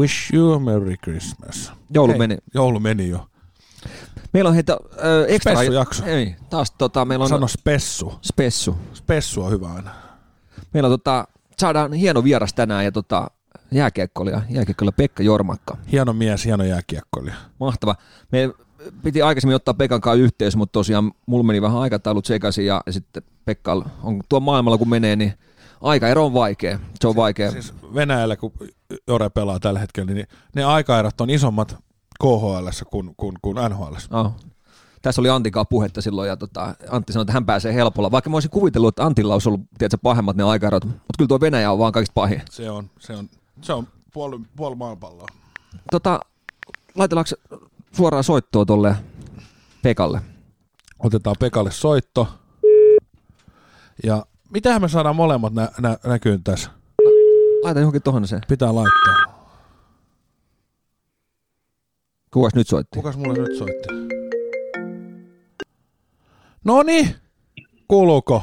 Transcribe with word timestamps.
Wish 0.00 0.34
you 0.34 0.52
a 0.52 0.58
Merry 0.58 0.96
Christmas. 0.96 1.72
Joulu 1.94 2.12
Hei, 2.12 2.18
meni. 2.18 2.38
Joulu 2.54 2.80
meni 2.80 3.08
jo. 3.08 3.26
Meillä 4.32 4.48
on 4.48 4.54
heitä 4.54 4.76
ö, 5.04 5.26
ekstra... 5.28 5.54
Spessujakso. 5.54 6.04
Ei, 6.06 6.36
taas 6.50 6.70
tota, 6.70 7.04
meillä 7.04 7.22
on 7.22 7.28
Sano 7.28 7.48
spessu. 7.48 8.14
spessu. 8.22 8.76
Spessu 8.94 9.42
on 9.42 9.52
hyvä 9.52 9.68
aina. 9.72 9.90
Meillä 10.74 10.86
on 10.86 10.92
tota, 10.92 11.28
saadaan 11.58 11.92
hieno 11.92 12.24
vieras 12.24 12.54
tänään 12.54 12.84
ja 12.84 12.92
tota, 12.92 13.30
jääkiekkoilija, 13.70 14.42
jääkiekkoilija 14.48 14.92
Pekka 14.92 15.22
Jormakka. 15.22 15.76
Hieno 15.92 16.12
mies, 16.12 16.44
hieno 16.44 16.64
jääkiekkoilija. 16.64 17.36
Mahtava. 17.60 17.94
Me 18.32 18.50
piti 19.02 19.22
aikaisemmin 19.22 19.56
ottaa 19.56 19.74
Pekan 19.74 20.00
kanssa 20.00 20.22
yhteys, 20.22 20.56
mutta 20.56 20.72
tosiaan 20.72 21.12
mulla 21.26 21.44
meni 21.44 21.62
vähän 21.62 21.78
aikataulut 21.78 22.24
sekaisin 22.24 22.66
ja 22.66 22.82
sitten 22.90 23.22
Pekka 23.44 23.72
on 24.02 24.20
tuo 24.28 24.40
maailmalla 24.40 24.78
kun 24.78 24.88
menee, 24.88 25.16
niin 25.16 25.34
aikaero 25.80 26.24
on 26.24 26.34
vaikea. 26.34 26.78
Se 27.00 27.08
on 27.08 27.16
vaikea. 27.16 27.50
Siis 27.50 27.74
Venäjällä, 27.94 28.36
kun 28.36 28.52
Jore 29.08 29.30
pelaa 29.30 29.60
tällä 29.60 29.80
hetkellä, 29.80 30.14
niin 30.14 30.26
ne 30.54 30.64
aikaerot 30.64 31.20
on 31.20 31.30
isommat 31.30 31.76
KHL 32.20 32.68
kuin, 32.90 33.14
kuin, 33.16 33.36
kuin 33.42 33.56
NHL. 33.70 33.94
Oh. 34.10 34.32
Tässä 35.02 35.20
oli 35.20 35.28
Antikaa 35.28 35.64
puhetta 35.64 36.02
silloin 36.02 36.28
ja 36.28 36.36
tota, 36.36 36.74
Antti 36.90 37.12
sanoi, 37.12 37.22
että 37.22 37.32
hän 37.32 37.46
pääsee 37.46 37.74
helpolla. 37.74 38.10
Vaikka 38.10 38.30
mä 38.30 38.36
olisin 38.36 38.50
kuvitellut, 38.50 38.88
että 38.88 39.04
Antilla 39.04 39.32
olisi 39.32 39.48
ollut 39.48 39.60
tiedätkö, 39.78 39.98
pahemmat 40.02 40.36
ne 40.36 40.42
aikaerot, 40.42 40.84
mutta 40.84 41.14
kyllä 41.18 41.28
tuo 41.28 41.40
Venäjä 41.40 41.72
on 41.72 41.78
vaan 41.78 41.92
kaikista 41.92 42.14
pahin. 42.14 42.42
Se 42.50 42.70
on, 42.70 42.90
se 42.98 43.16
on, 43.16 43.28
se 43.62 43.72
on 43.72 43.88
puoli, 44.12 44.40
puoli 44.56 44.76
maapalloa. 44.76 45.26
Tota, 45.90 46.20
laitellaanko 46.94 47.30
suoraan 47.92 48.24
soittoa 48.24 48.64
tolle 48.64 48.96
Pekalle? 49.82 50.22
Otetaan 50.98 51.36
Pekalle 51.38 51.70
soitto. 51.70 52.28
Ja 54.04 54.26
mitähän 54.50 54.82
me 54.82 54.88
saadaan 54.88 55.16
molemmat 55.16 55.52
nä, 55.52 55.68
nä, 55.80 55.96
näkyyn 56.06 56.44
tässä? 56.44 56.70
Laita 57.62 57.80
johonkin 57.80 58.02
tohon 58.02 58.28
se. 58.28 58.40
Pitää 58.48 58.74
laittaa. 58.74 59.40
Kukas 62.30 62.54
nyt 62.54 62.68
soitti? 62.68 62.96
Kukas 62.98 63.16
mulle 63.16 63.38
nyt 63.38 63.58
soitti? 63.58 63.88
No 66.64 66.82
niin, 66.82 67.14
kuuluuko? 67.88 68.42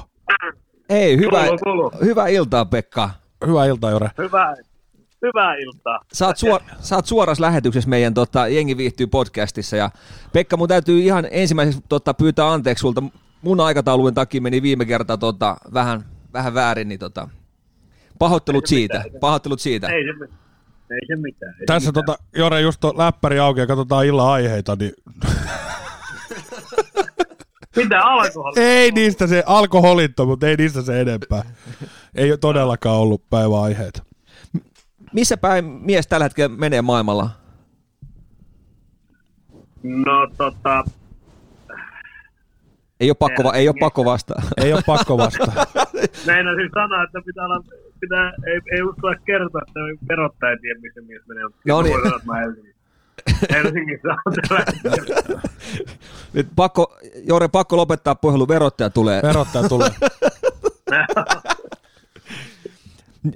Ei, 0.90 1.18
hyvä, 1.18 1.40
Kuuluu, 1.44 1.58
kuuluu. 1.64 1.92
hyvää 2.06 2.28
iltaa 2.28 2.66
Pekka. 2.66 3.10
Hyvää 3.48 3.66
iltaa, 3.66 3.92
Jore. 3.92 4.12
Hyvää, 4.18 4.56
hyvää 5.22 5.56
iltaa. 5.56 6.00
Sä 6.14 6.26
oot, 6.28 6.38
suor, 6.38 6.62
sä 6.80 6.96
oot 6.96 7.06
suorassa 7.06 7.42
lähetyksessä 7.42 7.90
meidän 7.90 8.14
tota, 8.14 8.48
Jengi 8.48 8.78
viihtyy 8.78 9.08
podcastissa 9.08 9.76
ja 9.78 9.90
Pekka, 10.34 10.58
mun 10.58 10.68
täytyy 10.68 11.00
ihan 11.00 11.28
ensimmäiseksi 11.32 11.82
tota, 11.90 12.14
pyytää 12.14 12.52
anteeksi 12.52 12.82
sulta. 12.82 13.04
Mun 13.48 13.60
aikataulujen 13.60 14.14
takia 14.14 14.42
meni 14.42 14.62
viime 14.62 14.86
kerta 14.86 15.18
tota, 15.18 15.58
vähän, 15.74 16.06
vähän 16.34 16.54
väärin, 16.54 16.88
niin 16.88 17.00
tota, 17.00 17.30
pahoittelut 18.20 18.64
Ei 18.64 18.68
se 18.68 18.76
siitä. 18.76 18.98
mitään. 19.04 19.20
Pahoittelut 19.20 19.60
siitä. 19.62 19.88
Ei 19.88 20.04
se, 20.04 20.26
ei 20.92 21.08
se 21.08 21.16
mitään. 21.16 21.56
Ei 21.60 21.66
Tässä 21.66 21.90
mitään. 21.90 22.06
tota, 22.06 22.24
Jore, 22.36 22.62
just 22.62 22.86
on 22.86 22.98
läppäri 22.98 23.40
auki 23.40 23.60
ja 23.60 23.68
katsotaan 23.68 24.06
illan 24.06 24.28
aiheita, 24.30 24.76
niin 24.80 24.92
Mitä 27.76 28.00
alkoholi? 28.04 28.60
ei 28.60 28.92
niistä 28.92 29.28
se 29.28 29.44
alkoholitto, 29.46 30.26
mutta 30.26 30.48
ei 30.48 30.56
niistä 30.56 30.82
se 30.82 31.02
enempää. 31.02 31.44
Ei 32.16 32.32
ole 32.32 32.38
todellakaan 32.38 32.98
ollut 33.00 33.30
päiväaiheita. 33.30 34.04
Missä 35.14 35.38
päin 35.38 35.66
mies 35.66 36.08
tällä 36.08 36.24
hetkellä 36.24 36.56
menee 36.58 36.82
maailmalla? 36.82 37.30
No 39.84 40.28
tota, 40.38 40.84
Ei 43.00 43.10
ole 43.10 43.16
pakko, 43.20 43.44
va- 43.44 43.54
ei 43.54 43.68
ole 43.68 43.76
pakko 43.80 44.06
vastaa. 44.06 44.42
Ei 44.64 44.74
ole 44.74 44.82
pakko 44.86 45.18
vastaa. 45.18 45.48
meinasin 46.28 46.70
sanoa, 46.74 47.04
että 47.04 47.22
pitää 47.26 47.46
olla, 47.46 47.64
pitää, 48.00 48.34
ei, 48.48 48.62
ei 48.72 48.82
uskalla 48.82 49.16
kertoa, 49.26 49.62
että 49.68 49.80
verottaja 50.10 50.52
ei 50.52 50.58
tiedä, 50.58 50.80
missä 50.80 51.02
mies 51.02 51.22
menee. 51.28 51.44
No 51.68 51.82
niin. 51.82 51.96
Helsingissä. 53.50 54.08
On 54.26 54.34
tällä. 54.34 54.66
Nyt 56.34 56.48
pakko, 56.56 56.98
Jore, 57.24 57.48
pakko 57.48 57.78
lopettaa 57.78 58.16
puhelu, 58.16 58.48
verottaja 58.48 58.90
tulee. 58.90 59.22
Verottaja 59.22 59.70
tulee. 59.70 59.90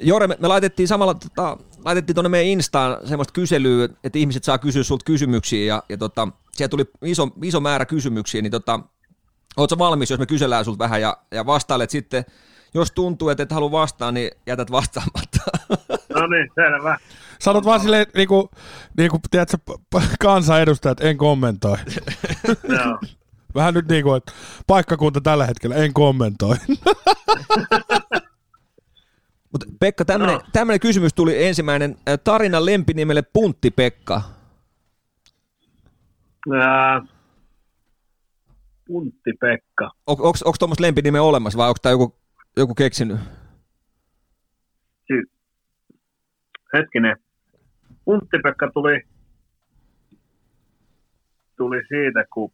Jore, 0.01 0.27
me, 0.27 0.37
me 0.39 0.47
laitettiin 0.47 0.87
samalla, 0.87 1.13
tota, 1.13 1.57
laitettiin 1.85 2.15
tuonne 2.15 2.29
meidän 2.29 2.47
Instaan 2.47 3.07
semmoista 3.07 3.33
kyselyä, 3.33 3.89
että 4.03 4.19
ihmiset 4.19 4.43
saa 4.43 4.57
kysyä 4.57 4.83
sulta 4.83 5.05
kysymyksiä 5.05 5.65
ja, 5.65 5.83
ja 5.89 5.97
tota, 5.97 6.27
siellä 6.51 6.69
tuli 6.69 6.85
iso, 7.01 7.27
iso 7.43 7.59
määrä 7.59 7.85
kysymyksiä, 7.85 8.41
niin 8.41 8.51
tota, 8.51 8.79
ootko 9.57 9.77
valmis, 9.77 10.09
jos 10.09 10.19
me 10.19 10.25
kysellään 10.25 10.65
sulta 10.65 10.79
vähän 10.79 11.01
ja, 11.01 11.17
ja 11.31 11.45
vastailet 11.45 11.89
sitten, 11.89 12.25
jos 12.73 12.91
tuntuu, 12.91 13.29
että 13.29 13.43
et 13.43 13.51
halua 13.51 13.71
vastaa, 13.71 14.11
niin 14.11 14.31
jätät 14.47 14.71
vastaamatta. 14.71 15.39
No 16.15 16.27
niin, 16.27 16.51
selvä. 16.55 16.97
Sanot 17.39 17.65
vaan 17.65 17.79
silleen, 17.79 18.05
niin 18.15 18.27
kuin, 18.27 18.49
niin 18.97 19.09
kuin 19.11 19.21
tiedätkö, 19.31 19.57
kansanedustajat, 20.19 21.01
en 21.01 21.17
kommentoi. 21.17 21.77
Joo. 22.77 22.99
Vähän 23.55 23.73
nyt 23.73 23.87
niin 23.87 24.03
kuin, 24.03 24.17
että 24.17 24.31
paikkakunta 24.67 25.21
tällä 25.21 25.45
hetkellä, 25.45 25.75
en 25.75 25.93
kommentoi. 25.93 26.55
Mutta 29.51 29.65
Pekka, 29.79 30.05
tämmönen, 30.05 30.35
No. 30.35 30.41
tämmönen 30.53 30.79
kysymys 30.79 31.13
tuli 31.13 31.45
ensimmäinen. 31.45 31.97
Ä, 32.09 32.17
Tarinan 32.17 32.65
lempinimelle 32.65 33.21
Puntti 33.21 33.71
Pekka. 33.71 34.21
Ää, 36.61 37.01
Puntti 38.91 39.33
Pekka. 39.39 39.91
Onko 40.07 40.53
tuommoista 40.59 40.83
lempinimeä 40.83 41.21
olemassa 41.21 41.57
vai 41.57 41.67
onko 41.67 41.77
tämä 41.81 41.91
joku, 41.91 42.15
joku 42.57 42.75
keksinyt? 42.75 43.19
Siis, 45.07 45.29
hetkinen. 46.73 47.17
Puntti 48.05 48.37
Pekka 48.43 48.71
tuli, 48.73 49.01
tuli 51.57 51.81
siitä, 51.87 52.25
kun 52.33 52.51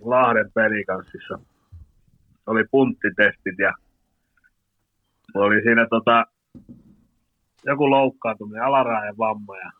Lahden 0.00 0.52
pelikanssissa 0.54 1.38
oli 2.46 2.64
punttitestit 2.70 3.58
ja 3.58 3.72
oli 5.34 5.62
siinä 5.62 5.86
tota, 5.90 6.26
joku 7.64 7.90
loukkaantuminen, 7.90 8.64
alaraajan 8.64 9.18
vamma 9.18 9.56
ja 9.56 9.70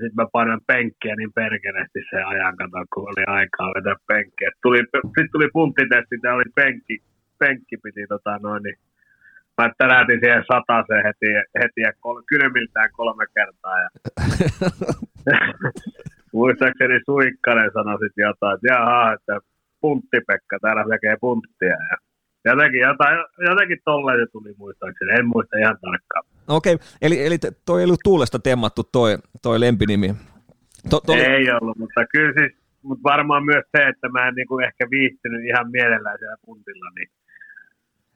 sitten 0.00 0.20
mä 0.20 0.26
painoin 0.32 0.60
penkkiä 0.66 1.14
niin 1.16 1.32
perkeleesti 1.32 2.00
sen 2.10 2.26
ajan 2.26 2.56
kato, 2.56 2.84
kun 2.94 3.08
oli 3.10 3.24
aikaa 3.26 3.74
vetää 3.76 3.96
penkkiä. 4.06 4.50
Tuli, 4.62 4.78
sitten 4.78 5.32
tuli 5.32 5.48
punttitestit 5.52 6.20
ja 6.24 6.34
oli 6.34 6.50
penkki, 6.54 7.02
penkki 7.38 7.76
piti 7.76 8.06
tota 8.06 8.38
noin, 8.42 8.62
niin 8.62 8.78
mä 9.58 9.70
tärätin 9.78 10.20
siihen 10.20 10.44
sataseen 10.52 11.04
heti, 11.08 11.26
heti 11.62 11.80
ja 11.80 11.92
kol, 12.00 12.22
kylmiltään 12.26 12.90
kolme 12.92 13.24
kertaa. 13.34 13.78
Ja 13.84 13.88
muistaakseni 16.36 17.00
Suikkanen 17.06 17.70
sanoi 17.74 17.98
sitten 17.98 18.22
jotain, 18.22 18.54
että 18.54 18.66
jaha, 18.72 19.12
että 19.12 19.34
punttipekka 19.80 20.58
täällä 20.62 20.84
tekee 20.90 21.16
punttia. 21.20 21.76
Ja 21.90 21.96
jotenkin, 22.44 22.80
jotain, 22.80 23.18
jotenkin 23.48 23.78
tolleen 23.84 24.20
se 24.20 24.26
tuli 24.32 24.54
muistaakseni, 24.58 25.12
en 25.18 25.26
muista 25.26 25.58
ihan 25.58 25.78
tarkkaan. 25.80 26.24
No 26.50 26.56
Okei, 26.56 26.78
eli, 27.02 27.26
eli 27.26 27.38
te- 27.38 27.52
toi 27.64 27.80
ei 27.80 27.84
ollut 27.84 28.00
tuulesta 28.04 28.38
temmattu 28.38 28.82
toi, 28.84 29.18
toi 29.42 29.60
lempinimi. 29.60 30.14
To, 30.90 31.00
to, 31.06 31.12
Ei 31.12 31.50
ollut, 31.60 31.78
mutta 31.78 32.06
kyllä 32.12 32.32
siis, 32.38 32.52
mutta 32.82 33.02
varmaan 33.02 33.44
myös 33.44 33.64
se, 33.76 33.88
että 33.88 34.08
mä 34.08 34.28
en 34.28 34.34
niinku 34.34 34.58
ehkä 34.58 34.86
viihtynyt 34.90 35.44
ihan 35.44 35.70
mielellään 35.70 36.18
siellä 36.18 36.36
puntilla, 36.46 36.90
niin, 36.98 37.08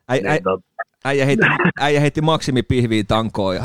äi, 0.09 0.21
äi, 0.27 0.33
niin 0.33 0.43
tot, 0.43 0.61
äijä, 1.05 1.27
heitti, 1.27 1.47
äijä 1.81 2.01
heitti 2.01 2.21
maksimipihviä 2.21 3.05
tankoon. 3.09 3.57
Ja, 3.57 3.65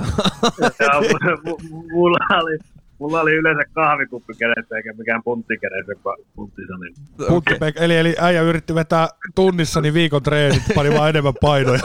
ja, 0.62 0.88
mu- 0.88 1.38
mu- 1.48 1.92
mulla, 1.92 2.40
oli, 2.44 2.58
mulla 3.00 3.22
oli 3.22 3.34
yleensä 3.34 3.64
kahvikuppi 3.74 4.34
kädessä 4.40 4.78
eikä 4.78 4.94
mikään 4.94 5.24
puntti 5.24 5.58
kädessä, 5.58 5.94
kun 6.04 6.16
punttisali. 6.36 6.94
Puntti 7.28 7.56
Pekka, 7.60 7.82
eli, 7.82 7.98
eli 7.98 8.16
äijä 8.20 8.42
yritti 8.42 8.76
vetää 8.76 9.08
tunnissa 9.36 9.82
niin 9.82 9.94
viikon 9.94 10.24
treenit, 10.24 10.64
pani 10.76 10.92
vaan 10.92 11.10
enemmän 11.10 11.34
painoja. 11.42 11.80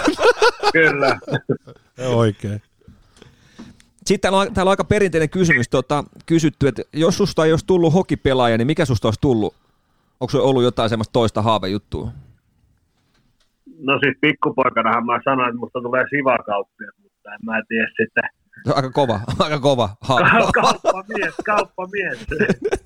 Kyllä. 0.73 1.19
Oikein. 2.17 2.63
Sitten 4.07 4.21
täällä 4.21 4.39
on, 4.39 4.55
täällä 4.55 4.69
on 4.69 4.73
aika 4.73 4.85
perinteinen 4.85 5.31
kysymys 5.31 5.69
tota, 5.69 6.05
kysytty, 6.27 6.69
että 6.69 6.83
jos 6.93 7.17
susta 7.17 7.45
ei 7.45 7.53
olisi 7.53 7.67
tullut 7.67 7.95
hokipelaaja, 7.95 8.59
niin 8.59 8.67
mikä 8.67 8.85
susta 8.85 9.09
olisi 9.09 9.21
tullut? 9.21 9.55
Onko 10.21 10.31
se 10.31 10.39
ollut 10.39 10.63
jotain 10.63 10.89
semmoista 10.89 11.13
toista 11.13 11.43
haavejuttua? 11.43 12.09
No 13.79 13.99
siis 14.03 14.17
pikkupoikanahan 14.21 15.07
mä 15.07 15.21
sanoin, 15.25 15.49
että 15.49 15.59
musta 15.59 15.81
tulee 15.81 16.05
sivakauppia, 16.11 16.91
mutta 17.03 17.35
en 17.35 17.41
mä 17.45 17.63
tiedä 17.69 17.89
sitten. 17.89 18.25
Aika 18.75 18.91
kova, 18.91 19.21
aika 19.45 19.59
kova 19.59 19.89
haave. 20.01 20.31
Ka- 20.31 20.63
kauppamies, 20.63 21.35
kauppamies. 21.45 22.27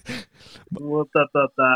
mutta 0.81 1.21
tota, 1.32 1.69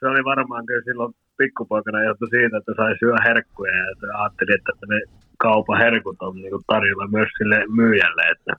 se 0.00 0.06
oli 0.06 0.24
varmaan 0.24 0.66
kyllä 0.66 0.82
silloin 0.84 1.14
pikkupoikana 1.38 2.04
johtui 2.04 2.28
siitä, 2.30 2.56
että 2.56 2.72
sai 2.76 2.94
syödä 2.98 3.22
herkkuja 3.24 3.76
ja 3.76 3.90
että 3.92 4.06
ajattelin, 4.20 4.54
että 4.54 4.72
ne 4.88 5.00
kaupan 5.36 5.78
herkut 5.78 6.22
on 6.22 6.34
niin 6.36 6.64
tarjolla 6.66 7.08
myös 7.08 7.28
sille 7.38 7.66
myyjälle, 7.68 8.22
että, 8.32 8.52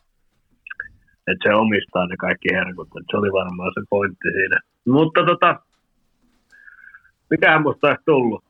että 1.27 1.43
se 1.43 1.53
omistaa 1.53 2.07
ne 2.07 2.17
kaikki 2.17 2.49
herkut. 2.51 2.87
Että 2.87 3.11
se 3.11 3.17
oli 3.17 3.31
varmaan 3.31 3.71
se 3.73 3.81
pointti 3.89 4.27
siinä. 4.31 4.59
Mutta 4.85 5.25
tota, 5.25 5.59
mikähän 7.29 7.61
musta 7.61 7.87
olisi 7.87 8.03
tullut? 8.05 8.43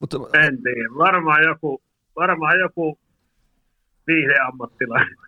Mutta, 0.00 0.16
En 0.38 0.62
tiedä. 0.62 0.88
Varmaan 0.98 1.44
joku, 1.44 1.82
varmaan 2.16 2.58
joku 2.58 2.98
viihdeammattilainen. 4.06 5.16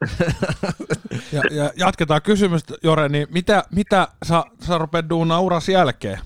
Ja, 1.32 1.42
ja 1.50 1.70
jatketaan 1.76 2.22
kysymystä, 2.22 2.74
Jore, 2.82 3.08
niin 3.08 3.26
mitä, 3.30 3.64
mitä 3.74 4.08
sä, 4.24 4.44
sä 4.60 4.78
rupeat 4.78 5.10
duunaa 5.10 5.40
uras 5.40 5.68
jälkeen? 5.68 6.18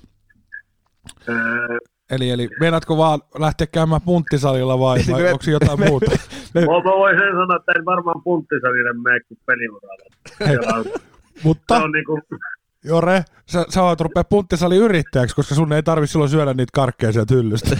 Öö, 1.28 1.78
Eli, 2.10 2.30
eli 2.30 2.48
meinaatko 2.60 2.96
vaan 2.96 3.20
lähteä 3.38 3.66
käymään 3.66 4.00
punttisalilla 4.04 4.78
vai, 4.78 4.98
vai 5.12 5.22
Me- 5.22 5.32
onko 5.32 5.44
jotain 5.50 5.80
muuta? 5.90 6.10
mä, 6.54 6.60
mä 6.60 6.96
voin 6.98 7.18
sen 7.18 7.32
sanoa, 7.32 7.56
että 7.56 7.72
en 7.78 7.84
varmaan 7.84 8.22
punttisalinen 8.24 9.02
mene 9.02 9.20
kuin 9.20 9.38
peliuralla. 9.46 10.04
On- 10.78 10.84
Se 10.84 10.90
Mutta 11.44 11.76
on 11.76 11.92
niinku, 11.92 12.20
Jore, 12.84 13.22
sä, 13.46 13.64
sä 13.68 13.82
voit 13.82 14.00
rupea 14.00 14.24
punttisali 14.24 14.76
yrittäjäksi, 14.76 15.36
koska 15.36 15.54
sun 15.54 15.72
ei 15.72 15.82
tarvi 15.82 16.06
silloin 16.06 16.30
syödä 16.30 16.54
niitä 16.54 16.70
karkkeja 16.74 17.12
sieltä 17.12 17.34
hyllystä. 17.34 17.76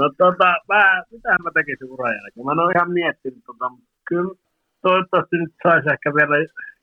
no 0.00 0.06
tota, 0.18 0.48
mä, 0.68 1.02
mitähän 1.10 1.42
mä 1.44 1.50
tekisin 1.54 1.90
uran 1.90 2.14
jälkeen? 2.14 2.46
Mä 2.46 2.52
en 2.52 2.58
ole 2.58 2.72
ihan 2.76 2.90
miettinyt 2.92 3.44
tota, 3.46 3.68
mutta 3.68 3.88
kyllä 4.08 4.34
toivottavasti 4.82 5.36
nyt 5.36 5.54
saisi 5.62 5.88
ehkä 5.92 6.14
vielä, 6.14 6.36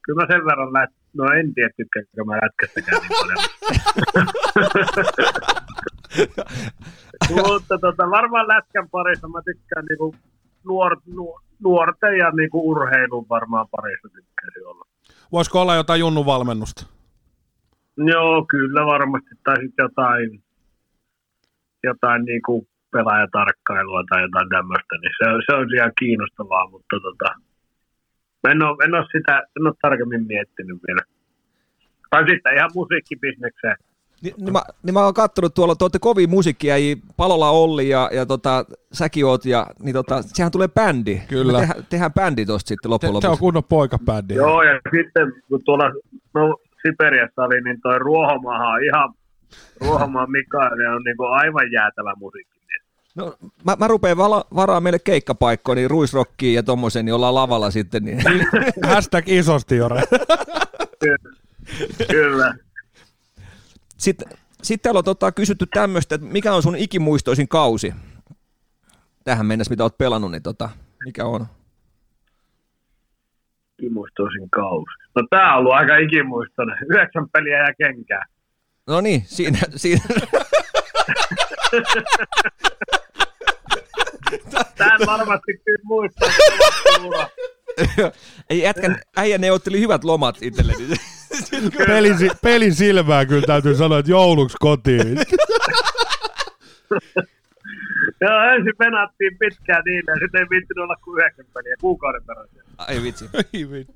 kyllä 0.05 0.21
mä 0.21 0.27
sen 0.29 0.45
verran 0.45 0.73
lät, 0.73 0.89
no 1.13 1.25
en 1.25 1.53
tiedä 1.53 1.69
tykkäänkö 1.77 2.23
mä 2.25 2.39
lätkästäkään 2.43 3.01
niin 3.01 3.17
paljon. 3.21 3.37
Mutta 7.51 7.77
tota, 7.77 8.09
varmaan 8.09 8.47
lätkän 8.47 8.89
parissa 8.89 9.27
mä 9.27 9.41
tykkään 9.45 9.85
niinku 9.89 10.15
nuor, 10.65 10.97
nuor, 11.15 11.41
nuorten 11.63 12.17
ja 12.17 12.31
niinku 12.31 12.69
urheilun 12.69 13.25
varmaan 13.29 13.67
parissa 13.71 14.09
tykkäisin 14.09 14.67
olla. 14.67 14.85
Voisiko 15.31 15.61
olla 15.61 15.75
jotain 15.75 15.99
Junnun 15.99 16.25
valmennusta? 16.25 16.85
Joo, 17.97 18.45
kyllä 18.49 18.85
varmasti. 18.85 19.29
Tai 19.43 19.55
sitten 19.55 19.83
jotain, 19.83 20.43
jotain 21.83 22.25
niinku 22.25 22.67
pelaajatarkkailua 22.91 24.03
tai 24.09 24.21
jotain 24.21 24.49
tämmöistä, 24.49 24.95
niin 25.01 25.13
se, 25.17 25.25
se 25.45 25.55
on 25.55 25.75
ihan 25.75 25.91
kiinnostavaa, 25.99 26.69
mutta 26.69 26.95
tota, 27.01 27.35
mä 28.45 28.51
en 28.51 28.63
ole, 28.63 28.85
en 28.85 28.93
ole 28.93 29.05
sitä 29.11 29.37
en 29.37 29.67
ole 29.67 29.73
tarkemmin 29.81 30.27
miettinyt 30.27 30.79
vielä. 30.87 31.01
Tai 32.09 32.23
sitten 32.29 32.55
ihan 32.57 32.71
musiikkibisnekseen. 32.75 33.75
Niin, 34.21 34.35
niin, 34.37 34.53
mä, 34.53 34.61
niin 34.83 34.93
mä 34.93 35.03
oon 35.03 35.13
kattonut 35.13 35.53
tuolla, 35.53 35.75
te 35.75 35.83
olette 35.83 35.99
kovin 35.99 36.29
musiikkia, 36.29 36.75
Palola 37.17 37.49
Olli 37.49 37.89
ja, 37.89 38.09
ja 38.13 38.25
tota, 38.25 38.65
säkin 38.91 39.25
oot, 39.25 39.45
ja 39.45 39.67
niin 39.83 39.93
tota, 39.93 40.21
sehän 40.21 40.51
tulee 40.51 40.67
bändi. 40.67 41.21
Kyllä. 41.27 41.53
Me 41.53 41.59
tehdään, 41.59 41.85
tehdään 41.89 42.13
bändi 42.13 42.45
tosta 42.45 42.67
sitten 42.67 42.91
loppujen 42.91 43.13
se 43.13 43.17
on 43.17 43.23
lopuksi. 43.23 43.39
kunnon 43.39 43.63
poikabändi. 43.63 44.33
Joo, 44.33 44.63
ja 44.63 44.79
sitten 44.91 45.33
kun 45.49 45.61
tuolla 45.65 45.91
no, 46.33 46.57
Siperiassa 46.81 47.43
oli, 47.43 47.61
niin 47.61 47.81
toi 47.81 47.99
Ruohomaha 47.99 48.67
on 48.67 48.83
ihan, 48.83 49.13
Ruohomaa 49.81 50.27
Mikael 50.27 50.95
on 50.95 51.01
niinku 51.05 51.23
aivan 51.23 51.71
jäätävä 51.71 52.13
musiikki. 52.17 52.54
No, 53.15 53.35
mä, 53.65 53.75
mä 53.79 53.87
rupean 53.87 54.17
vala, 54.17 54.45
varaa 54.55 54.79
meille 54.79 54.99
keikkapaikkoja, 54.99 55.75
niin 55.75 55.89
ruisrokkiin 55.89 56.55
ja 56.55 56.63
tommosen, 56.63 57.05
niin 57.05 57.13
ollaan 57.13 57.35
lavalla 57.35 57.71
sitten. 57.71 58.05
Niin. 58.05 58.19
Hashtag 58.85 59.29
isosti, 59.29 59.75
Jore. 59.75 60.03
Kyllä. 62.11 62.55
Sitten, 63.97 64.27
sitten 64.61 64.83
täällä 64.83 64.97
on 64.97 65.03
tota, 65.03 65.31
kysytty 65.31 65.65
tämmöistä, 65.73 66.15
että 66.15 66.27
mikä 66.27 66.53
on 66.53 66.63
sun 66.63 66.75
ikimuistoisin 66.75 67.47
kausi? 67.47 67.93
Tähän 69.23 69.45
mennessä, 69.45 69.71
mitä 69.71 69.83
oot 69.83 69.97
pelannut, 69.97 70.31
niin 70.31 70.43
tota, 70.43 70.69
mikä 71.05 71.25
on? 71.25 71.45
Ikimuistoisin 73.79 74.49
kausi. 74.49 74.91
No 75.15 75.27
tää 75.29 75.53
on 75.53 75.59
ollut 75.59 75.73
aika 75.73 75.97
ikimuistoinen. 75.97 76.77
Yhdeksän 76.89 77.29
peliä 77.29 77.57
ja 77.57 77.73
kenkää. 77.77 78.25
No 78.87 79.01
niin, 79.01 79.23
siinä, 79.25 79.59
siinä. 79.75 80.01
Tää 84.77 84.97
varmasti 85.05 85.61
kyllä 85.65 85.79
muistaa. 85.83 86.29
Ei 88.49 88.67
ätkän, 88.67 89.01
äijä 89.17 89.37
neuvotteli 89.37 89.79
hyvät 89.79 90.03
lomat 90.03 90.37
itselleni. 90.41 90.87
Pelin, 91.87 92.15
pelin 92.41 92.75
silmää 92.75 93.25
kyllä 93.25 93.47
täytyy 93.47 93.75
sanoa, 93.75 93.99
että 93.99 94.11
jouluksi 94.11 94.57
kotiin. 94.59 95.17
Joo, 98.21 98.41
ensin 98.55 98.73
penattiin 98.77 99.37
pitkään 99.37 99.81
niille 99.85 100.11
ja 100.11 100.15
sitten 100.19 100.41
ei 100.41 100.47
viittinyt 100.49 100.83
olla 100.83 100.95
kuin 100.95 101.19
yhdeksän 101.19 101.45
peliä 101.53 101.75
kuukauden 101.81 102.23
perässä. 102.23 102.63
Ai 102.77 103.03
vitsi. 103.03 103.29
Ei 103.53 103.71
vittu. 103.71 103.93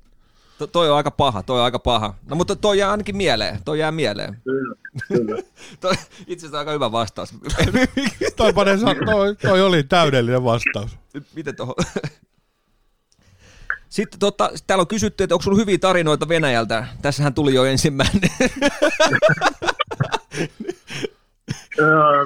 To, 0.58 0.66
toi 0.66 0.90
on 0.90 0.96
aika 0.96 1.10
paha, 1.10 1.42
toi 1.42 1.58
on 1.58 1.64
aika 1.64 1.78
paha. 1.78 2.14
No 2.30 2.36
mutta 2.36 2.56
toi 2.56 2.78
jää 2.78 2.90
ainakin 2.90 3.16
mieleen, 3.16 3.58
toi 3.64 3.78
jää 3.78 3.92
mieleen. 3.92 4.36
Kyllä. 4.44 4.74
Toi, 5.80 5.94
itse 6.26 6.46
asiassa 6.46 6.58
aika 6.58 6.72
hyvä 6.72 6.92
vastaus. 6.92 7.34
toi, 8.36 8.52
pane, 8.52 8.78
toi, 9.04 9.36
toi 9.36 9.62
oli 9.62 9.82
täydellinen 9.82 10.44
vastaus. 10.44 10.98
Miten 11.34 11.56
tohon? 11.56 11.74
Sitten 13.88 14.20
tota, 14.20 14.50
täällä 14.66 14.80
on 14.80 14.86
kysytty, 14.86 15.24
että 15.24 15.34
onko 15.34 15.42
sulla 15.42 15.56
hyviä 15.56 15.78
tarinoita 15.78 16.28
Venäjältä. 16.28 16.86
Tässähän 17.02 17.34
tuli 17.34 17.54
jo 17.54 17.64
ensimmäinen. 17.64 18.30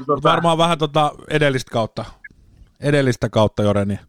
Tota, 0.07 0.23
varmaan 0.23 0.59
vähän 0.59 0.79
tota 0.79 1.13
edellistä 1.29 1.71
kautta. 1.71 2.05
Edellistä 2.81 3.29
kautta, 3.29 3.63
Jore, 3.63 3.85
niin 3.85 4.01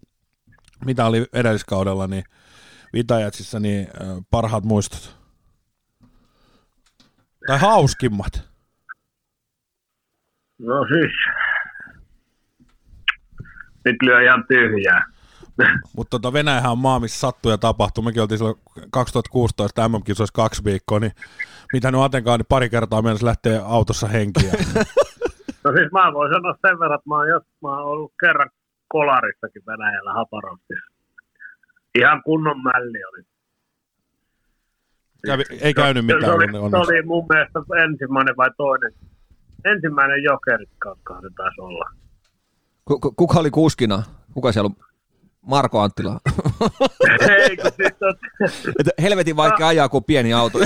mitä 0.86 1.06
oli 1.06 1.26
edelliskaudella, 1.34 2.08
niin 2.08 2.24
Vitajatsissa, 2.94 3.60
niin 3.60 3.88
parhaat 4.32 4.64
muistot. 4.64 5.16
Tai 7.48 7.60
hauskimmat. 7.60 8.50
no 10.60 10.86
siis. 10.88 11.14
Nyt 13.86 13.96
lyö 14.02 14.24
ihan 14.24 14.46
tyhjää. 14.48 15.06
Mutta 15.96 16.10
tota 16.10 16.34
Venäjähän 16.34 16.72
on 16.72 16.80
maa, 16.80 17.00
missä 17.00 17.20
sattuu 17.20 17.52
ja 17.52 17.58
tapahtuu. 17.58 18.04
Mekin 18.04 18.22
oltiin 18.22 18.38
silloin 18.38 18.58
2016 18.92 19.90
MM-kisoissa 19.90 20.34
kaksi 20.36 20.64
viikkoa, 20.64 21.00
niin 21.00 21.12
mitä 21.74 21.92
nyt 21.92 22.02
Atenkaan, 22.02 22.40
niin 22.40 22.46
pari 22.50 22.70
kertaa 22.70 23.02
mennessä 23.02 23.26
lähtee 23.26 23.62
autossa 23.66 24.08
henkiä. 24.08 24.52
No 25.66 25.72
siis 25.78 25.92
mä 25.92 26.14
voin 26.14 26.34
sanoa 26.34 26.56
sen 26.68 26.80
verran, 26.80 27.00
että 27.00 27.10
mä 27.10 27.16
oon, 27.16 27.30
jos, 27.30 27.44
mä 27.62 27.70
oon 27.70 27.88
ollut 27.92 28.14
kerran 28.20 28.50
Kolarissakin 28.88 29.62
Venäjällä 29.68 30.14
Haparostissa. 30.14 30.94
Ihan 32.00 32.24
kunnon 32.24 32.64
mälli 32.64 33.00
oli. 33.10 33.24
Kävi, 35.26 35.44
ei 35.62 35.74
käynyt 35.74 36.06
se, 36.08 36.14
mitään. 36.16 36.34
oli, 36.36 36.46
onne- 36.58 36.70
se 36.70 36.78
oli 36.78 37.02
mun 37.06 37.26
mielestä 37.30 37.60
ensimmäinen 37.84 38.38
vai 38.38 38.50
toinen. 38.58 38.92
Ensimmäinen 39.66 40.24
jokerikkaan 40.24 40.98
se 41.22 41.28
taisi 41.38 41.62
olla. 41.62 41.90
Ku- 42.86 43.00
ku- 43.00 43.12
Kuka 43.18 43.40
oli 43.40 43.52
kuskina? 43.52 44.04
Kuka 44.34 44.52
siellä 44.52 44.68
on? 44.68 44.86
Marko 45.42 45.80
Anttila. 45.82 46.20
Ei, 47.30 47.58
kun 47.58 47.72
siis 47.76 47.94
Että 48.80 48.92
helvetin 49.02 49.36
vaikea 49.36 49.68
ajaa, 49.68 49.90
kun 49.90 49.98
on 49.98 50.04
pieni 50.04 50.34
auto. 50.34 50.60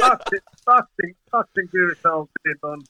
taksin, 0.00 0.40
taksin, 0.64 1.16
taksin 1.30 1.68
kyydissä 1.68 2.12
oltiin 2.12 2.56
tuon 2.60 2.80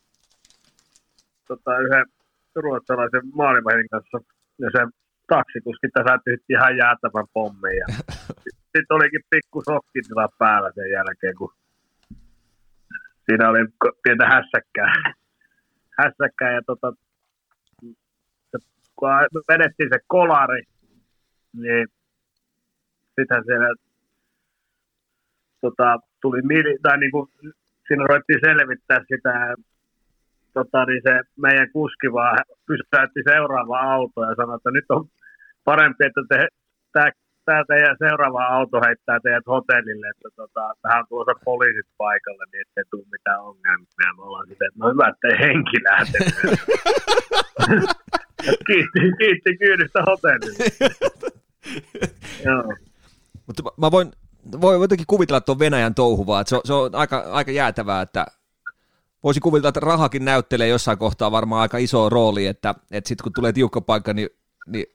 tota, 1.48 1.78
yhden 1.78 2.06
ruotsalaisen 2.54 3.22
maalivahdin 3.34 3.88
kanssa. 3.88 4.18
Ja 4.58 4.70
se 4.72 4.78
taksikuski 5.28 5.88
täsäytti 5.94 6.30
ihan 6.50 6.76
jäätävän 6.76 7.26
pommin. 7.32 7.76
Ja 7.76 7.86
sitten 8.78 8.96
olikin 8.96 9.20
pikku 9.30 9.62
sokkitila 9.70 10.28
päällä 10.38 10.70
sen 10.74 10.90
jälkeen, 10.90 11.34
kun 11.38 11.52
siinä 13.26 13.48
oli 13.50 13.58
pientä 14.02 14.26
hässäkkää. 14.26 14.92
hässäkkää 16.00 16.52
ja 16.52 16.62
tota, 16.66 16.92
kun 18.96 19.08
vedettiin 19.48 19.88
se 19.92 19.98
kolari, 20.06 20.62
niin 21.52 21.86
sittenhän 23.14 23.44
siellä 23.46 23.74
tota, 25.60 25.98
tuli 26.22 26.42
mili, 26.42 26.78
tai 26.82 26.98
niin 26.98 27.10
kuin, 27.10 27.30
siinä 27.88 28.04
ruvettiin 28.08 28.40
selvittää 28.46 29.00
sitä, 29.08 29.54
tota, 30.52 30.84
niin 30.84 31.02
se 31.08 31.20
meidän 31.36 31.72
kuski 31.72 32.12
vaan 32.12 32.38
pysäytti 32.66 33.20
seuraava 33.30 33.80
auto 33.80 34.20
ja 34.28 34.34
sanoi, 34.36 34.56
että 34.56 34.70
nyt 34.70 34.84
on 34.88 35.04
parempi, 35.64 36.04
että 36.06 36.20
te, 36.28 36.48
tämä, 36.92 37.10
tämä 37.44 37.64
teidän 37.68 37.96
seuraava 37.98 38.46
auto 38.46 38.76
heittää 38.86 39.18
teidät 39.20 39.46
hotellille, 39.46 40.06
että 40.14 40.28
tota, 40.36 40.74
tähän 40.82 41.00
on 41.00 41.06
tuossa 41.08 41.34
poliisit 41.44 41.88
paikalle, 41.98 42.44
niin 42.52 42.62
ettei 42.66 42.84
tule 42.90 43.06
mitään 43.12 43.40
ongelmia. 43.40 44.16
Me 44.16 44.22
ollaan 44.22 44.46
sitten, 44.48 44.68
että 44.68 44.80
no 44.80 44.90
hyvä, 44.92 45.06
ettei 45.08 45.34
henki 45.46 45.78
lähte. 45.88 46.18
kiitti, 48.68 49.00
kiitti 49.18 49.56
kyydistä 49.58 50.00
hotellille. 50.08 50.64
Joo. 52.46 52.64
Mutta 53.46 53.62
mä- 53.76 53.90
voin, 53.90 54.12
voin 54.60 54.80
jotenkin 54.80 55.06
kuvitella 55.06 55.40
tuon 55.40 55.58
Venäjän 55.58 55.94
touhuvaa, 55.94 56.40
että 56.40 56.48
se 56.48 56.56
on, 56.56 56.62
se 56.64 56.72
on 56.72 56.94
aika, 56.94 57.18
aika 57.18 57.50
jäätävää, 57.50 58.02
että 58.02 58.26
voisi 59.24 59.40
kuvitella, 59.40 59.68
että 59.68 59.80
rahakin 59.80 60.24
näyttelee 60.24 60.68
jossain 60.68 60.98
kohtaa 60.98 61.32
varmaan 61.32 61.62
aika 61.62 61.78
iso 61.78 62.08
rooli, 62.08 62.46
että, 62.46 62.74
että 62.90 63.08
sitten 63.08 63.24
kun 63.24 63.32
tulee 63.32 63.52
tiukka 63.52 63.80
paikka, 63.80 64.12
niin, 64.12 64.28
niin 64.66 64.86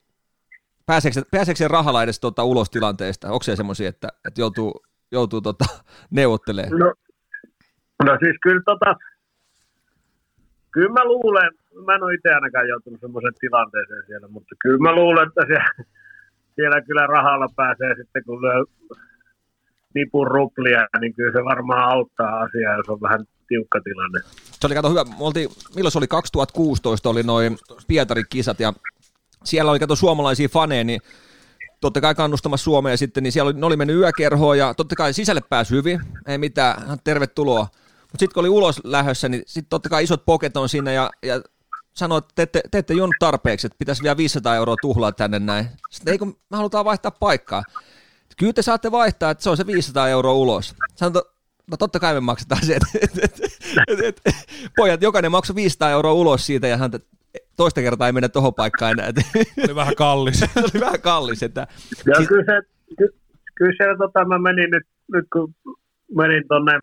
pääseekö, 0.90 1.14
se- 1.14 1.32
pääseekö 1.32 1.58
se 1.58 1.68
rahalla 1.68 2.04
edes 2.04 2.20
tuota 2.20 2.44
ulos 2.44 2.70
tilanteesta? 2.70 3.32
Onko 3.32 3.44
se 3.44 3.56
semmoisia, 3.56 3.90
että, 3.90 4.08
että 4.28 4.42
joutuu, 4.42 4.72
joutuu 5.12 5.42
tota, 5.42 5.66
neuvottelemaan? 6.18 6.80
No, 6.80 6.94
no 8.06 8.18
siis 8.24 8.36
kyllä 8.42 8.62
tota, 8.66 8.96
kyllä 10.72 10.94
mä 10.94 11.04
luulen, 11.06 11.52
mä 11.86 11.96
en 11.96 12.04
ole 12.04 12.14
itse 12.14 12.30
ainakaan 12.34 12.68
joutunut 12.68 13.02
semmoiseen 13.02 13.34
tilanteeseen 13.40 14.04
siellä, 14.08 14.28
mutta 14.28 14.56
kyllä 14.60 14.78
mä 14.78 14.96
luulen, 14.96 15.28
että 15.28 15.42
siellä, 15.48 15.72
siellä 16.56 16.82
kyllä 16.82 17.08
rahalla 17.08 17.48
pääsee 17.56 17.96
sitten, 17.98 18.24
kun 18.26 18.42
lyö 18.42 18.64
nipun 19.96 20.28
ruplia, 20.28 20.88
niin 21.02 21.14
kyllä 21.14 21.32
se 21.32 21.44
varmaan 21.44 21.90
auttaa 21.94 22.40
asiaa, 22.40 22.78
jos 22.78 22.90
on 22.90 23.02
vähän 23.02 23.26
tiukka 23.48 23.80
tilanne. 23.82 24.20
Se 24.60 24.68
oli 24.68 24.76
kato 24.76 24.90
hyvä, 24.90 25.04
me 25.04 25.16
oltiin, 25.20 25.50
milloin 25.76 25.92
se 25.92 25.98
oli 25.98 26.08
2016 26.08 27.10
oli 27.10 27.24
noin 27.24 27.58
Pietarin 27.88 28.26
kisat 28.30 28.60
ja 28.60 28.74
siellä 29.44 29.72
oli 29.72 29.80
kato 29.80 29.96
suomalaisia 29.96 30.50
faneja, 30.50 30.84
niin 30.84 31.02
totta 31.82 32.02
kai 32.02 32.16
kannustamassa 32.16 32.64
Suomea 32.64 32.98
sitten, 32.98 33.24
niin 33.24 33.32
siellä 33.32 33.50
oli, 33.50 33.60
ne 33.60 33.66
oli 33.66 33.78
mennyt 33.78 33.98
yökerhoon 33.98 34.58
ja 34.58 34.74
totta 34.74 34.96
kai 34.96 35.14
sisälle 35.14 35.42
pääsi 35.42 35.72
hyvin, 35.72 36.02
ei 36.28 36.38
mitään, 36.38 37.00
tervetuloa. 37.04 37.68
Mutta 38.02 38.20
sitten 38.20 38.34
kun 38.34 38.42
oli 38.42 38.50
ulos 38.50 38.82
lähössä, 38.84 39.30
niin 39.30 39.44
sitten 39.46 39.70
totta 39.70 39.90
kai 39.90 40.04
isot 40.04 40.26
poket 40.26 40.58
on 40.58 40.70
siinä 40.70 40.92
ja, 40.92 41.10
ja 41.24 41.42
sanoi, 41.94 42.18
että 42.18 42.32
te 42.36 42.42
ette, 42.42 42.62
te 42.72 42.78
ette 42.78 42.94
juonut 42.94 43.16
tarpeeksi, 43.20 43.68
että 43.68 43.78
pitäisi 43.80 44.04
vielä 44.04 44.18
500 44.18 44.56
euroa 44.56 44.76
tuhlaa 44.82 45.12
tänne 45.12 45.40
näin. 45.40 45.70
Sitten 45.92 46.12
eikö 46.12 46.26
me 46.26 46.34
halutaan 46.52 46.86
vaihtaa 46.86 47.12
paikkaa. 47.12 47.64
Kyllä 48.38 48.54
te 48.54 48.62
saatte 48.62 48.92
vaihtaa, 48.92 49.32
että 49.32 49.44
se 49.44 49.50
on 49.50 49.58
se 49.58 49.66
500 49.66 50.08
euroa 50.08 50.34
ulos. 50.34 50.76
Sanoin, 50.96 51.26
no 51.72 51.78
totta 51.78 52.00
kai 52.00 52.14
me 52.14 52.20
maksetaan 52.20 52.66
se, 52.66 52.76
että 52.76 52.88
et, 53.02 53.24
et, 53.24 53.42
et, 53.88 54.22
et, 54.26 54.36
pojat, 54.76 55.02
jokainen 55.02 55.32
maksoi 55.32 55.56
500 55.56 55.90
euroa 55.90 56.14
ulos 56.14 56.46
siitä 56.46 56.68
ja 56.68 56.78
hän 56.78 56.92
toista 57.58 57.82
kertaa 57.82 58.08
ei 58.08 58.14
mennä 58.14 58.30
tuohon 58.30 58.54
paikkaan 58.54 58.92
enää. 58.92 59.12
Oli 59.66 59.76
vähän 59.76 59.96
kallis. 59.96 60.44
oli 60.66 60.82
vähän 60.82 61.02
kallis. 61.02 61.44
Että, 61.44 61.68
ja 62.06 62.16
sit... 62.16 62.28
kyllä 62.28 62.44
se, 62.44 62.68
ky, 62.98 63.10
kyllä 63.56 63.74
se 63.78 63.98
tota, 63.98 64.26
mä 64.26 64.40
menin 64.40 64.70
nyt, 64.72 64.88
nyt 65.14 65.26
kun 65.34 65.56
menin 66.16 66.48
tonne, 66.48 66.80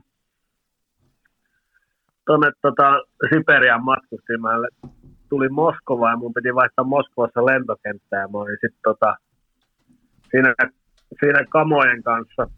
tonne 2.26 2.52
tota, 2.62 3.00
Siperian 3.28 3.84
matkustimalle, 3.84 4.68
tuli 5.28 5.48
Moskova 5.48 6.10
ja 6.10 6.16
mun 6.16 6.34
piti 6.34 6.54
vaihtaa 6.54 6.84
Moskovassa 6.84 7.46
lentokenttää 7.46 8.20
ja 8.20 8.28
mä 8.28 8.38
olin 8.38 8.58
sitten 8.60 8.80
tota, 8.84 9.16
siinä, 10.30 10.54
siinä 11.20 11.44
kamojen 11.48 12.02
kanssa. 12.02 12.48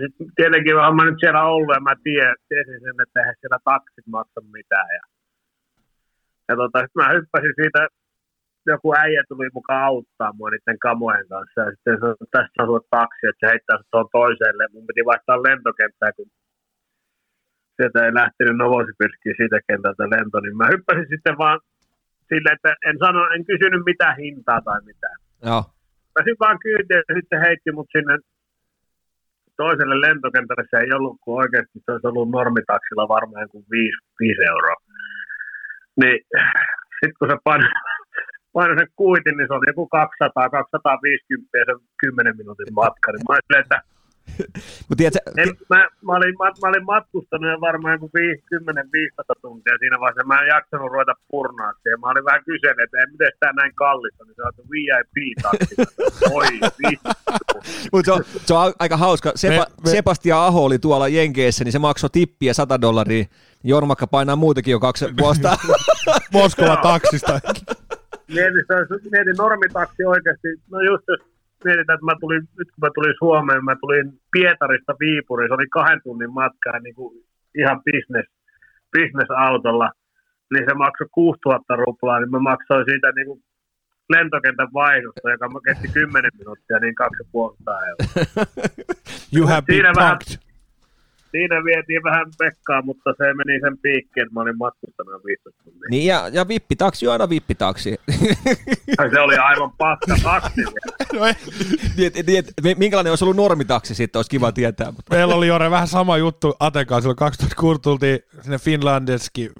Sitten 0.00 0.26
tietenkin 0.36 0.76
olen 0.76 0.96
mä 0.96 1.04
nyt 1.04 1.20
siellä 1.20 1.42
ollut 1.42 1.74
ja 1.74 1.80
mä 1.80 1.94
tiedän, 2.02 2.36
tiesin 2.48 2.80
sen, 2.80 3.02
että 3.02 3.20
eihän 3.20 3.34
siellä 3.40 3.58
taksit 3.64 4.06
maksa 4.06 4.40
mitään. 4.52 4.88
Ja 4.98 5.02
ja 6.48 6.54
tota, 6.60 6.78
sitten 6.78 7.00
mä 7.02 7.14
hyppäsin 7.16 7.54
siitä, 7.60 7.80
joku 8.72 8.88
äijä 9.02 9.22
tuli 9.28 9.48
mukaan 9.58 9.84
auttaa 9.90 10.32
mua 10.36 10.50
niiden 10.50 10.78
kamojen 10.86 11.28
kanssa. 11.28 11.60
Ja 11.60 11.70
sitten 11.74 11.98
sanoi, 12.00 12.16
että 12.20 12.32
tässä 12.36 12.62
on 12.62 12.80
taksi, 12.90 13.22
että 13.26 13.40
se 13.40 13.50
heittää 13.52 13.76
se 13.78 13.84
tuon 13.90 14.08
toiselle. 14.18 14.64
Mun 14.72 14.86
piti 14.88 15.02
vaihtaa 15.10 15.44
lentokenttää, 15.48 16.10
kun 16.16 16.28
sieltä 17.76 17.98
ei 18.04 18.14
lähtenyt 18.20 18.56
Novosibirskiin 18.56 19.36
siitä 19.40 19.58
kentältä 19.68 20.04
lento, 20.14 20.38
niin 20.40 20.56
mä 20.60 20.72
hyppäsin 20.74 21.08
sitten 21.12 21.38
vaan 21.44 21.58
sille, 22.28 22.50
että 22.56 22.70
en, 22.88 22.96
sano, 23.02 23.20
en 23.34 23.44
kysynyt 23.50 23.84
mitään 23.90 24.16
hintaa 24.22 24.60
tai 24.66 24.80
mitään. 24.90 25.18
Joo. 25.48 25.62
Pääsin 26.14 26.36
vaan 26.44 26.58
kyytiin 26.64 27.02
ja 27.08 27.14
sitten 27.18 27.40
heitti 27.46 27.70
mut 27.72 27.88
sinne 27.96 28.14
toiselle 29.62 29.96
lentokentälle. 30.06 30.64
Se 30.70 30.76
ei 30.76 30.92
ollut 30.98 31.16
kuin 31.22 31.36
oikeasti, 31.42 31.78
se 31.84 31.92
olisi 31.92 32.06
ollut 32.06 32.30
normitaksilla 32.38 33.14
varmaan 33.16 33.48
kuin 33.52 33.64
5, 33.70 33.90
5 34.20 34.42
euroa. 34.52 34.76
Niin 36.00 36.18
sitten 36.98 37.18
kun 37.18 37.28
se 37.30 37.36
painoi, 37.44 37.70
painoi 38.52 38.78
sen 38.78 38.88
kuitin, 38.96 39.36
niin 39.36 39.48
se 39.48 39.54
oli 39.54 39.70
joku 39.72 39.86
200, 39.88 40.50
250 40.50 41.58
ja 41.58 41.64
se 41.68 41.72
10 41.96 42.36
minuutin 42.36 42.74
matka. 42.74 43.12
Niin 43.12 43.24
mä 43.28 43.34
olin 43.34 43.62
että 43.62 43.93
Mut 44.88 44.96
tiedätkö, 44.96 45.30
en, 45.42 45.48
mä, 45.70 45.88
mä, 46.06 46.12
olin, 46.16 46.34
mä, 46.38 46.44
mä, 46.62 46.68
olin 46.68 46.84
matkustanut 46.84 47.50
jo 47.50 47.60
varmaan 47.60 47.94
joku 47.94 48.10
10-15 48.16 49.40
tuntia 49.42 49.78
siinä 49.78 50.00
vaiheessa. 50.00 50.24
Mä 50.26 50.42
en 50.42 50.48
jaksanut 50.48 50.92
ruveta 50.92 51.14
purnaa 51.30 51.72
siihen. 51.72 52.00
Mä 52.00 52.10
olin 52.10 52.24
vähän 52.24 52.44
kysellyt, 52.44 52.84
että 52.84 53.12
miten 53.12 53.32
tämä 53.40 53.52
näin 53.52 53.74
kallista. 53.74 54.24
Niin 54.24 54.34
se 54.34 54.42
on 54.42 54.70
VIP-taksi. 54.72 55.74
Oi, 56.36 56.46
Mutta 57.92 58.04
se, 58.04 58.12
on, 58.12 58.24
se 58.46 58.54
on 58.54 58.72
aika 58.78 58.96
hauska. 58.96 59.32
Sepa, 59.34 59.54
me, 59.54 59.64
me... 59.84 59.90
Sebastian 59.90 60.38
Aho 60.38 60.64
oli 60.64 60.78
tuolla 60.78 61.08
Jenkeissä, 61.08 61.64
niin 61.64 61.72
se 61.72 61.78
maksoi 61.78 62.10
tippiä 62.12 62.52
100 62.52 62.80
dollaria. 62.80 63.24
Jormakka 63.64 64.06
painaa 64.06 64.36
muutakin 64.36 64.72
jo 64.72 64.80
kaksi 64.80 65.06
vuosta. 65.20 65.56
Moskova 66.32 66.76
taksista. 66.76 67.40
mietin, 68.28 68.64
mietin 69.10 69.36
normitaksi 69.38 70.04
oikeasti. 70.04 70.48
No 70.70 70.80
just 70.80 71.04
jos 71.08 71.33
mietitään, 71.64 71.96
että 71.96 72.10
mä 72.10 72.16
tulin, 72.20 72.42
nyt 72.58 72.68
kun 72.72 72.82
mä 72.84 72.90
tulin 72.94 73.14
Suomeen, 73.18 73.64
mä 73.64 73.76
tulin 73.80 74.06
Pietarista 74.32 74.92
Viipuriin, 75.00 75.48
se 75.48 75.54
oli 75.54 75.68
kahden 75.68 76.00
tunnin 76.04 76.32
matka 76.32 76.78
niin 76.78 76.94
kuin 76.94 77.24
ihan 77.60 77.82
business, 77.88 78.28
business-autolla, 78.96 79.88
niin 80.52 80.64
se 80.68 80.74
maksoi 80.74 81.08
6000 81.12 81.76
ruplaa, 81.76 82.20
niin 82.20 82.30
mä 82.30 82.38
maksoin 82.38 82.84
siitä 82.88 83.12
niin 83.12 83.26
kuin 83.26 83.40
lentokentän 84.08 84.72
vaihdosta, 84.74 85.30
joka 85.30 85.48
kesti 85.66 85.88
10 85.88 86.30
minuuttia, 86.38 86.78
niin 86.78 86.94
2500 86.94 87.80
euroa. 87.90 88.46
you 89.36 89.46
have 89.46 89.62
been 89.66 89.96
vähän, 89.96 90.18
siinä 91.34 91.64
vietiin 91.64 92.02
vähän 92.02 92.26
pekkaa, 92.38 92.82
mutta 92.82 93.10
se 93.18 93.34
meni 93.34 93.60
sen 93.60 93.78
piikkiin, 93.78 94.22
että 94.24 94.34
mä 94.34 94.40
olin 94.40 94.58
matkustanut 94.58 95.24
15 95.24 95.62
tuntia. 95.64 95.88
Niin, 95.90 96.06
ja, 96.06 96.28
ja 96.32 96.48
vippitaksi 96.48 97.06
on 97.06 97.12
aina 97.12 97.28
vippitaksi. 97.28 97.96
se 99.12 99.20
oli 99.20 99.36
aivan 99.36 99.72
paska 99.78 100.16
taksi. 100.22 100.62
no, 101.14 101.24
niin, 101.96 102.12
niin, 102.26 102.78
minkälainen 102.78 103.12
olisi 103.12 103.24
ollut 103.24 103.36
normitaksi 103.36 103.94
sitten, 103.94 104.18
olisi 104.18 104.30
kiva 104.30 104.52
tietää. 104.52 104.92
Mutta. 104.92 105.14
Meillä 105.14 105.34
oli 105.34 105.46
Jore 105.46 105.70
vähän 105.70 105.88
sama 105.88 106.16
juttu 106.16 106.54
Atekaan, 106.60 107.02
silloin 107.02 107.16
2006 107.16 107.80
tultiin 107.80 108.18
sinne 108.40 108.58
Finlandeski 108.58 109.50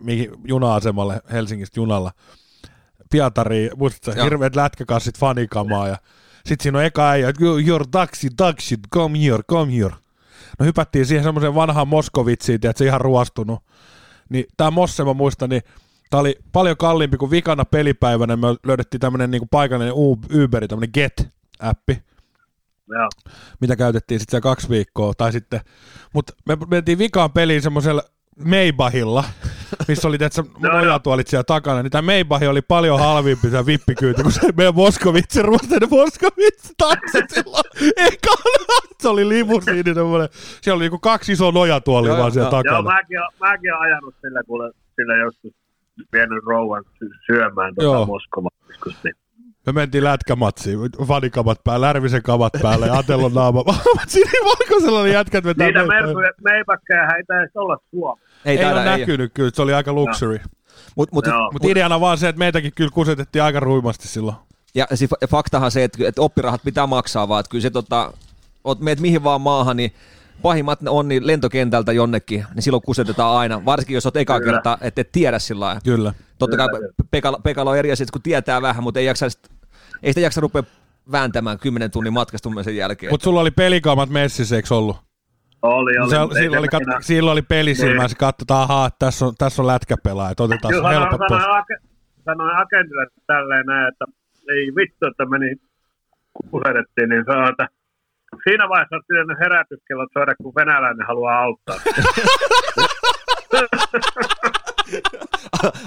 juna-asemalle 0.44 1.20
Helsingistä 1.32 1.80
junalla. 1.80 2.12
Pietari, 3.10 3.70
muistatko, 3.76 4.24
hirveät 4.24 4.56
lätkäkassit 4.56 5.18
fanikamaa 5.18 5.88
ja 5.88 5.96
sitten 6.46 6.62
siinä 6.62 6.78
on 6.78 6.84
eka 6.84 7.10
äijä, 7.10 7.32
your 7.66 7.86
taxi, 7.90 8.28
taxi, 8.36 8.76
come 8.94 9.18
here, 9.24 9.42
come 9.50 9.76
here. 9.76 10.03
No 10.58 10.66
hypättiin 10.66 11.06
siihen 11.06 11.24
semmoiseen 11.24 11.54
vanhaan 11.54 11.88
Moskovitsiin, 11.88 12.54
että 12.54 12.72
se 12.76 12.84
ihan 12.84 13.00
ruostunut. 13.00 13.62
Niin 14.28 14.44
tämä 14.56 14.70
Mosse, 14.70 15.04
mä 15.04 15.14
muistan, 15.14 15.50
niin 15.50 15.62
tämä 16.10 16.20
oli 16.20 16.38
paljon 16.52 16.76
kalliimpi 16.76 17.16
kuin 17.16 17.30
vikana 17.30 17.64
pelipäivänä. 17.64 18.36
Me 18.36 18.46
löydettiin 18.66 19.00
tämmöinen 19.00 19.30
niin 19.30 19.48
paikallinen 19.50 19.94
Uberi, 19.96 20.68
tämmöinen 20.68 20.90
Get-appi. 20.98 22.02
Joo. 22.88 23.08
Mitä 23.60 23.76
käytettiin 23.76 24.20
sitten 24.20 24.40
kaksi 24.40 24.68
viikkoa. 24.68 25.14
Tai 25.14 25.32
sitten, 25.32 25.60
mutta 26.12 26.32
me 26.46 26.56
mentiin 26.70 26.98
vikaan 26.98 27.32
peliin 27.32 27.62
semmoisella 27.62 28.02
Maybachilla, 28.44 29.24
missä 29.88 30.08
oli 30.08 30.18
tietysti 30.18 30.50
nojatuolit 30.58 31.26
siellä 31.26 31.44
takana, 31.44 31.82
niin 31.82 31.90
tämä 31.90 32.12
Maybach 32.12 32.48
oli 32.48 32.62
paljon 32.62 32.98
halvimpi 32.98 33.50
se 33.50 33.66
vippikyyti, 33.66 34.22
kuin 34.22 34.32
se 34.32 34.52
meidän 34.56 34.74
Moskovitsi, 34.74 35.42
ruosteinen 35.42 35.90
Moskovitsi 35.90 36.72
taksi 36.78 37.18
silloin 37.28 37.64
ekana. 37.96 38.84
Se 39.00 39.08
oli 39.08 39.28
limusiini 39.28 39.94
semmoinen, 39.94 40.28
siellä 40.32 40.76
oli 40.76 40.84
niinku 40.84 40.98
kaksi 40.98 41.32
isoa 41.32 41.52
nojatuolia 41.52 42.12
joo, 42.12 42.18
vaan 42.18 42.32
siellä 42.32 42.46
joo. 42.46 42.62
takana. 42.62 42.76
Joo, 42.76 42.82
mäkin, 42.82 43.18
mäkin 43.40 43.74
olen 43.74 43.82
ajanut 43.82 44.14
sillä, 44.20 44.42
kuule, 44.46 44.70
sillä 44.96 45.16
joskus 45.16 45.52
vienyt 46.12 46.44
rouvan 46.46 46.84
syömään 47.26 47.74
tuota 47.74 48.06
Moskovaa. 48.06 48.50
Niin 49.04 49.14
me 49.66 49.72
mentiin 49.72 50.04
lätkämatsiin, 50.04 50.78
fanikamat 51.06 51.64
päällä, 51.64 51.86
Lärvisen 51.86 52.22
kamat 52.22 52.52
päällä 52.62 52.86
ja 52.86 52.98
Atellon 52.98 53.34
naama. 53.34 53.64
Sinivalkoisella 54.06 55.00
oli 55.00 55.12
jätkät 55.12 55.44
vetää. 55.44 55.66
Niitä 55.66 55.80
meipakkeja 56.44 57.16
ei 57.16 57.24
taisi 57.24 57.58
olla 57.58 57.78
Suomessa. 57.90 58.28
Ei, 58.44 58.58
ei 58.58 58.72
ole 58.72 58.84
näkynyt 58.84 59.32
kyllä, 59.34 59.50
se 59.54 59.62
oli 59.62 59.74
aika 59.74 59.92
luxury. 59.92 60.40
Mutta 60.96 61.14
mut, 61.14 61.26
mut, 61.26 61.52
mut 61.52 61.64
ideana 61.64 62.00
vaan 62.00 62.18
se, 62.18 62.28
että 62.28 62.38
meitäkin 62.38 62.72
kyllä 62.74 62.90
kusetettiin 62.94 63.42
aika 63.42 63.60
ruimasti 63.60 64.08
silloin. 64.08 64.36
Ja 64.74 64.86
se 64.94 65.08
faktahan 65.30 65.70
se, 65.70 65.84
että, 65.84 66.08
että 66.08 66.22
oppirahat 66.22 66.60
pitää 66.64 66.86
maksaa 66.86 67.28
vaan, 67.28 67.40
että 67.40 67.50
kyllä 67.50 67.62
se 67.62 67.70
tota, 67.70 68.12
oot 68.64 68.80
meet 68.80 69.00
mihin 69.00 69.24
vaan 69.24 69.40
maahan, 69.40 69.76
niin 69.76 69.92
pahimmat 70.42 70.78
on 70.88 71.08
niin 71.08 71.26
lentokentältä 71.26 71.92
jonnekin, 71.92 72.44
niin 72.54 72.62
silloin 72.62 72.82
kusetetaan 72.82 73.36
aina, 73.36 73.64
varsinkin 73.64 73.94
jos 73.94 74.06
olet 74.06 74.16
eka 74.16 74.40
kerta, 74.40 74.78
että 74.80 75.00
et 75.00 75.12
tiedä 75.12 75.38
sillä 75.38 75.64
lailla. 75.64 75.80
Kyllä. 75.84 76.14
Totta 76.38 76.56
kai 76.56 76.68
Pekalla 77.42 77.70
on 77.70 77.78
eri 77.78 77.92
asia, 77.92 78.06
kun 78.12 78.22
tietää 78.22 78.62
vähän, 78.62 78.82
mutta 78.82 79.00
ei, 79.00 79.06
jaksa, 79.06 79.26
ei 80.02 80.12
sitä 80.12 80.20
jaksa 80.20 80.40
rupea 80.40 80.62
vääntämään 81.12 81.58
kymmenen 81.58 81.90
tunnin 81.90 82.12
matkastumisen 82.12 82.76
jälkeen. 82.76 83.12
Mutta 83.12 83.24
sulla 83.24 83.40
oli 83.40 83.50
pelikaamat 83.50 84.10
messissä, 84.10 84.56
eikö 84.56 84.74
ollut? 84.74 84.96
Oli, 85.62 85.98
oli. 85.98 86.10
Se, 86.10 86.16
silloin, 86.40 86.58
oli, 86.58 86.68
kat, 86.68 86.82
silloin 87.00 87.32
oli 87.32 87.42
pelisilmä, 87.42 88.06
niin. 88.06 88.16
katsotaan, 88.16 88.62
ahaa, 88.62 88.90
tässä 88.98 89.26
on, 89.26 89.34
tässä 89.38 89.62
on 89.62 89.66
lätkäpelaaja, 89.66 90.30
että 90.30 90.42
otetaan 90.42 90.74
se 90.74 90.80
helpottua. 90.82 91.40
Sanoin, 91.40 91.58
ake, 91.58 91.76
sanoin 92.24 92.56
agentille 92.56 93.06
tälleen 93.26 93.66
näin, 93.66 93.88
että 93.88 94.04
ei 94.48 94.72
vittu, 94.76 95.06
että 95.06 95.26
meni 95.26 95.56
kusetettiin, 96.50 97.08
niin 97.08 97.24
sanoin, 97.26 97.50
että 97.50 97.68
siinä 98.48 98.68
vaiheessa 98.68 98.96
on 98.96 99.02
pitänyt 99.08 99.38
herätyskellot 99.40 100.08
soida, 100.12 100.34
kun 100.42 100.54
venäläinen 100.54 101.06
haluaa 101.06 101.38
auttaa. 101.38 101.76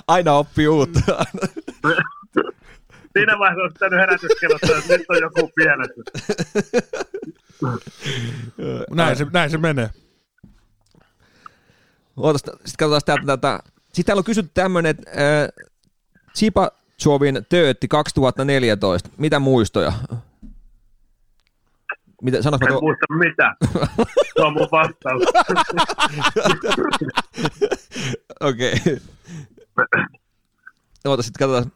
Aina 0.08 0.34
oppii 0.34 0.68
uutta. 0.68 1.00
Siinä 3.13 3.39
vaiheessa 3.39 3.63
on 3.63 3.74
pitänyt 3.74 4.00
herätyskellot 4.00 4.62
soida, 4.66 4.80
että 4.80 4.98
nyt 4.98 5.06
on 5.10 5.22
joku 5.22 5.51
pienessä. 5.56 6.01
näin, 8.96 9.16
se, 9.16 9.27
näin 9.34 9.50
se 9.50 9.58
menee. 9.58 9.89
Sitten 12.36 12.77
katsotaan 12.77 13.01
täältä 13.06 13.25
tätä 13.25 13.60
Sitten 13.94 14.06
täällä 14.06 14.20
on 14.20 14.24
kysytty 14.24 14.51
tämmöinen, 14.54 14.89
että 14.89 15.12
äh, 15.12 15.50
Chipachovin 16.38 17.46
töötti 17.50 17.88
2014. 17.88 19.10
Mitä 19.18 19.39
muistoja? 19.39 19.94
Mitä, 22.21 22.41
sanois 22.41 22.62
mä 22.62 22.67
En 22.67 22.74
tuo? 22.74 22.81
muista 22.81 23.05
mitä. 23.13 23.55
Se 24.38 24.41
on 24.45 24.53
mun 24.53 24.67
vastaus. 24.71 25.24
Okei. 28.41 28.74
Okay. 28.74 29.00
Oota, 31.05 31.24
sitten 31.24 31.47
katsotaan. 31.47 31.71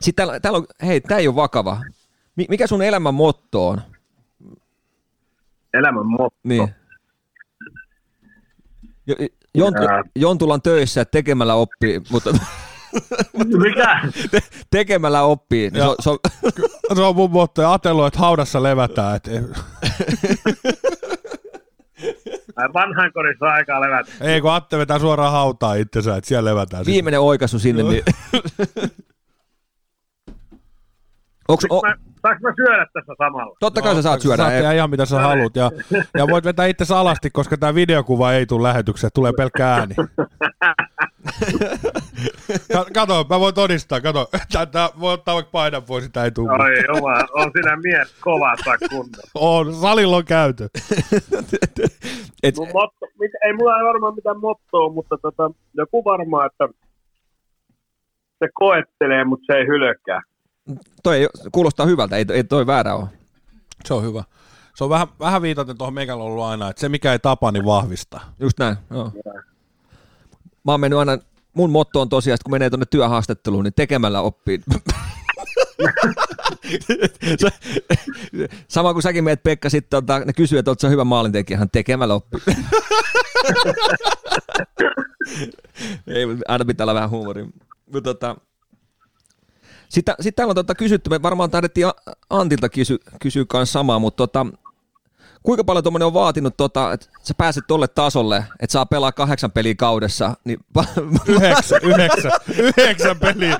Sitten 0.00 0.26
täällä, 0.26 0.40
täällä 0.40 0.56
on, 0.56 0.66
hei, 0.86 1.00
tää 1.00 1.18
ei 1.18 1.28
ole 1.28 1.36
vakava. 1.36 1.80
Mi- 2.36 2.46
Mikä 2.48 2.66
sun 2.66 2.82
elämän 2.82 3.14
motto 3.14 3.68
on? 3.68 3.80
Elämän 5.74 6.06
motto. 6.06 6.38
Niin. 6.42 6.74
Jo, 9.06 9.14
Jontu, 9.54 9.82
Ää. 9.82 10.02
Jontulan 10.16 10.62
töissä 10.62 11.04
tekemällä 11.04 11.54
oppii, 11.54 12.00
mutta 12.10 12.30
Mikä? 13.62 14.00
te, 14.30 14.38
tekemällä 14.70 15.22
oppii. 15.22 15.70
Niin 15.70 15.82
se, 15.82 15.88
on, 15.88 15.94
se 16.00 16.10
on, 16.10 16.18
Se 16.96 17.02
on 17.02 17.16
mun 17.16 17.30
motto, 17.30 17.62
ja 17.62 17.72
Atelo, 17.72 18.06
että 18.06 18.18
haudassa 18.18 18.62
levätään. 18.62 19.16
Et, 19.16 19.28
Ai 22.56 22.68
Vanhainkodissa 22.74 23.44
on 23.46 23.52
aikaa 23.52 23.80
levätä. 23.80 24.12
ei, 24.20 24.40
kun 24.40 24.52
Atte 24.52 24.78
vetää 24.78 24.98
suoraan 24.98 25.32
hautaa 25.32 25.74
itsensä, 25.74 26.16
että 26.16 26.28
siellä 26.28 26.50
levätään. 26.50 26.86
viimeinen 26.86 27.20
oikaisu 27.20 27.58
sinne. 27.58 27.82
Niin. 27.82 28.02
Onks, 31.48 31.64
o, 31.70 31.80
Mä, 31.82 31.96
saanko 32.24 32.40
mä 32.48 32.52
syödä 32.56 32.86
tässä 32.92 33.12
samalla? 33.18 33.56
totta 33.60 33.82
kai 33.82 33.94
sä 33.94 34.02
saat 34.02 34.20
syödä. 34.20 34.36
Saat 34.36 34.52
ei- 34.52 34.58
tehdä 34.58 34.72
ihan 34.72 34.90
mitä 34.90 35.06
sä 35.06 35.20
haluat. 35.20 35.56
Ja, 35.56 35.70
ja 36.18 36.26
voit 36.28 36.44
vetää 36.44 36.66
itse 36.66 36.94
alasti, 36.94 37.30
koska 37.30 37.56
tämä 37.56 37.74
videokuva 37.74 38.32
ei 38.32 38.46
tule 38.46 38.62
lähetykseen, 38.68 39.10
tulee 39.14 39.32
pelkkä 39.36 39.66
ääni. 39.68 39.94
Ka- 42.72 42.86
Kato, 42.94 43.26
mä 43.30 43.40
voin 43.40 43.54
todistaa, 43.54 44.00
kato. 44.00 44.28
Tätä 44.52 44.90
voi 45.00 45.12
ottaa 45.12 45.34
vaikka 45.34 45.50
paidan 45.50 45.82
pois, 45.82 46.04
sitä 46.04 46.24
ei 46.24 46.30
tule. 46.30 46.52
Oi 46.52 46.96
jumala, 46.96 47.26
on 47.32 47.50
sinä 47.52 47.76
mies 47.76 48.14
kovassa 48.20 48.70
kunnossa. 48.90 49.30
On, 49.34 49.74
salilla 49.74 50.16
on 50.16 50.24
käyty. 50.24 50.68
Et, 52.42 52.56
Mun 52.56 52.68
motto, 52.74 53.06
mit, 53.20 53.30
ei 53.44 53.52
mulla 53.52 53.78
ei 53.78 53.84
varmaan 53.84 54.14
mitään 54.14 54.40
mottoa, 54.40 54.92
mutta 54.92 55.16
tota, 55.22 55.50
joku 55.74 56.04
varmaan, 56.04 56.46
että 56.46 56.68
se 58.38 58.48
koettelee, 58.54 59.24
mutta 59.24 59.44
se 59.52 59.58
ei 59.58 59.66
hylkää. 59.66 60.20
Toi 61.02 61.18
ei, 61.18 61.28
kuulostaa 61.52 61.86
hyvältä, 61.86 62.16
ei, 62.16 62.24
ei 62.32 62.44
toi 62.44 62.66
väärä 62.66 62.94
ole. 62.94 63.08
Se 63.84 63.94
on 63.94 64.02
hyvä. 64.02 64.24
Se 64.74 64.84
on 64.84 64.90
vähän, 64.90 65.08
vähän 65.20 65.42
viitaten 65.42 65.78
tuohon 65.78 65.94
meikällä 65.94 66.24
ollut 66.24 66.44
aina, 66.44 66.70
että 66.70 66.80
se 66.80 66.88
mikä 66.88 67.12
ei 67.12 67.18
tapa, 67.18 67.52
niin 67.52 67.64
vahvistaa. 67.64 68.34
Just 68.40 68.58
näin, 68.58 68.76
joo. 68.90 69.12
Mä 70.64 70.72
oon 70.72 70.80
mennyt 70.80 70.98
aina, 70.98 71.18
mun 71.54 71.70
motto 71.70 72.00
on 72.00 72.08
tosiaan, 72.08 72.34
että 72.34 72.44
kun 72.44 72.52
menee 72.52 72.70
tuonne 72.70 72.86
työhaastatteluun, 72.90 73.64
niin 73.64 73.74
tekemällä 73.74 74.20
oppii. 74.20 74.60
Sama 78.68 78.92
kuin 78.92 79.02
säkin 79.02 79.24
meet 79.24 79.42
Pekka 79.42 79.70
sitten, 79.70 79.90
tota, 79.90 80.18
ne 80.18 80.32
kysyy, 80.32 80.58
että 80.58 80.74
sä 80.80 80.88
hyvä 80.88 81.04
maalintekijä, 81.04 81.58
hän 81.58 81.70
tekemällä 81.70 82.14
oppii. 82.14 82.40
Ei, 86.06 86.26
aina 86.48 86.64
pitää 86.64 86.84
olla 86.84 86.94
vähän 86.94 87.10
huumoria. 87.10 87.46
Mutta 87.92 88.14
tota, 88.14 88.36
sitten, 89.94 90.14
sitten 90.20 90.34
täällä 90.34 90.50
on 90.50 90.56
tota 90.56 90.74
kysytty, 90.74 91.10
me 91.10 91.22
varmaan 91.22 91.50
taidettiin 91.50 91.86
A- 91.86 91.94
Antilta 92.30 92.68
kysy, 92.68 92.98
kysyä 93.20 93.44
kanssa 93.48 93.72
samaa, 93.72 93.98
mutta 93.98 94.16
tota, 94.16 94.46
kuinka 95.42 95.64
paljon 95.64 95.84
tuommoinen 95.84 96.06
on 96.06 96.14
vaatinut, 96.14 96.56
tota, 96.56 96.92
että 96.92 97.06
sä 97.22 97.34
pääset 97.38 97.64
tolle 97.68 97.88
tasolle, 97.88 98.44
että 98.60 98.72
saa 98.72 98.86
pelaa 98.86 99.12
kahdeksan 99.12 99.52
peliä 99.52 99.74
kaudessa, 99.74 100.34
niin 100.44 100.58
Yhdeksän, 101.26 101.80
yhdeksän, 101.82 102.32
yhdeksän 102.78 103.18
peliä. 103.18 103.58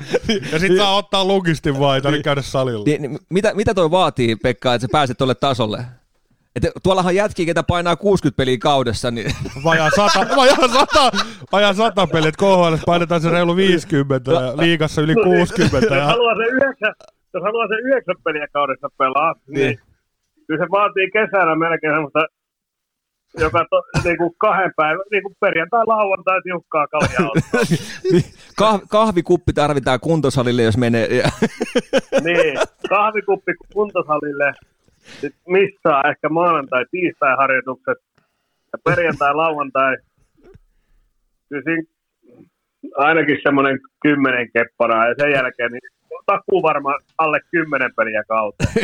Ja 0.52 0.58
sit 0.58 0.76
saa 0.76 0.96
ottaa 0.96 1.24
lugistin 1.24 1.78
vaan, 1.78 1.96
ei 1.96 2.02
tarvitse 2.02 2.22
käydä 2.22 2.42
salilla. 2.42 2.84
niin, 2.84 3.02
niin, 3.02 3.18
mitä, 3.30 3.54
mitä 3.54 3.74
toi 3.74 3.90
vaatii, 3.90 4.36
Pekka, 4.36 4.74
että 4.74 4.86
sä 4.86 4.88
pääset 4.92 5.18
tolle 5.18 5.34
tasolle? 5.34 5.84
Et 6.56 6.62
tuollahan 6.82 7.14
jätkii, 7.14 7.46
ketä 7.46 7.62
painaa 7.62 7.96
60 7.96 8.36
peliä 8.36 8.56
kaudessa, 8.60 9.10
niin 9.10 9.30
Vajaa 9.64 9.90
sata, 9.96 10.26
vajaa 10.36 10.68
sata, 10.68 11.10
vajaa 11.52 11.72
sata 11.74 12.06
peliä, 12.06 12.28
että 12.28 12.38
KHL 12.44 12.74
painetaan 12.86 13.20
se 13.20 13.30
reilu 13.30 13.56
50 13.56 14.32
ja 14.32 14.56
liigassa 14.56 15.02
yli 15.02 15.14
60. 15.14 15.86
Jos 15.86 15.96
Ja, 15.98 16.04
haluaa 16.04 16.34
se 16.36 16.42
yhdeksän, 16.44 16.94
jos 17.34 17.42
haluaa 17.42 17.66
se 17.68 17.74
yhdeksän 17.74 18.14
peliä 18.24 18.46
kaudessa 18.52 18.88
pelaa, 18.98 19.34
niin, 19.48 19.54
Niin. 19.66 19.78
kyllä 20.46 20.64
se 20.64 20.70
vaatii 20.70 21.10
kesällä 21.10 21.56
melkein 21.56 21.94
semmoista 21.94 22.20
joka 23.38 23.64
to, 23.70 23.82
niin 24.04 24.18
kuin 24.18 24.30
kahden 24.38 24.72
päivän, 24.76 25.04
niin 25.10 25.22
kuin 25.22 25.34
perjantai, 25.40 25.82
lauantai, 25.86 26.40
tiukkaa 26.42 26.86
kaljaa 26.86 27.30
niin 28.12 28.24
kah, 28.56 28.80
kahvikuppi 28.88 29.52
tarvitaan 29.52 30.00
kuntosalille, 30.00 30.62
jos 30.62 30.76
menee. 30.76 31.08
Niin, 32.24 32.58
kahvikuppi 32.88 33.52
kuntosalille, 33.72 34.52
sit 35.20 35.34
missaa 35.46 36.02
ehkä 36.10 36.28
maanantai, 36.28 36.84
tiistai 36.90 37.36
harjoitukset 37.36 37.98
ja 38.72 38.78
perjantai, 38.84 39.34
lauantai. 39.44 39.96
Kyllä 41.48 41.62
siinä 41.64 41.82
ainakin 42.96 43.38
semmoinen 43.42 43.80
kymmenen 44.02 44.50
kepparaa 44.52 45.08
ja 45.08 45.14
sen 45.18 45.32
jälkeen 45.32 45.72
niin 45.72 45.94
takuu 46.26 46.62
varmaan 46.62 47.00
alle 47.18 47.40
kymmenen 47.50 47.94
peliä 47.96 48.24
kautta. 48.28 48.64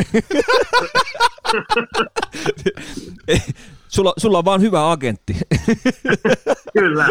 sulla, 3.87 4.13
sulla 4.17 4.37
on 4.37 4.45
vaan 4.45 4.61
hyvä 4.61 4.91
agentti. 4.91 5.33
Kyllä. 6.79 7.07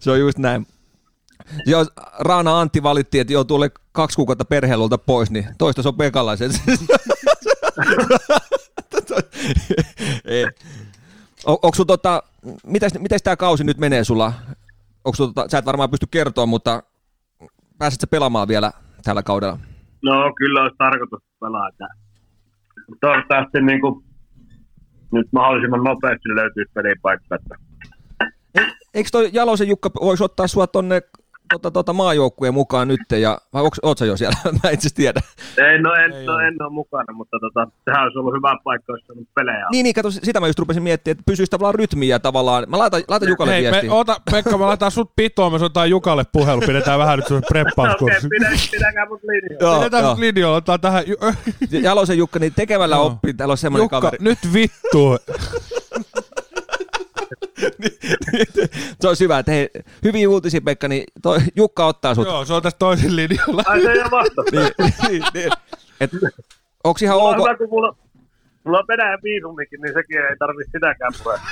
Se 0.00 0.10
on 0.10 0.20
just 0.20 0.38
näin. 0.38 0.66
Joo, 1.66 1.86
Raana 2.18 2.60
Antti 2.60 2.82
valittiin, 2.82 3.20
että 3.20 3.32
joutuu 3.32 3.56
ole 3.56 3.70
kaksi 3.92 4.16
kuukautta 4.16 4.44
perheelulta 4.44 4.98
pois, 4.98 5.30
niin 5.30 5.46
toista 5.58 5.82
se 5.82 5.88
on 5.88 5.96
Pekalaisen. 5.96 6.50
Onko 11.46 11.84
tota, 11.86 12.22
mitäs, 12.66 12.92
mitäs 12.98 13.22
tämä 13.22 13.36
kausi 13.36 13.64
nyt 13.64 13.78
menee 13.78 14.04
sulla? 14.04 14.32
Onko 15.04 15.16
tota, 15.16 15.48
sä 15.48 15.58
et 15.58 15.66
varmaan 15.66 15.90
pysty 15.90 16.06
kertoa, 16.10 16.46
mutta 16.46 16.82
pääset 17.78 18.00
sä 18.00 18.06
pelaamaan 18.06 18.48
vielä 18.48 18.72
tällä 19.04 19.22
kaudella? 19.22 19.58
No 20.02 20.32
kyllä 20.36 20.62
olisi 20.62 20.76
tarkoitus 20.78 21.22
pelata. 21.40 21.86
Toivottavasti 23.00 23.60
niin 23.60 23.80
kuin, 23.80 24.04
nyt 25.12 25.26
mahdollisimman 25.32 25.84
nopeasti 25.84 26.28
löytyisi 26.28 26.72
pelipaikka. 26.74 27.34
Että 27.34 27.56
Eikö 28.94 29.08
toi 29.12 29.30
Jalosen 29.32 29.68
Jukka 29.68 29.90
voisi 30.00 30.24
ottaa 30.24 30.46
sua 30.46 30.66
tonne 30.66 31.02
tota, 31.52 31.70
tota 31.70 31.92
maajoukkueen 31.92 32.54
mukaan 32.54 32.88
nyt, 32.88 33.00
ja, 33.20 33.38
vai 33.52 33.62
onko, 33.62 33.76
oot 33.82 33.98
sä 33.98 34.06
jo 34.06 34.16
siellä? 34.16 34.36
Mä 34.44 34.52
itse 34.52 34.68
asiassa 34.70 34.96
tiedä. 34.96 35.20
Ei, 35.58 35.78
no 35.78 35.94
en, 35.94 36.12
Ei 36.12 36.26
no, 36.26 36.34
ole. 36.34 36.48
en 36.48 36.62
ole 36.62 36.72
mukana, 36.72 37.12
mutta 37.12 37.36
tota, 37.40 37.68
sehän 37.84 38.02
olisi 38.02 38.18
ollut 38.18 38.34
hyvä 38.34 38.56
paikka, 38.64 38.92
jos 38.92 39.10
on 39.18 39.26
pelejä. 39.34 39.66
Niin, 39.72 39.84
niin, 39.84 39.94
kato, 39.94 40.10
sitä 40.10 40.40
mä 40.40 40.46
just 40.46 40.58
rupesin 40.58 40.82
miettimään, 40.82 41.12
että 41.12 41.22
pysyisi 41.26 41.50
tavallaan 41.50 41.74
rytmiä 41.74 42.18
tavallaan. 42.18 42.64
Mä 42.68 42.78
laitan, 42.78 43.02
laitan 43.08 43.28
Jukalle 43.28 43.52
hei, 43.52 43.62
me, 43.62 43.70
viestiä. 43.70 43.92
ota, 43.92 44.16
Pekka, 44.30 44.58
me 44.58 44.64
laitetaan 44.64 44.90
sut 44.92 45.10
pitoon, 45.16 45.52
me 45.52 45.58
soitetaan 45.58 45.90
Jukalle 45.90 46.24
puhelu, 46.32 46.60
pidetään 46.60 46.98
vähän 46.98 47.18
nyt 47.18 47.26
semmoinen 47.26 47.46
Okei, 47.50 47.62
preppauskurssi. 47.64 48.28
pidä, 48.28 48.48
pidäkää 48.70 49.06
mut. 49.06 49.20
Joo, 49.60 49.78
Pidetään 49.78 50.04
nyt 50.04 50.18
linjoilla, 50.18 50.56
otetaan 50.56 50.80
tähän... 50.80 51.04
Jalosen 51.82 52.18
Jukka, 52.18 52.38
niin 52.38 52.52
tekemällä 52.56 52.96
Joo. 52.96 53.06
oppii, 53.06 53.34
täällä 53.34 53.52
on 53.52 53.58
semmoinen 53.58 53.84
Jukka, 53.84 54.00
kaveri. 54.00 54.18
nyt 54.20 54.38
vittu. 54.52 55.16
Se 59.00 59.08
on 59.08 59.16
hyvä, 59.20 59.38
että 59.38 59.52
hei, 59.52 59.70
hyviä 60.04 60.28
uutisia 60.28 60.60
Pekka, 60.60 60.88
niin 60.88 61.04
toi 61.22 61.38
Jukka 61.56 61.86
ottaa 61.86 62.14
sut. 62.14 62.26
Joo, 62.26 62.44
se 62.44 62.52
on 62.52 62.62
tässä 62.62 62.78
toisen 62.78 63.16
linjalla. 63.16 63.62
Ai 63.66 63.82
se 63.82 63.90
ei 63.92 64.00
ole 64.00 64.10
vasta. 64.10 64.42
niin, 64.52 64.72
niin, 65.08 65.22
niin. 65.34 65.50
Et, 66.00 66.10
onks 66.84 67.02
ihan 67.02 67.16
Mulla 67.16 67.28
on 67.28 67.40
ok? 67.40 67.46
hyvä, 67.46 67.56
kun 67.56 67.68
mulla, 67.70 67.96
mulla 68.64 68.78
on 68.78 68.84
Venäjän 68.88 69.18
viisumikin, 69.22 69.80
niin 69.80 69.94
sekin 69.94 70.18
ei 70.18 70.36
tarvitse 70.38 70.70
sitäkään 70.72 71.12
purea. 71.22 71.40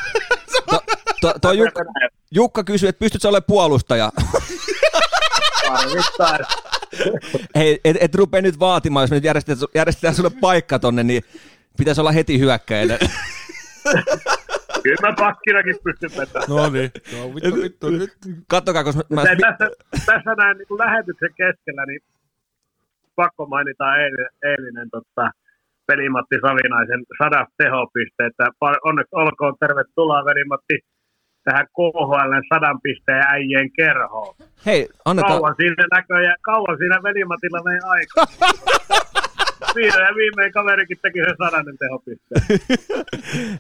To, 0.71 0.81
to, 1.21 1.35
toi 1.41 1.59
Jukka, 1.59 1.85
Jukka 2.31 2.65
kysyy, 2.65 2.89
että 2.89 2.99
pystytkö 2.99 3.29
olemaan 3.29 3.45
puolustaja? 3.47 4.13
Tarvittaa. 5.67 6.39
Hei, 7.55 7.81
et, 7.85 7.97
et 8.01 8.15
rupea 8.15 8.43
nyt 8.43 8.59
vaatimaan, 8.59 9.03
jos 9.03 9.11
me 9.11 9.17
nyt 9.17 9.25
järjestetään, 9.25 9.69
järjestetään 9.75 10.15
sulle 10.15 10.31
paikka 10.41 10.79
tonne, 10.79 11.03
niin 11.03 11.23
pitäisi 11.79 12.01
olla 12.01 12.13
heti 12.13 12.39
hyökkäjänä. 12.39 12.99
Kyllä 14.85 15.09
mä 15.09 15.15
pakkinakin 15.19 15.77
pystyn 15.85 16.11
vetämään. 16.19 16.49
No 16.49 16.71
niin. 16.71 16.91
No, 17.13 17.35
vittu, 17.35 17.63
vittu, 17.63 17.91
nyt. 17.91 18.13
Kattokaa, 18.49 18.85
koska 18.85 19.03
mä, 19.11 19.21
Ei, 19.23 19.37
tässä, 19.37 19.67
tässä 20.07 20.35
näin 20.39 20.57
niin 20.59 20.79
lähetyksen 20.85 21.31
keskellä, 21.37 21.85
niin 21.87 22.01
pakko 23.17 23.47
mainita 23.47 23.97
eilinen, 23.97 24.29
eilinen 24.43 24.89
tota, 24.91 25.31
Veli-Matti 25.89 26.37
Savinaisen 26.47 27.03
sadat 27.23 27.49
tehopisteitä. 27.59 28.45
Pa- 28.65 28.81
Onneksi 28.85 29.15
olkoon 29.23 29.55
tervetuloa 29.61 30.25
Veli-Matti 30.25 30.79
tähän 31.45 31.67
KHL 31.77 32.33
sadan 32.55 32.81
pisteen 32.83 33.25
äijien 33.29 33.71
kerhoon. 33.73 34.35
hei, 34.67 34.89
annetaan, 35.05 35.33
Kauan 35.33 35.55
siinä 35.57 35.85
näköjään, 35.97 36.37
kauan 36.43 36.79
siinä 36.79 37.03
Veli-Matilla 37.03 37.61
vei 37.65 37.79
aikaa. 37.85 38.27
Viimein, 39.75 40.15
viimein 40.15 40.53
kaverikin 40.53 40.99
teki 41.03 41.19
sen 41.19 41.37
sadannen 41.39 41.77
tehopisteen. 41.79 42.61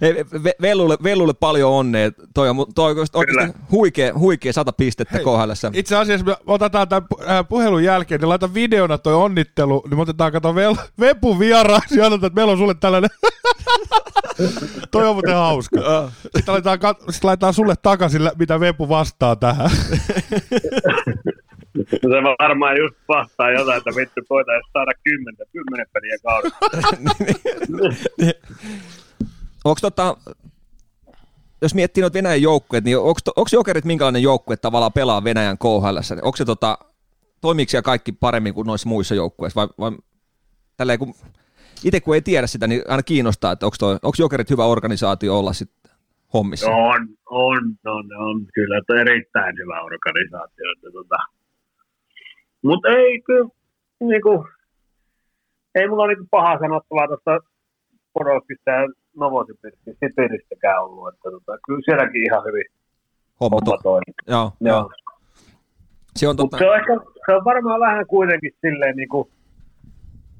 Hei, 0.00 0.14
Vellulle, 0.62 0.96
Vellulle 1.02 1.35
paljon 1.35 1.70
onnea. 1.70 2.11
Toi 2.35 2.48
on, 2.48 2.57
toi 2.74 2.90
on 2.90 3.07
oikeasti 3.14 3.59
huikea, 3.70 4.12
huikea 4.18 4.52
sata 4.52 4.72
pistettä 4.72 5.18
KHL. 5.18 5.68
Itse 5.72 5.96
asiassa 5.96 6.26
me 6.26 6.37
otetaan 6.46 6.88
tämän 6.88 7.04
äh, 7.28 7.48
puhelun 7.48 7.85
jälkeen, 7.85 8.20
niin 8.20 8.28
laita 8.28 8.54
videona 8.54 8.98
toi 8.98 9.14
onnittelu, 9.14 9.83
niin 9.90 9.98
me 9.98 10.02
otetaan 10.02 10.33
kato 10.33 10.54
vel, 10.54 10.74
Vepu 11.00 11.38
vieraaksi 11.38 11.98
ja 11.98 12.07
että 12.07 12.30
meillä 12.35 12.52
on 12.52 12.59
sulle 12.59 12.74
tällainen. 12.74 13.11
toi 14.90 15.09
on 15.09 15.14
muuten 15.14 15.35
hauska. 15.35 15.80
Sitten 16.22 16.52
laitetaan, 16.54 16.94
sitten 16.98 17.28
laitetaan 17.28 17.54
sulle 17.54 17.74
takaisin, 17.83 18.30
mitä 18.38 18.61
Vepu 18.61 18.88
vastaa 18.88 19.37
tähän. 19.37 19.70
se 21.90 22.22
varmaan 22.42 22.76
just 22.76 22.96
vastaa 23.08 23.50
jotain, 23.50 23.78
että 23.78 23.90
vittu 23.96 24.20
voitaisiin 24.30 24.72
saada 24.72 24.92
kymmentä, 25.04 25.44
kymmenen 25.52 25.87
peliä 25.92 26.16
kaudessa. 26.22 26.58
Onko 29.64 29.78
tota, 29.80 30.16
jos 31.62 31.74
miettii 31.74 32.00
noita 32.00 32.14
Venäjän 32.14 32.42
joukkueet, 32.42 32.84
niin 32.84 32.98
onko 32.98 33.48
Jokerit 33.52 33.84
minkälainen 33.84 34.22
joukkue 34.22 34.56
tavallaan 34.56 34.92
pelaa 34.92 35.24
Venäjän 35.24 35.58
KHL? 35.58 36.16
Onko 36.22 36.37
se 36.37 36.44
tota, 36.44 36.78
toimiiko 37.40 37.70
siellä 37.70 37.82
kaikki 37.82 38.12
paremmin 38.12 38.54
kuin 38.54 38.66
noissa 38.66 38.88
muissa 38.88 39.14
joukkueissa? 39.14 39.60
Vai, 39.60 39.68
vai 39.78 39.98
tälleen, 40.76 40.98
kun, 40.98 41.14
itse 41.84 42.00
kun 42.00 42.14
ei 42.14 42.22
tiedä 42.22 42.46
sitä, 42.46 42.66
niin 42.66 42.82
aina 42.88 43.02
kiinnostaa, 43.02 43.52
että 43.52 43.66
onko, 43.66 43.76
toi, 43.78 43.94
onko 43.94 44.16
Jokerit 44.18 44.50
hyvä 44.50 44.64
organisaatio 44.64 45.38
olla 45.38 45.52
sitten 45.52 45.92
hommissa? 46.34 46.70
On, 46.70 47.08
on, 47.30 47.62
on, 47.87 48.06
on 48.18 48.46
kyllä, 48.54 48.78
että 48.78 49.00
erittäin 49.00 49.56
hyvä 49.58 49.80
organisaatio. 49.80 50.64
Että 50.76 50.90
tota, 50.92 51.16
mutta 52.64 52.88
ei 52.88 53.20
kyllä, 53.20 53.48
niinku, 54.00 54.46
ei 55.74 55.88
mulla 55.88 56.07
niinku 56.07 56.27
paha 56.31 56.59
sanottavaa 56.59 57.07
tuosta 57.07 57.38
Podolskista 58.12 58.70
ja 58.70 58.88
Novosibiristäkään 59.16 60.83
ollut. 60.83 61.09
Että 61.09 61.31
tota, 61.31 61.59
kyllä 61.66 61.81
sielläkin 61.85 62.24
ihan 62.24 62.44
hyvin 62.44 62.64
homma, 63.40 63.59
homma 63.66 63.83
toimii. 63.83 64.14
Joo, 64.27 64.53
joo. 64.61 64.77
joo. 64.77 64.90
Se 66.16 66.29
on, 66.29 66.37
totta. 66.37 66.59
se, 66.59 66.70
on 66.70 66.77
ehkä, 66.77 66.92
se 67.27 67.33
on 67.33 67.44
varmaan 67.44 67.81
vähän 67.81 68.07
kuitenkin 68.07 68.55
silleen 68.61 68.96
niin 68.96 69.09
kuin 69.09 69.29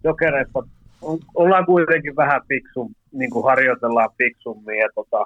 jokereissa, 0.05 0.63
on, 1.03 1.19
ollaan 1.35 1.67
kuitenkin 1.67 2.17
vähän 2.17 2.41
fiksum, 2.49 2.95
niin 3.13 3.31
kuin 3.31 3.45
harjoitellaan 3.45 4.11
fiksummin 4.19 4.79
ja 4.79 4.89
tota, 4.95 5.25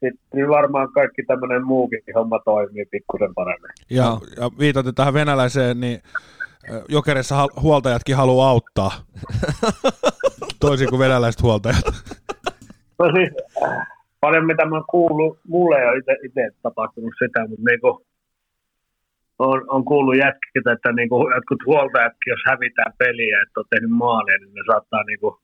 sitten 0.00 0.48
varmaan 0.48 0.92
kaikki 0.92 1.22
tämmöinen 1.22 1.66
muukin 1.66 2.00
homma 2.14 2.38
toimii 2.44 2.84
pikkusen 2.90 3.34
paremmin. 3.34 3.70
Ja, 3.90 4.18
ja 4.36 4.50
viitaten 4.58 4.94
tähän 4.94 5.14
venäläiseen, 5.14 5.80
niin 5.80 6.00
Jokerissa 6.88 7.46
huoltajatkin 7.62 8.16
haluaa 8.16 8.50
auttaa, 8.50 8.90
toisin 10.60 10.88
kuin 10.88 10.98
venäläiset 10.98 11.42
huoltajat. 11.42 11.84
No 12.98 13.06
siis, 13.16 13.32
paljon 14.20 14.46
mitä 14.46 14.64
mä 14.66 14.82
kuullut, 14.90 15.38
mulle 15.48 15.76
ei 15.78 15.88
ole 15.88 16.18
itse 16.24 16.50
tapahtunut 16.62 17.14
sitä, 17.18 17.40
mutta 17.48 17.64
niinku, 17.70 18.06
on, 19.38 19.64
on 19.68 19.84
kuullut 19.84 20.16
jätkiltä, 20.16 20.72
että 20.72 20.92
niinku, 20.92 21.16
jotkut 21.34 21.66
huoltajatkin, 21.66 22.30
jos 22.30 22.40
hävitään 22.46 22.92
peliä, 22.98 23.42
että 23.42 23.60
on 23.60 23.70
tehnyt 23.70 23.90
maalia, 23.90 24.38
niin 24.38 24.54
ne 24.54 24.62
saattaa 24.66 25.02
niinku, 25.02 25.40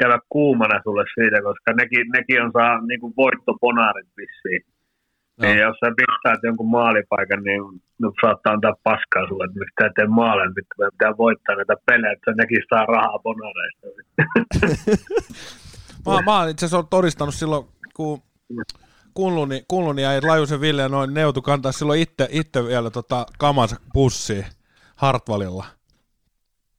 käydä 0.00 0.18
kuumana 0.28 0.76
sulle 0.84 1.04
siitä, 1.14 1.38
koska 1.48 1.70
nekin, 1.80 2.06
nekin 2.16 2.42
on 2.44 2.52
saa 2.58 2.72
niin 2.88 3.00
kuin 3.00 3.12
voittoponaarit 3.16 4.10
vissiin. 4.16 4.62
No. 5.36 5.42
Niin 5.42 5.58
jos 5.58 5.76
sä 5.80 5.88
pistäät 6.00 6.40
jonkun 6.42 6.70
maalipaikan, 6.70 7.42
niin 7.42 7.62
no, 7.98 8.12
saattaa 8.20 8.52
antaa 8.52 8.74
paskaa 8.82 9.28
sulle, 9.28 9.44
että 9.44 9.58
miksi 9.58 9.74
tää 9.78 9.90
tee 9.96 10.06
maaleja, 10.06 10.56
pitää, 10.58 10.90
pitää 10.96 11.16
voittaa 11.24 11.56
näitä 11.56 11.76
pelejä, 11.86 12.12
että 12.12 12.30
nekin 12.32 12.62
saa 12.70 12.86
rahaa 12.86 13.18
ponareista. 13.26 13.86
mä, 16.06 16.22
mä 16.24 16.38
oon 16.38 16.48
itse 16.48 16.66
asiassa 16.66 16.90
todistanut 16.90 17.34
silloin, 17.34 17.64
kun 17.94 18.22
Kunluni, 19.14 19.64
Kunluni 19.68 20.02
ja 20.02 20.10
Lajusen 20.28 20.60
Ville 20.60 20.88
noin 20.88 21.14
neutu 21.14 21.42
kantaa 21.42 21.72
silloin 21.72 22.00
itse, 22.00 22.28
itse 22.30 22.64
vielä 22.64 22.90
tota 22.90 23.26
kamansa 23.38 23.76
bussiin 23.94 24.44
Hartvalilla. 24.96 25.64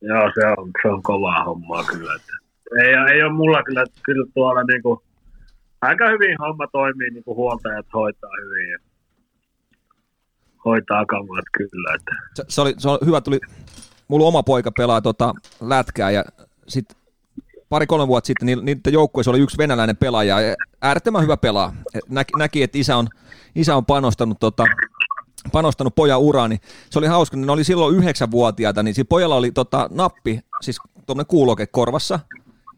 Joo, 0.01 0.31
se 0.33 0.47
on, 0.57 0.71
se 0.81 0.87
on 0.87 1.03
kovaa 1.03 1.43
hommaa 1.43 1.83
kyllä. 1.83 2.15
Että 2.15 2.40
ei, 2.79 3.13
ei 3.13 3.23
ole 3.23 3.33
mulla 3.33 3.63
kyllä, 3.63 3.85
kyllä 4.05 4.25
tuolla 4.33 4.63
niinku, 4.63 5.03
aika 5.81 6.09
hyvin 6.09 6.37
homma 6.39 6.67
toimii, 6.67 7.09
niinku 7.09 7.35
huoltajat 7.35 7.85
hoitaa 7.93 8.31
hyvin 8.41 8.69
ja 8.69 8.77
hoitaa 10.65 11.05
kamat 11.05 11.45
kyllä. 11.51 11.95
Että. 11.95 12.11
Se, 12.33 12.43
se, 12.47 12.61
oli, 12.61 12.73
se 12.77 12.89
oli 12.89 12.99
hyvä, 13.05 13.21
tuli, 13.21 13.39
mulla 14.07 14.27
oma 14.27 14.43
poika 14.43 14.71
pelaa 14.77 15.01
tota 15.01 15.33
lätkää 15.61 16.11
ja 16.11 16.25
sitten 16.67 16.97
pari-kolme 17.69 18.07
vuotta 18.07 18.27
sitten 18.27 18.45
niin, 18.45 18.65
niiden 18.65 18.93
joukkueessa 18.93 19.31
oli 19.31 19.39
yksi 19.39 19.57
venäläinen 19.57 19.97
pelaaja, 19.97 20.41
ja 20.41 20.55
äärettömän 20.81 21.23
hyvä 21.23 21.37
pelaa. 21.37 21.73
Näki, 22.09 22.33
näki 22.37 22.63
että 22.63 22.77
isä 22.77 22.97
on, 22.97 23.07
isä 23.55 23.75
on 23.75 23.85
panostanut, 23.85 24.39
tota, 24.39 24.65
panostanut 25.51 25.95
pojan 25.95 26.19
uraan, 26.19 26.49
niin 26.49 26.59
se 26.89 26.99
oli 26.99 27.07
hauska, 27.07 27.37
ne 27.37 27.51
oli 27.51 27.63
silloin 27.63 27.95
yhdeksänvuotiaita, 27.95 28.83
niin 28.83 28.95
siinä 28.95 29.07
pojalla 29.09 29.35
oli 29.35 29.51
tota, 29.51 29.89
nappi, 29.91 30.39
siis 30.61 30.77
tuommoinen 31.05 31.27
kuuloke 31.27 31.67
korvassa, 31.67 32.19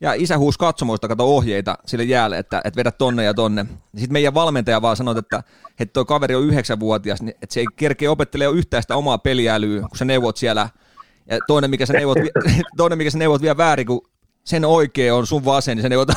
ja 0.03 0.13
isä 0.13 0.37
huusi 0.37 0.59
katsomoista 0.59 1.07
kato 1.07 1.35
ohjeita 1.35 1.77
sille 1.85 2.03
jäälle, 2.03 2.37
että, 2.37 2.61
että 2.63 2.77
vedä 2.77 2.91
tonne 2.91 3.23
ja 3.23 3.33
tonne. 3.33 3.65
Sitten 3.95 4.13
meidän 4.13 4.33
valmentaja 4.33 4.81
vaan 4.81 4.97
sanoi, 4.97 5.17
että, 5.17 5.43
että 5.79 5.93
tuo 5.93 6.05
kaveri 6.05 6.35
on 6.35 6.43
yhdeksänvuotias, 6.43 7.21
niin 7.21 7.35
että 7.41 7.53
se 7.53 7.59
ei 7.59 7.65
kerkeä 7.75 8.11
opettelemaan 8.11 8.57
yhtään 8.57 8.83
sitä 8.83 8.95
omaa 8.95 9.17
peliälyä, 9.17 9.81
kun 9.81 9.97
sä 9.97 10.05
neuvot 10.05 10.37
siellä. 10.37 10.69
Ja 11.29 11.39
toinen, 11.47 11.69
mikä 11.69 11.85
sä 11.85 11.93
neuvot, 11.93 12.17
toinen, 12.77 12.97
mikä 12.97 13.09
sä 13.09 13.17
neuvot 13.17 13.41
vielä 13.41 13.57
väärin, 13.57 13.87
kun 13.87 14.01
sen 14.43 14.65
oikea 14.65 15.15
on 15.15 15.27
sun 15.27 15.45
vasen, 15.45 15.77
niin 15.77 15.81
sä 15.81 15.89
neuvot 15.89 16.09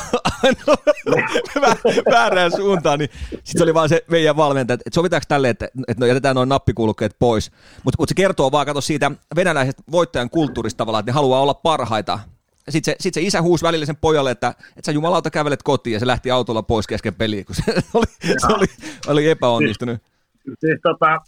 väärään 2.11 2.51
suuntaan, 2.51 2.99
niin 2.99 3.09
sitten 3.29 3.57
se 3.57 3.63
oli 3.63 3.73
vaan 3.73 3.89
se 3.89 4.03
meidän 4.11 4.37
valmentaja, 4.37 4.73
että 4.73 4.89
sovitaanko 4.93 5.25
tälle, 5.27 5.49
että, 5.49 5.65
että 5.87 5.99
no 5.99 6.05
jätetään 6.05 6.35
noin 6.35 6.49
nappikulkeet 6.49 7.15
pois. 7.19 7.51
Mutta 7.83 7.95
mut 7.99 8.09
se 8.09 8.15
kertoo 8.15 8.51
vaan, 8.51 8.65
kato 8.65 8.81
siitä 8.81 9.11
venäläisestä 9.35 9.83
voittajan 9.91 10.29
kulttuurista 10.29 10.77
tavallaan, 10.77 10.99
että 10.99 11.11
ne 11.11 11.15
haluaa 11.15 11.41
olla 11.41 11.53
parhaita 11.53 12.19
sitten 12.69 12.93
se, 12.93 12.95
sit 12.99 13.13
se 13.13 13.21
isä 13.21 13.41
huusi 13.41 13.65
välillä 13.65 13.85
sen 13.85 13.95
pojalle, 13.95 14.31
että, 14.31 14.49
että 14.49 14.81
sä 14.85 14.91
jumalauta 14.91 15.31
kävelet 15.31 15.63
kotiin 15.63 15.93
ja 15.93 15.99
se 15.99 16.07
lähti 16.07 16.31
autolla 16.31 16.63
pois 16.63 16.87
kesken 16.87 17.15
peliä, 17.15 17.43
kun 17.43 17.55
se 17.55 17.63
oli, 17.93 18.05
se 18.37 18.47
oli, 18.47 18.65
oli 19.07 19.29
epäonnistunut. 19.29 19.97
Siis, 20.43 20.57
siis 20.59 20.79
tota, 20.83 21.21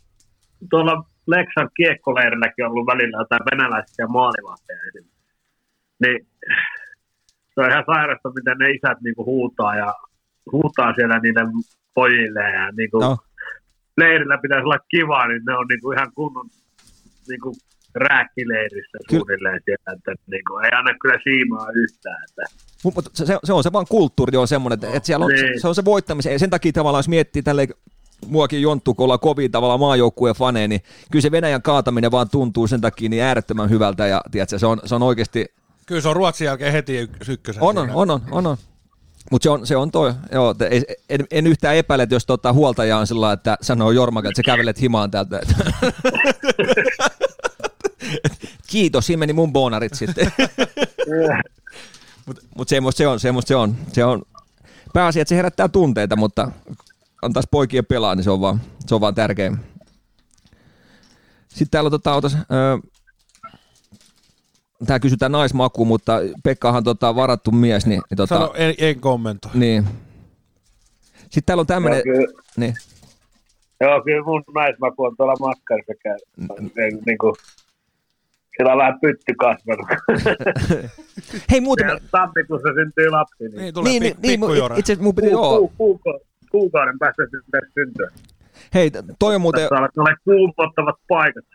tuolla 0.69 1.03
Leksan 1.27 1.69
kiekkoleirilläkin 1.75 2.65
on 2.65 2.71
ollut 2.71 2.87
välillä 2.87 3.17
jotain 3.17 3.41
venäläisiä 3.51 4.07
maalivahteja 4.07 4.79
Niin 6.03 6.27
se 7.55 7.61
on 7.61 7.69
ihan 7.71 7.83
sairasta, 7.85 8.29
miten 8.29 8.57
ne 8.57 8.69
isät 8.69 9.01
niinku 9.01 9.25
huutaa 9.25 9.75
ja 9.75 9.93
huutaa 10.51 10.93
siellä 10.93 11.19
niiden 11.19 11.47
pojille 11.93 12.49
ja 12.49 12.71
niinku, 12.71 12.99
no. 12.99 13.17
leirillä 13.97 14.37
pitäisi 14.37 14.63
olla 14.63 14.85
kivaa, 14.89 15.27
niin 15.27 15.41
ne 15.45 15.57
on 15.57 15.67
niinku 15.67 15.91
ihan 15.91 16.11
kunnon 16.15 16.49
niinku 17.29 17.53
rääkkileirissä 17.95 18.97
suunnilleen 19.09 19.61
siellä, 19.65 19.97
että 19.97 20.11
niin 20.27 20.43
kuin, 20.47 20.65
ei 20.65 20.71
anna 20.73 20.93
kyllä 21.01 21.19
siimaa 21.23 21.67
yhtään. 21.75 22.23
Että. 22.29 22.43
Mutta 22.83 23.09
se, 23.13 23.25
se, 23.43 23.53
on 23.53 23.63
se 23.63 23.73
vaan 23.73 23.85
kulttuuri 23.89 24.37
on 24.37 24.47
semmoinen, 24.47 24.75
että, 24.75 24.87
että 24.97 25.07
siellä 25.07 25.25
on, 25.25 25.31
niin. 25.31 25.61
se 25.61 25.67
on 25.67 25.75
se 25.75 25.85
voittamisen, 25.85 26.39
sen 26.39 26.49
takia 26.49 26.71
tavallaan 26.71 26.99
jos 26.99 27.09
miettii 27.09 27.43
tälleen 27.43 27.69
muakin 28.27 28.61
jonttu, 28.61 28.93
kun 28.93 29.03
ollaan 29.03 29.19
kovin 29.19 29.51
tavallaan 29.51 29.79
maajoukkueen 29.79 30.35
faneja, 30.35 30.67
niin 30.67 30.81
kyllä 31.11 31.21
se 31.21 31.31
Venäjän 31.31 31.61
kaataminen 31.61 32.11
vaan 32.11 32.29
tuntuu 32.29 32.67
sen 32.67 32.81
takia 32.81 33.09
niin 33.09 33.23
äärettömän 33.23 33.69
hyvältä, 33.69 34.07
ja 34.07 34.21
tiedätkö, 34.31 34.59
se 34.59 34.65
on, 34.65 34.81
se 34.85 34.95
on 34.95 35.03
oikeasti... 35.03 35.45
Kyllä 35.85 36.01
se 36.01 36.07
on 36.07 36.15
Ruotsin 36.15 36.45
jälkeen 36.45 36.71
heti 36.71 37.09
ykkösen. 37.29 37.63
On, 37.63 37.77
on, 37.77 37.89
on, 37.89 38.11
on, 38.11 38.21
on, 38.31 38.47
on. 38.47 38.57
Mutta 39.31 39.43
se 39.43 39.49
on, 39.49 39.67
se 39.67 39.77
on 39.77 39.91
toi, 39.91 40.13
joo, 40.31 40.55
en, 41.09 41.25
en, 41.31 41.47
yhtään 41.47 41.75
epäile, 41.75 42.03
että 42.03 42.15
jos 42.15 42.25
tota 42.25 42.53
huoltaja 42.53 42.97
on 42.97 43.07
sillä 43.07 43.31
että 43.31 43.57
sanoo 43.61 43.91
Jorma, 43.91 44.19
että 44.19 44.31
sä 44.35 44.43
kävelet 44.43 44.81
himaan 44.81 45.11
täältä. 45.11 45.39
Kiitos, 48.67 49.05
siinä 49.05 49.19
meni 49.19 49.33
mun 49.33 49.53
bonarit 49.53 49.93
sitten. 49.93 50.31
mutta 52.25 52.43
mut 52.55 52.67
semmoista 52.67 52.97
se 52.97 53.07
on, 53.07 53.19
semmoista 53.19 53.47
se 53.47 53.55
on. 53.55 53.75
Se 53.91 54.05
on 54.05 54.21
pääasia, 54.93 55.21
että 55.21 55.29
se 55.29 55.35
herättää 55.35 55.67
tunteita, 55.67 56.15
mutta 56.15 56.51
antaisi 57.21 57.49
poikien 57.51 57.85
pelaa, 57.85 58.15
niin 58.15 58.23
se 58.23 58.31
on 58.31 58.41
vaan, 58.41 58.61
se 58.85 58.95
on 58.95 59.01
vaan 59.01 59.15
tärkein. 59.15 59.57
Sitten 61.47 61.69
täällä 61.71 61.87
on 61.87 61.91
tota, 61.91 62.15
otas, 62.15 62.35
öö, 62.35 62.77
Tää 64.85 64.99
kysytään 64.99 65.31
naismakuun, 65.31 65.87
mutta 65.87 66.13
Pekkahan 66.43 66.83
tota, 66.83 67.15
varattu 67.15 67.51
mies. 67.51 67.85
Niin, 67.85 68.01
niin 68.09 68.17
tota, 68.17 68.35
Sano, 68.35 68.53
en, 68.57 68.75
en 68.77 68.99
kommentoi. 68.99 69.51
Niin. 69.53 69.83
Sitten 71.19 71.43
täällä 71.45 71.61
on 71.61 71.67
tämmöinen... 71.67 72.01
Niin. 72.57 72.73
Joo, 73.81 74.01
kyllä 74.01 74.23
mun 74.23 74.43
naismaku 74.55 75.03
on 75.03 75.17
tuolla 75.17 75.35
makkarissa 75.39 75.93
käy. 76.03 76.17
Niin 77.05 77.17
kuin, 77.17 77.35
siellä 78.59 78.73
on 78.73 78.79
vähän 78.79 78.99
pytty 79.01 79.33
kasvanut. 79.39 79.87
Hei 81.51 81.61
muuten... 81.61 81.87
Me... 81.87 81.99
Tammikuussa 82.11 82.69
syntyy 82.75 83.09
lapsi. 83.09 83.43
Niin, 83.43 83.55
niin 83.57 83.73
tulee 83.73 83.91
niin, 83.91 84.03
niin, 84.03 84.15
niin, 84.21 84.39
itse 84.77 84.93
asiassa 84.93 85.03
mun 85.03 85.15
piti... 85.15 85.29
Ku, 85.29 85.67
ku, 85.77 85.97
ku, 85.97 86.19
kuukauden 86.51 86.99
päästä 86.99 87.23
syntyä. 87.73 88.09
Hei, 88.73 88.91
toi 89.19 89.35
on 89.35 89.41
muuten... 89.41 89.69
Tässä 89.69 90.01
on 90.01 90.17
kuumottavat 90.23 90.95
paikat. 91.07 91.45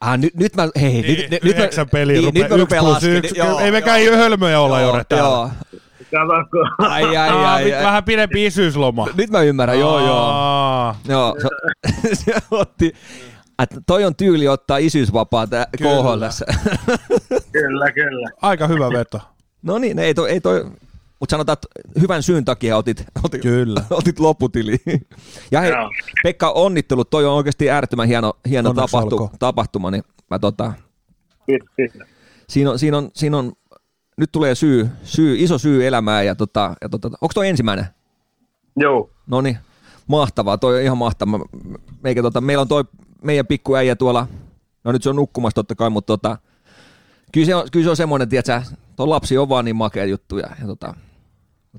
Ah, 0.00 0.18
nyt, 0.18 0.34
nyt 0.34 0.56
mä, 0.56 0.68
hei, 0.80 1.02
Niin, 1.02 1.30
nyt, 1.30 1.44
nyt, 1.44 1.56
mä, 1.76 1.86
peliä 1.92 2.16
niin, 2.16 2.24
rupea, 2.24 2.42
nyt 2.42 2.50
mä 2.50 2.56
yksi 2.56 2.60
rupean 2.60 2.84
laskemaan. 2.84 3.18
yksi. 3.18 3.38
Joo, 3.38 3.58
Ei 3.58 3.70
mekään 3.70 3.98
ei 3.98 4.16
hölmöjä 4.16 4.60
olla 4.60 4.80
joo, 4.80 5.04
täällä. 5.08 5.28
Joo. 5.28 5.50
Katsotko? 6.10 6.58
Ai, 6.78 7.04
ai, 7.04 7.16
ai, 7.16 7.28
Aa, 7.28 7.54
ai, 7.54 7.64
nyt 7.64 7.74
ai. 7.74 7.84
vähän 7.84 8.04
pidempi 8.04 8.46
isyysloma. 8.46 9.08
Nyt 9.16 9.30
mä 9.30 9.42
ymmärrän, 9.42 9.78
joo, 9.80 9.98
joo. 9.98 10.18
Aa, 10.18 11.00
Joo, 11.08 11.36
se, 11.42 11.48
se 12.24 12.32
otti, 12.50 12.92
että 13.62 13.80
toi 13.86 14.04
on 14.04 14.16
tyyli 14.16 14.48
ottaa 14.48 14.78
isyysvapaa 14.78 15.46
tää 15.46 15.66
Kyllä. 15.78 15.90
KHL. 15.90 16.24
Kyllä, 17.52 17.92
kyllä. 17.92 18.30
Aika 18.42 18.66
hyvä 18.66 18.90
veto. 18.90 19.20
No 19.62 19.78
niin, 19.78 19.98
ei 19.98 20.14
toi, 20.14 20.30
ei 20.30 20.40
toi 20.40 20.64
mutta 21.20 21.32
sanotaan, 21.32 21.56
että 21.62 22.00
hyvän 22.00 22.22
syyn 22.22 22.44
takia 22.44 22.76
otit, 22.76 23.04
otit, 23.24 23.42
Kyllä. 23.42 23.84
otit 23.90 24.20
loputili. 24.20 24.76
Ja 25.50 25.60
hei, 25.60 25.70
Joo. 25.70 25.90
Pekka, 26.22 26.50
onnittelut, 26.50 27.10
toi 27.10 27.26
on 27.26 27.34
oikeasti 27.34 27.70
äärettömän 27.70 28.08
hieno, 28.08 28.32
hieno 28.48 28.70
Onneksi 28.70 28.92
tapahtu, 28.92 29.30
tapahtuma, 29.38 29.90
niin 29.90 30.02
mä 30.30 30.38
tota, 30.38 30.72
Kiitos, 31.46 31.68
kiitos. 31.76 32.02
siinä 32.48 32.70
on, 32.70 32.78
siinä 32.78 32.98
on, 32.98 33.10
siinä 33.14 33.38
on, 33.38 33.52
nyt 34.16 34.32
tulee 34.32 34.54
syy, 34.54 34.88
syy 35.02 35.36
iso 35.38 35.58
syy 35.58 35.86
elämään 35.86 36.26
ja, 36.26 36.34
tota, 36.34 36.74
ja 36.82 36.88
tota, 36.88 37.08
onko 37.08 37.32
toi 37.34 37.48
ensimmäinen? 37.48 37.86
Joo. 38.76 39.10
No 39.26 39.40
niin, 39.40 39.58
mahtavaa, 40.06 40.58
toi 40.58 40.76
on 40.76 40.82
ihan 40.82 40.98
mahtavaa. 40.98 41.40
Meikä, 42.02 42.22
tota, 42.22 42.40
meillä 42.40 42.62
on 42.62 42.68
toi 42.68 42.84
meidän 43.22 43.46
pikku 43.46 43.74
äijä 43.74 43.96
tuolla, 43.96 44.26
no 44.84 44.92
nyt 44.92 45.02
se 45.02 45.10
on 45.10 45.16
nukkumassa 45.16 45.54
totta 45.54 45.74
kai, 45.74 45.90
mutta 45.90 46.06
tota, 46.06 46.36
kyllä, 47.32 47.46
se 47.46 47.54
on, 47.54 47.64
kyllä 47.72 47.84
se 47.84 47.90
on 47.90 47.96
semmoinen, 47.96 48.28
tiedätkö, 48.28 48.62
tuo 48.96 49.10
lapsi 49.10 49.38
on 49.38 49.48
vaan 49.48 49.64
niin 49.64 49.76
makea 49.76 50.04
juttu. 50.04 50.38
Ja, 50.38 50.48
ja 50.60 50.66
tota, 50.66 50.94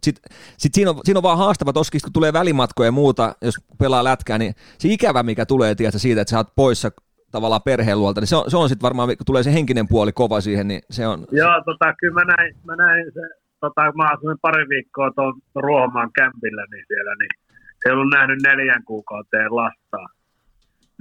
sitten 0.04 0.38
sit 0.58 0.74
siinä, 0.74 0.92
on, 0.92 1.00
siinä 1.04 1.20
on 1.20 1.24
vaan 1.24 1.38
haastava 1.38 1.74
toskin, 1.74 2.02
kun 2.04 2.14
tulee 2.14 2.34
välimatkoja 2.34 2.88
ja 2.88 2.92
muuta, 2.92 3.36
jos 3.42 3.56
pelaa 3.80 4.04
lätkää, 4.04 4.38
niin 4.38 4.54
se 4.78 4.88
ikävä, 4.88 5.24
mikä 5.24 5.46
tulee 5.46 5.76
tiedätkö, 5.76 6.00
siitä, 6.00 6.22
että 6.22 6.30
sä 6.30 6.38
oot 6.38 6.56
poissa 6.56 6.92
tavallaan 7.32 7.62
perheen 7.66 8.00
luolta, 8.00 8.22
niin 8.22 8.28
se 8.28 8.36
on, 8.36 8.52
se 8.52 8.58
on 8.58 8.70
sitten 8.70 8.88
varmaan, 8.88 9.08
kun 9.08 9.26
tulee 9.26 9.44
se 9.44 9.54
henkinen 9.54 9.88
puoli 9.88 10.12
kova 10.12 10.42
siihen, 10.42 10.68
niin 10.68 10.82
se 10.90 11.08
on, 11.08 11.26
Joo, 11.32 11.62
tota, 11.66 11.94
kyllä 12.00 12.14
mä 12.14 12.36
näin, 12.36 12.56
mä 12.66 12.76
näin 12.76 13.06
se, 13.14 13.22
tota, 13.60 13.82
mä 13.82 14.10
asuin 14.14 14.38
pari 14.42 14.70
viikkoa 14.70 15.12
tuon 15.16 15.34
Ruohomaan 15.56 16.12
kämpillä, 16.14 16.66
niin 16.72 16.86
siellä, 16.88 17.16
niin 17.20 17.30
se 17.84 17.94
ollut 17.94 18.14
nähnyt 18.14 18.40
neljän 18.44 18.84
kuukauteen 18.84 19.56
lasta. 19.56 20.19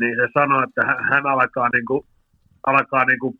Niin 0.00 0.16
se 0.16 0.28
sanoi, 0.38 0.64
että 0.64 0.82
hän, 1.10 1.26
alkaa 1.26 1.68
niinku, 1.74 2.06
alkaa 2.66 3.04
niinku 3.04 3.36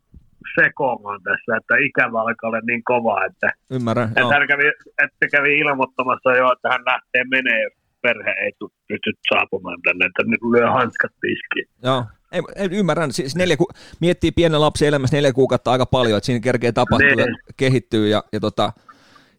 sekoamaan 0.61 1.21
tässä, 1.23 1.57
että 1.57 1.75
ikävä 1.87 2.21
alkaa 2.21 2.47
olla 2.49 2.61
niin 2.67 2.83
kova, 2.83 3.25
että, 3.25 3.49
ymmärrän. 3.71 4.07
että 4.07 4.19
Joo. 4.19 4.31
hän 4.31 4.47
kävi, 4.47 4.67
että 5.03 5.27
kävi 5.31 5.59
ilmoittamassa 5.59 6.29
jo, 6.39 6.51
että 6.51 6.69
hän 6.69 6.81
lähtee 6.85 7.23
menee, 7.23 7.63
jos 7.63 7.73
perhe 8.01 8.31
ei 8.31 8.51
pysty 8.87 9.11
saapumaan 9.33 9.81
tänne, 9.81 10.05
että 10.05 10.23
nyt 10.23 10.41
lyö 10.53 10.71
hanskat 10.71 11.11
tiskiin. 11.21 11.67
Joo. 11.83 12.05
Ei, 12.31 12.41
ei, 12.55 12.69
ymmärrän, 12.71 13.11
siis 13.11 13.35
neljä 13.35 13.57
ku, 13.57 13.67
miettii 13.99 14.31
pienen 14.31 14.61
lapsen 14.61 14.87
elämässä 14.87 15.17
neljä 15.17 15.33
kuukautta 15.33 15.71
aika 15.71 15.85
paljon, 15.85 16.17
että 16.17 16.25
siinä 16.25 16.39
kerkee 16.39 16.71
tapahtua 16.71 17.25
Niin. 17.25 17.37
kehittyy 17.57 18.07
ja, 18.07 18.23
ja, 18.33 18.39
tota, 18.39 18.73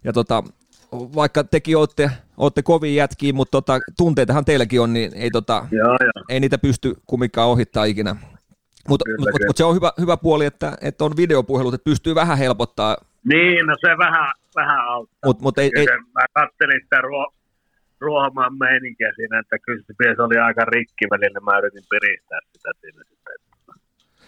ja 0.04 0.12
tota, 0.12 0.42
vaikka 0.92 1.44
tekin 1.44 1.76
olette, 1.76 2.10
olette 2.36 2.62
kovin 2.62 2.94
jätkiä, 2.94 3.32
mutta 3.32 3.50
tota, 3.50 3.80
tunteitahan 3.96 4.44
teilläkin 4.44 4.80
on, 4.80 4.92
niin 4.92 5.12
ei, 5.14 5.30
tota, 5.30 5.66
Joo, 5.70 5.96
joo. 6.00 6.24
ei 6.28 6.40
niitä 6.40 6.58
pysty 6.58 6.94
kumminkaan 7.06 7.48
ohittaa 7.48 7.84
ikinä. 7.84 8.16
Mutta 8.88 9.04
mut, 9.18 9.28
mut, 9.32 9.40
mut 9.46 9.56
se 9.56 9.64
on 9.64 9.74
hyvä, 9.74 9.92
hyvä 10.00 10.16
puoli, 10.16 10.44
että, 10.46 10.76
että 10.80 11.04
on 11.04 11.16
videopuhelut, 11.16 11.74
että 11.74 11.84
pystyy 11.84 12.14
vähän 12.14 12.38
helpottaa, 12.38 12.96
Niin, 13.32 13.66
no 13.66 13.74
se 13.80 13.98
vähän, 13.98 14.32
vähän 14.56 14.80
auttaa. 14.88 15.18
mutta 15.28 15.42
mut 15.42 15.58
ei, 15.58 15.70
ei, 15.76 15.86
mä 16.14 16.24
kattelin 16.34 16.80
sitä 16.82 17.00
ruo, 17.00 17.32
ruohomaan 18.00 18.58
meininkiä 18.58 19.12
siinä, 19.16 19.38
että 19.38 19.58
kyllä 19.58 19.82
se 20.16 20.22
oli 20.22 20.38
aika 20.38 20.64
rikki 20.64 21.04
välillä, 21.10 21.40
mä 21.40 21.58
yritin 21.58 21.84
piristää 21.90 22.38
sitä 22.52 22.70
siinä 22.80 23.02
sitten. 23.08 23.49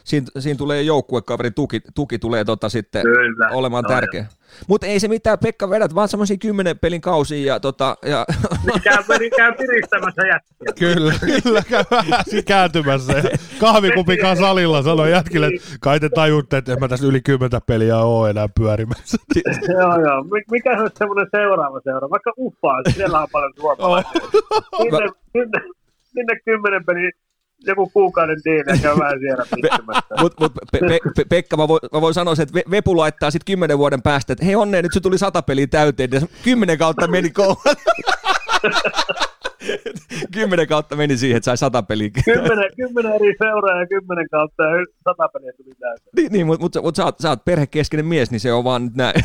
Siinä, 0.05 0.27
siinä 0.39 0.59
tulee 0.59 0.83
joukkuekaverin 0.83 1.55
tuki, 1.55 1.81
tuki 1.95 2.19
tulee 2.19 2.45
tota 2.45 2.69
sitten 2.69 3.03
Kyllä. 3.03 3.49
olemaan 3.53 3.83
No 3.83 3.89
tärkeä. 3.89 4.27
Mutta 4.69 4.87
ei 4.87 5.01
se 5.01 5.09
mitään, 5.09 5.39
Pekka 5.39 5.71
vedät 5.71 5.95
vaan 5.95 6.09
semmoisia 6.09 6.37
kymmenen 6.37 6.79
pelin 6.79 7.01
kausia 7.01 7.53
ja, 7.53 7.61
tota, 7.61 7.97
ja 8.03 8.27
Käy, 8.85 9.31
käy 9.37 9.53
piristämässä 9.53 10.23
jätkiä. 10.27 10.73
Kyllä, 10.79 11.15
kyllä, 11.43 11.63
käy 11.69 11.85
kääntymässä. 12.47 13.13
Ja 13.13 13.23
kahvikupin 13.61 14.19
kanssa 14.19 14.45
salilla 14.45 14.83
sanoi 14.83 15.11
jätkille, 15.11 15.47
että 15.47 15.69
kai 15.81 16.01
te 16.01 16.09
tajutte, 16.09 16.57
että 16.57 16.73
en 16.73 16.79
mä 16.81 16.89
tässä 16.89 17.07
yli 17.07 17.21
kymmentä 17.21 17.61
peliä 17.67 17.99
ole 17.99 18.31
enää 18.31 18.49
pyörimässä. 18.59 19.19
joo, 19.79 20.01
joo. 20.01 20.23
Mik- 20.23 20.51
Mikä 20.51 20.77
se 20.77 20.81
olisi 20.81 20.97
semmoinen 20.99 21.27
seuraava 21.31 21.81
seura? 21.85 22.11
Vaikka 22.11 22.33
Uffaa, 22.39 22.83
siellä 22.95 23.21
on 23.23 23.29
paljon 23.33 23.53
suomalaisia. 23.57 24.13
Sinne, 24.77 25.09
sinne, 25.33 25.61
sinne 26.05 26.41
kymmenen 26.45 26.85
peli, 26.85 27.11
joku 27.67 27.91
kuukauden 27.95 28.41
diili 28.45 28.65
ja 28.67 28.77
käy 28.83 28.99
vähän 28.99 29.19
siellä 29.21 29.45
pistämässä. 29.55 30.03
Mutta 30.21 30.45
mut, 30.45 30.53
pe, 30.73 30.79
pe, 30.79 30.99
pe, 31.17 31.25
Pekka, 31.29 31.57
mä 31.57 31.69
voin, 31.69 31.81
mä 31.93 32.01
voin 32.01 32.15
sanoa, 32.15 32.35
sen, 32.35 32.43
että 32.43 32.59
Ve- 32.59 32.71
Vepu 32.71 32.97
laittaa 32.97 33.31
sitten 33.31 33.53
kymmenen 33.53 33.79
vuoden 33.79 34.03
päästä, 34.03 34.33
että 34.33 34.45
hei 34.45 34.57
onneen, 34.57 34.83
nyt 34.85 34.93
se 34.93 35.01
tuli 35.01 35.19
sata 35.19 35.43
peliä 35.43 35.67
täyteen, 35.67 36.11
ja 36.13 36.21
kymmenen 36.45 36.79
kautta 36.79 37.07
meni 37.07 37.31
kouluun. 37.31 37.57
kymmenen 40.35 40.69
kautta 40.69 40.97
meni 40.97 41.17
siihen, 41.17 41.37
että 41.37 41.45
sai 41.45 41.57
sata 41.57 41.83
peliä. 41.83 42.11
Kymmenen, 42.25 42.71
kymmenen 42.77 43.13
eri 43.13 43.35
seuraa 43.39 43.81
ja 43.81 43.87
kymmenen 43.87 44.29
kautta 44.31 44.63
ja 44.63 44.85
sata 45.05 45.29
peliä 45.29 45.53
tuli 45.57 45.75
täyteen. 45.81 46.11
niin, 46.17 46.33
niin 46.33 46.47
mutta 46.47 46.65
mut, 46.65 46.77
mut 46.83 46.97
sä, 46.97 47.05
oot, 47.05 47.15
sä 47.23 47.29
oot 47.29 47.45
perhekeskeinen 47.45 48.07
mies, 48.07 48.31
niin 48.31 48.41
se 48.41 48.53
on 48.53 48.65
vaan 48.65 48.85
nyt 48.85 48.95
näin. 48.95 49.25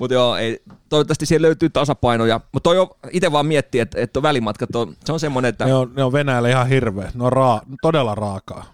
Mutta 0.00 0.14
joo, 0.14 0.36
ei, 0.36 0.58
toivottavasti 0.88 1.26
siellä 1.26 1.46
löytyy 1.46 1.70
tasapainoja. 1.70 2.40
Mutta 2.52 2.68
toi 2.70 2.78
on, 2.78 2.86
itse 3.10 3.32
vaan 3.32 3.46
miettii, 3.46 3.80
että, 3.80 4.00
että 4.00 4.22
välimatkat 4.22 4.74
on, 4.74 4.88
se 5.04 5.12
on 5.12 5.20
semmoinen, 5.20 5.48
että 5.48 5.64
Ne 5.64 5.74
on, 5.74 5.92
ne 5.96 6.04
on 6.04 6.12
Venäjällä 6.12 6.48
ihan 6.48 6.68
hirveä. 6.68 7.10
Ne 7.14 7.24
on 7.24 7.32
raa, 7.32 7.60
todella 7.82 8.14
raakaa. 8.14 8.64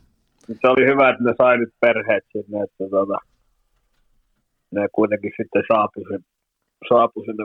se 0.47 0.69
oli 0.69 0.87
hyvä, 0.87 1.11
että 1.11 1.25
ne 1.25 1.35
sai 1.39 1.59
nyt 1.59 1.75
perheet 1.81 2.25
sinne, 2.33 2.62
että 2.65 2.85
tota, 2.91 3.19
ne 4.71 4.89
kuitenkin 4.93 5.33
sitten 5.37 5.62
saapui, 5.73 6.05
sin, 6.11 6.25
saapui 6.89 7.25
sinne 7.25 7.45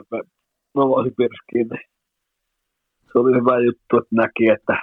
Novosibirskiin. 0.74 1.68
Niin 1.68 1.86
se 3.12 3.18
oli 3.18 3.32
hyvä 3.40 3.58
juttu, 3.66 3.98
että 3.98 4.16
näki, 4.22 4.48
että 4.48 4.76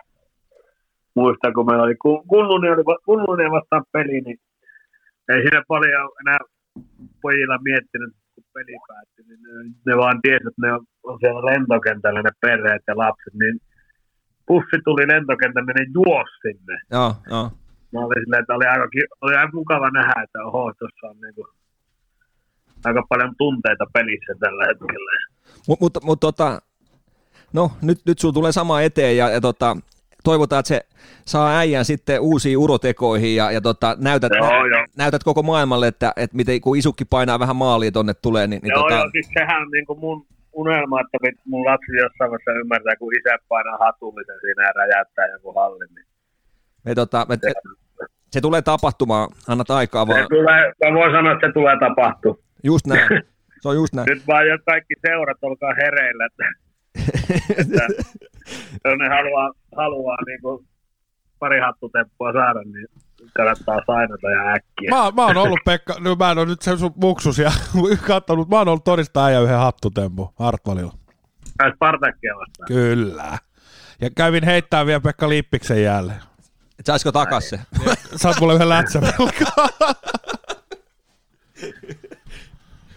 muistan, 1.16 1.54
kun 1.54 1.66
meillä 1.66 1.84
oli 1.84 1.96
Kun- 1.96 2.28
Kunnunen, 2.28 2.74
oli, 2.74 2.84
Kunnunen 3.06 3.52
vastaan 3.52 3.84
peli, 3.92 4.22
niin 4.22 4.40
ei 5.30 5.42
siinä 5.42 5.64
paljon 5.68 6.10
enää 6.22 6.40
pojilla 7.22 7.58
miettinyt, 7.64 8.14
kun 8.42 8.54
peli 8.54 8.76
päättyi, 8.88 9.26
niin 9.28 9.42
ne, 9.44 9.52
ne 9.88 9.94
vaan 10.02 10.22
tiesi, 10.22 10.48
että 10.50 10.62
ne 10.66 10.70
on, 10.74 10.82
siellä 11.22 11.42
lentokentällä 11.52 12.22
ne 12.22 12.34
perheet 12.42 12.84
ja 12.88 12.98
lapset, 12.98 13.34
niin 13.42 13.56
bussi 14.48 14.78
tuli 14.86 15.08
lentokentälle, 15.14 15.72
ne 15.74 15.86
juosi 15.98 16.36
sinne 16.44 16.76
joo, 16.96 17.12
joo. 17.32 17.46
mä 17.94 18.00
olin 18.06 18.24
silleen, 18.24 18.42
että 18.42 18.56
oli 18.58 18.66
aika, 18.66 18.86
oli 19.22 19.36
aika 19.36 19.58
mukava 19.62 19.90
nähdä, 19.90 20.24
että 20.24 20.40
oho, 20.48 20.74
tuossa 20.80 21.08
on 21.12 21.18
niinku 21.22 21.44
aika 22.86 23.04
paljon 23.10 23.34
tunteita 23.38 23.86
pelissä 23.94 24.34
tällä 24.40 24.64
hetkellä. 24.70 25.12
Mutta 25.68 25.84
mut, 25.84 26.04
mut, 26.04 26.20
tota, 26.20 26.62
no 27.54 27.72
nyt, 27.82 28.00
nyt 28.06 28.20
sulla 28.20 28.34
tulee 28.34 28.52
sama 28.52 28.82
eteen 28.82 29.18
ja, 29.18 29.30
ja 29.30 29.42
tota, 29.42 29.78
toivotaan, 30.30 30.60
että 30.60 30.68
se 30.68 30.82
saa 31.26 31.58
äijän 31.58 31.86
sitten 31.86 32.22
uusiin 32.22 32.58
urotekoihin 32.58 33.36
ja, 33.36 33.52
ja 33.52 33.62
tota, 33.62 33.96
näytät, 34.00 34.32
Joo, 34.36 34.50
nä, 34.50 34.78
joo. 34.78 34.86
näytät 34.98 35.24
koko 35.24 35.44
maailmalle, 35.44 35.88
että, 35.88 36.14
että 36.16 36.38
miten, 36.38 36.62
kun 36.62 36.78
isukki 36.78 37.06
painaa 37.06 37.40
vähän 37.40 37.56
maalia 37.56 37.92
tonne 37.92 38.14
tulee, 38.14 38.48
niin, 38.48 38.62
niin 38.62 38.72
Joo, 38.72 38.82
tota, 38.82 38.96
joo, 38.96 39.10
siis 39.12 39.30
sehän 39.34 39.62
on 39.62 39.72
niinku 39.72 39.96
mun 39.96 40.26
unelma, 40.54 41.02
että 41.02 41.18
mun 41.46 41.66
lapsi 41.66 41.92
jossain 41.92 42.32
vaiheessa 42.32 42.52
ymmärtää, 42.52 42.96
kun 42.96 43.16
isä 43.16 43.38
painaa 43.48 43.78
hatullisen 43.78 44.40
siinä 44.42 44.64
ja 44.68 44.72
räjäyttää 44.76 45.28
joku 45.28 45.54
hallin. 45.54 45.90
Niin 45.96 46.06
me, 46.86 46.96
tota, 46.96 47.26
me, 47.30 47.36
se 48.32 48.42
tulee 48.42 48.62
tapahtumaan, 48.62 49.30
annat 49.48 49.70
aikaa 49.70 50.06
se 50.06 50.12
vaan, 50.12 50.28
tulee, 50.30 50.74
mä 50.86 51.00
voin 51.00 51.12
sanoa, 51.12 51.34
että 51.34 51.48
se 51.48 51.54
tulee 51.54 51.76
tapahtua. 51.80 52.38
just 52.64 52.88
näin, 52.88 53.08
se 53.62 53.68
on 53.70 53.76
just 53.76 53.94
näin. 53.94 54.06
Nyt 54.10 54.28
vaan 54.28 54.48
jo 54.48 54.58
kaikki 54.66 54.94
seurat 55.08 55.38
olkaa 55.42 55.74
hereillä, 55.74 56.26
että, 56.26 56.46
että 57.58 57.88
jos 58.86 58.98
ne 58.98 59.10
haluaa, 59.10 59.52
haluaa 59.78 60.18
niinku 60.28 60.66
pari 61.40 61.60
hattutemppua 61.60 62.34
saada, 62.34 62.60
niin 62.64 62.88
kannattaa 63.34 63.82
sainata 63.88 64.32
ja 64.32 64.54
äkkiä. 64.54 64.90
Mä, 64.90 65.12
mä 65.16 65.26
oon 65.26 65.38
ollut 65.38 65.60
Pekka, 65.66 65.96
no 66.00 66.16
mä 66.16 66.32
en 66.32 66.38
ole 66.38 66.46
nyt 66.46 66.62
se 66.62 66.78
sun 66.78 66.94
muksus 66.96 67.38
ja 67.40 67.52
kattonut, 68.08 68.50
mä 68.50 68.58
oon 68.58 68.68
ollut 68.68 68.84
todistaa 68.84 69.26
äijä 69.26 69.40
yhden 69.40 69.58
hattutempu 69.58 70.34
Hartwallilla. 70.40 70.94
Ai 71.60 71.72
Spartakia 71.76 72.36
vastaan. 72.36 72.68
Kyllä. 72.68 73.38
Ja 74.02 74.10
kävin 74.10 74.46
heittää 74.46 74.86
vielä 74.86 75.00
Pekka 75.00 75.30
Lippiksen 75.30 75.84
jälleen. 75.84 76.22
Et 76.80 76.86
saisiko 76.86 77.12
takas 77.12 77.50
se? 77.50 77.60
Saat 78.16 78.40
mulle 78.40 78.54
yhden 78.54 78.70
lätsän 78.70 79.04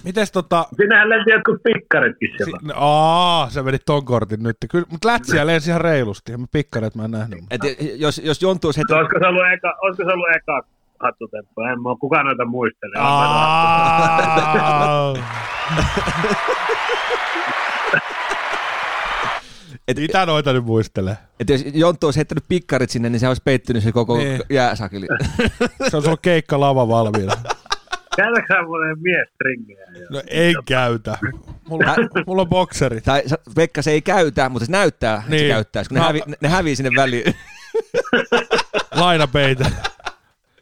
Mites 0.04 0.32
tota... 0.32 0.66
Sinähän 0.76 1.08
lenti 1.08 1.30
jotkut 1.30 1.62
pikkaritkin 1.62 2.28
Si- 2.30 2.36
siellä. 2.36 2.58
no, 2.62 2.74
aa, 2.76 3.50
se 3.50 3.62
meni 3.62 3.78
ton 3.78 4.04
kortin 4.04 4.42
nyt. 4.42 4.56
Kyllä, 4.70 4.86
mutta 4.90 5.08
lätsiä 5.08 5.46
lensi 5.46 5.70
ihan 5.70 5.80
reilusti. 5.80 6.32
Ja 6.32 6.38
mä 6.38 6.46
pikkaret 6.52 6.94
mä 6.94 7.04
en 7.04 7.10
nähnyt. 7.10 7.38
Et 7.50 7.60
jos, 7.96 8.20
jos 8.24 8.42
Jonttu 8.42 8.68
olisi 8.68 8.80
heti... 8.80 8.94
Olisiko 8.94 9.18
se 9.20 9.26
ollut 9.26 9.42
eka, 9.52 9.76
olisiko 9.82 10.08
se 10.08 10.12
ollut 10.14 10.28
eka 10.36 10.62
hattutemppu? 11.00 11.60
En 11.60 11.82
mä 11.82 11.88
kukaan 12.00 12.26
noita 12.26 12.44
muistele. 12.44 12.94
Aa. 12.98 14.18
Et, 19.88 19.96
Mitä 19.96 20.26
noita 20.26 20.52
nyt 20.52 20.64
muistelee? 20.64 21.16
et 21.40 21.48
jos 21.50 21.64
Jonttu 21.74 22.06
olisi 22.06 22.18
heittänyt 22.18 22.44
pikkarit 22.48 22.90
sinne, 22.90 23.10
niin 23.10 23.20
se 23.20 23.28
olisi 23.28 23.42
peittynyt 23.44 23.82
se 23.82 23.92
koko 23.92 24.16
Niin. 24.16 24.42
jääsakeli. 24.50 25.06
Se 25.90 25.96
on 25.96 26.02
sulla 26.02 26.16
keikka 26.22 26.60
lava 26.60 26.88
valmiina. 26.88 27.32
Käytätkö 28.16 28.54
sä 28.54 28.62
muuten 28.62 28.96
miestringiä? 29.02 29.86
No 30.10 30.22
ei 30.26 30.54
käytä. 30.64 31.18
Mulla, 31.68 31.96
mulla 32.26 32.42
on 32.42 32.48
bokserit. 32.48 33.04
tai 33.04 33.22
Pekka 33.54 33.82
se 33.82 33.90
ei 33.90 34.02
käytä, 34.02 34.48
mutta 34.48 34.66
se 34.66 34.72
näyttää, 34.72 35.14
että 35.16 35.30
se 35.30 35.36
Niin. 35.36 35.48
käyttäisi, 35.48 35.88
kun 35.88 35.94
ne, 35.94 36.00
No. 36.00 36.06
hävi, 36.06 36.22
ne, 36.26 36.36
ne 36.40 36.48
hävii 36.48 36.76
sinne 36.76 36.90
väliin. 36.96 37.34
Lainapeitä. 38.94 39.70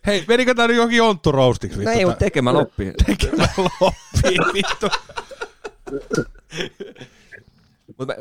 Hei, 0.06 0.24
menikö 0.28 0.54
tää 0.54 0.66
nyt 0.66 0.76
johonkin 0.76 0.96
jonttu 0.98 1.32
roastiksi? 1.32 1.76
No 1.78 1.80
vittu, 1.80 1.98
ei, 1.98 2.04
mutta 2.04 2.18
tekemään 2.18 2.56
oppii. 2.56 2.92
Tekemällä 3.06 3.70
oppii, 3.80 4.38
vittu. 4.54 4.88
Mutta 7.98 8.14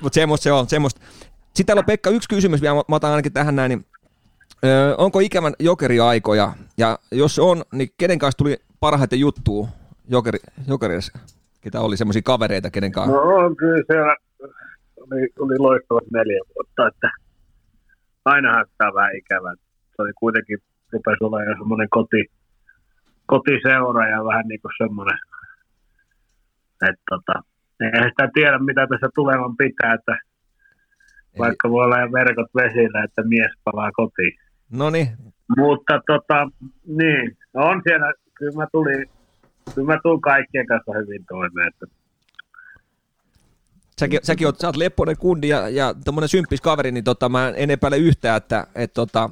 mut 0.00 0.12
semmoista 0.12 0.44
se 0.44 0.52
on. 0.52 0.68
Semmoista. 0.68 1.00
Sitten 1.46 1.66
täällä 1.66 1.80
on 1.80 1.84
Pekka 1.86 2.10
yksi 2.10 2.28
kysymys 2.28 2.62
vielä, 2.62 2.74
mä 2.74 2.96
otan 2.96 3.10
ainakin 3.10 3.32
tähän 3.32 3.56
näin. 3.56 3.68
Niin, 3.68 3.86
öö, 4.64 4.94
onko 4.98 5.20
ikävän 5.20 5.52
jokeriaikoja? 5.58 6.52
Ja 6.78 6.98
jos 7.12 7.38
on, 7.38 7.62
niin 7.72 7.88
kenen 7.98 8.18
kanssa 8.18 8.38
tuli 8.38 8.56
parhaiten 8.80 9.20
juttua 9.20 9.68
jokeri, 10.08 10.38
jokerissa? 10.68 11.18
Ketä 11.60 11.80
oli 11.80 11.96
semmoisia 11.96 12.22
kavereita, 12.22 12.70
kenen 12.70 12.92
kanssa? 12.92 13.12
No 13.12 13.22
on 13.22 13.56
kyllä 13.56 13.82
siellä 13.92 14.16
oli, 14.96 15.28
oli 15.38 15.58
loistavat 15.58 16.10
neljä 16.12 16.40
vuotta, 16.54 16.88
että 16.88 17.10
ainahan 18.24 18.66
sitä 18.70 18.88
on 18.88 18.94
vähän 18.94 19.16
ikävä. 19.16 19.54
Se 19.96 20.02
oli 20.02 20.12
kuitenkin, 20.12 20.58
rupesi 20.92 21.24
olemaan 21.24 21.48
jo 21.50 21.54
semmoinen 21.58 21.88
koti, 21.90 22.24
kotiseura 23.26 24.08
ja 24.08 24.24
vähän 24.24 24.48
niin 24.48 24.60
kuin 24.60 24.72
semmoinen, 24.78 25.18
että 26.88 27.02
tota, 27.10 27.42
eihän 27.80 28.10
sitä 28.10 28.28
tiedä, 28.34 28.58
mitä 28.58 28.86
tässä 28.86 29.08
tulevan 29.14 29.56
pitää, 29.56 29.94
että 29.94 30.18
vaikka 31.38 31.70
voi 31.70 31.84
olla 31.84 32.12
verkot 32.12 32.50
vesillä, 32.54 33.04
että 33.04 33.22
mies 33.22 33.52
palaa 33.64 33.90
kotiin. 33.92 34.38
No 34.72 34.90
niin, 34.90 35.08
Mutta 35.56 36.00
tota, 36.06 36.48
niin, 36.86 37.36
no 37.54 37.64
on 37.64 37.82
siellä, 37.88 38.12
kyllä 38.34 38.56
mä 38.56 38.66
tulin, 38.72 39.06
kyllä 39.74 39.94
mä 39.94 40.00
tulin 40.02 40.20
kaikkien 40.20 40.66
kanssa 40.66 40.92
hyvin 40.92 41.24
toimeen, 41.28 41.68
että 41.68 41.86
säkin, 44.00 44.20
säkin 44.22 44.46
oot, 44.46 44.58
sä 44.58 44.66
oot 44.66 44.76
leppoinen 44.76 45.16
kundi 45.18 45.48
ja, 45.48 45.68
ja 45.68 45.94
tommonen 46.04 46.28
symppis 46.28 46.60
kaveri, 46.60 46.92
niin 46.92 47.04
tota, 47.04 47.28
mä 47.28 47.52
en 47.56 47.70
epäile 47.70 47.98
yhtään, 47.98 48.36
että 48.36 48.66
et 48.74 48.92
tota, 48.92 49.30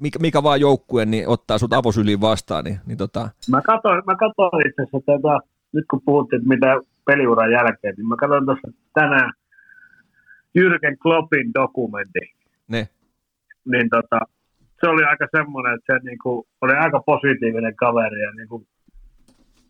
mikä, 0.00 0.18
mikä 0.18 0.42
vaan 0.42 0.60
joukkue 0.60 1.06
niin 1.06 1.28
ottaa 1.28 1.58
sut 1.58 1.72
avosyliin 1.72 2.20
vastaan. 2.20 2.64
Niin, 2.64 2.80
niin 2.86 2.98
tota, 2.98 3.28
Mä 3.50 3.62
katsoin, 3.62 4.02
mä 4.06 4.16
katsoin 4.16 4.68
itse 4.68 4.82
asiassa 4.82 4.98
tätä, 5.06 5.38
nyt 5.72 5.84
kun 5.90 6.00
puhuttiin, 6.04 6.40
että 6.40 6.48
mitä 6.48 6.80
peliuran 7.06 7.52
jälkeen, 7.52 7.94
niin 7.96 8.08
mä 8.08 8.16
katsoin 8.16 8.44
tuossa 8.44 8.68
tänään 8.94 9.32
Jürgen 10.58 10.96
Kloppin 11.02 11.54
dokumentti. 11.54 12.20
ne. 12.68 12.88
Niin 13.72 13.88
tota, 13.90 14.20
se 14.80 14.86
oli 14.88 15.04
aika 15.04 15.26
semmoinen, 15.36 15.74
että 15.74 15.94
se 15.94 16.04
niinku, 16.04 16.46
oli 16.60 16.72
aika 16.72 17.00
positiivinen 17.06 17.76
kaveri 17.76 18.20
ja 18.20 18.30
niinku, 18.30 18.66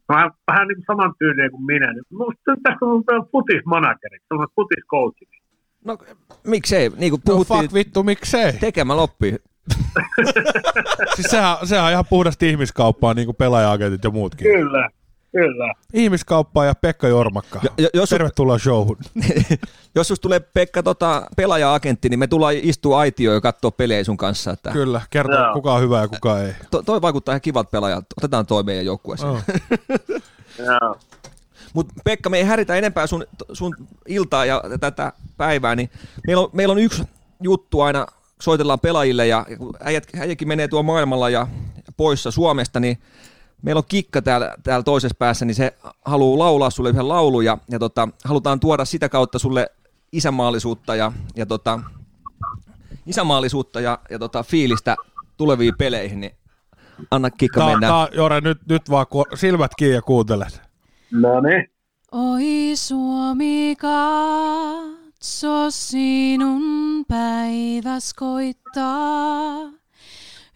vähän, 0.08 0.30
vähän 0.50 0.68
niin 0.68 0.76
kuin 0.76 0.84
saman 0.86 1.14
tyylinen 1.18 1.50
kuin 1.50 1.66
minä. 1.66 1.92
Niin 1.92 2.04
Musta 2.10 2.56
tässä 2.62 2.86
on 2.86 3.02
futismanageriksi, 3.32 4.26
semmoinen 4.28 4.54
futiscoachiksi. 4.56 5.40
No 5.84 5.98
miksei, 6.46 6.90
niin 6.96 7.10
kuin 7.10 7.22
No 7.28 7.32
puhuttiin, 7.32 7.60
fuck 7.60 7.74
vittu, 7.74 8.02
miksei? 8.02 8.52
tekemällä 8.52 9.02
oppii. 9.02 9.36
Siis 11.14 11.26
sehän, 11.30 11.56
sehän 11.64 11.84
on 11.84 11.90
ihan 11.90 12.04
puhdasta 12.10 12.46
ihmiskauppaa, 12.46 13.14
niin 13.14 13.26
kuin 13.26 13.36
pelaaja-agentit 13.36 14.04
ja 14.04 14.10
muutkin. 14.10 14.52
Kyllä, 14.52 14.90
kyllä. 15.32 15.74
Ihmiskauppaa 15.94 16.64
ja 16.64 16.74
Pekka 16.74 17.08
Jormakka. 17.08 17.60
Jo- 17.62 17.70
jo- 17.78 17.88
jos- 17.94 18.10
Tervetuloa 18.10 18.58
showhun. 18.58 18.96
Jos 19.94 20.08
susta 20.08 20.22
tulee 20.22 20.40
Pekka 20.40 20.82
tota, 20.82 21.26
pelaaja-agentti, 21.36 22.08
niin 22.08 22.18
me 22.18 22.26
tullaan 22.26 22.54
istua 22.62 22.98
aitioon 22.98 23.34
ja 23.34 23.40
katsoa 23.40 23.70
pelejä 23.70 24.04
sun 24.04 24.16
kanssa. 24.16 24.50
Että 24.50 24.70
Kyllä, 24.70 25.00
kertoo 25.10 25.44
Joo. 25.44 25.52
kuka 25.52 25.74
on 25.74 25.80
hyvä 25.82 26.00
ja 26.00 26.08
kuka 26.08 26.40
ei. 26.42 26.52
to, 26.70 26.82
toi 26.82 27.02
vaikuttaa 27.02 27.32
ihan 27.32 27.40
kivat 27.40 27.70
pelaajat. 27.70 28.04
Otetaan 28.18 28.46
toi 28.46 28.62
meidän 28.62 28.84
joukkueeseen. 28.86 29.30
Oh. 29.32 29.42
Joo. 30.58 30.96
Mutta 31.74 31.94
Pekka, 32.04 32.30
me 32.30 32.38
ei 32.38 32.44
häiritä 32.44 32.74
enempää 32.74 33.06
sun, 33.06 33.24
sun 33.52 33.76
iltaa 34.08 34.44
ja 34.44 34.62
tätä 34.80 35.12
päivää, 35.36 35.76
niin 35.76 35.90
meillä 36.26 36.42
on, 36.42 36.48
meillä 36.52 36.72
on 36.72 36.78
yksi 36.78 37.02
juttu 37.42 37.80
aina, 37.80 38.06
soitellaan 38.40 38.80
pelaajille 38.80 39.26
ja, 39.26 39.46
äijäkin 40.20 40.48
menee 40.48 40.68
tuo 40.68 40.82
maailmalla 40.82 41.30
ja 41.30 41.46
poissa 41.96 42.30
Suomesta, 42.30 42.80
niin 42.80 42.98
meillä 43.62 43.78
on 43.78 43.84
kikka 43.88 44.22
täällä, 44.22 44.54
täällä 44.62 44.82
toisessa 44.82 45.16
päässä, 45.18 45.44
niin 45.44 45.54
se 45.54 45.76
haluaa 46.04 46.38
laulaa 46.38 46.70
sulle 46.70 46.90
yhden 46.90 47.08
laulun 47.08 47.44
ja, 47.44 47.58
ja 47.70 47.78
tota, 47.78 48.08
halutaan 48.24 48.60
tuoda 48.60 48.84
sitä 48.84 49.08
kautta 49.08 49.38
sulle 49.38 49.66
isämaallisuutta 50.12 50.94
ja, 50.94 51.12
ja 51.36 51.46
tota, 51.46 51.80
isämaallisuutta 53.06 53.80
ja, 53.80 53.98
ja 54.10 54.18
tota, 54.18 54.42
fiilistä 54.42 54.96
tuleviin 55.36 55.74
peleihin, 55.78 56.20
niin 56.20 56.32
anna 57.10 57.30
kikka 57.30 57.60
Tää, 57.60 57.68
mennä. 57.68 57.88
tää, 57.88 58.08
Jore, 58.12 58.40
nyt, 58.40 58.58
nyt 58.68 58.90
vaan 58.90 59.06
ku, 59.06 59.24
silmät 59.34 59.70
kiinni 59.78 59.94
ja 59.94 60.02
kuuntelet. 60.02 60.62
No 61.10 61.40
niin. 61.40 61.70
Oi 62.12 62.72
Suomi, 62.74 63.76
katso 63.80 65.70
sinun 65.70 67.04
päiväs 67.08 68.14
koittaa. 68.14 69.79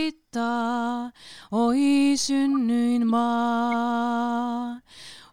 oi 1.52 2.12
synnyin 2.16 3.06
maa. 3.06 4.80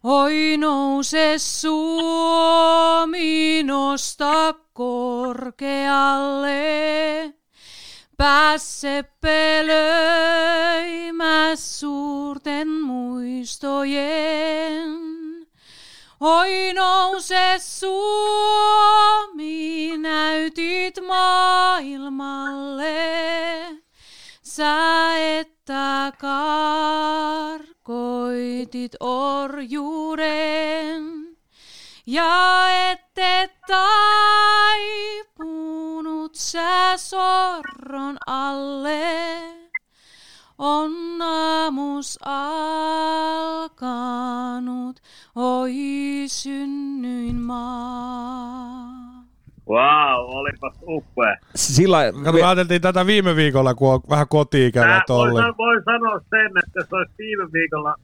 Oi 0.04 0.58
nouse 0.58 1.34
Suomi, 1.38 2.54
nosta 3.64 4.54
korkealle. 4.74 6.52
Pääse 8.22 9.04
pelöimäs 9.22 9.80
suurten 11.80 12.68
muistojen. 12.68 14.12
Oi 16.20 16.74
nouse 16.74 17.56
Suomi, 17.60 17.98
näytit 19.98 20.96
maailmalle. 21.08 22.94
Sä 24.44 25.18
että 25.40 26.14
karkoitit 26.20 27.72
orjuuden. 29.00 30.62
Ja 32.06 32.66
ette 32.92 33.50
taipunut 33.68 34.32
sä 36.36 36.98
sorron 37.92 38.18
alle. 38.28 39.02
On 40.58 41.22
aamus 41.22 42.20
alkanut, 42.26 43.80
oi 45.36 45.74
synnyin 46.28 47.36
maa. 47.36 49.02
Wow, 49.70 50.30
olipas 50.36 50.74
upea. 50.82 51.38
Sillä 51.56 51.98
Kato, 52.24 52.32
me 52.38 52.44
ajateltiin 52.44 52.82
tätä 52.82 53.06
viime 53.06 53.36
viikolla, 53.36 53.74
kun 53.74 53.94
on 53.94 54.00
vähän 54.10 54.28
koti-ikävät 54.28 55.04
voin, 55.10 55.30
ollut. 55.30 55.42
san- 55.44 55.58
voin 55.58 55.84
sanoa 55.86 56.20
sen, 56.30 56.52
että 56.64 56.80
jos 56.80 56.94
olisi 56.94 57.14
viime 57.18 57.52
viikolla 57.54 57.96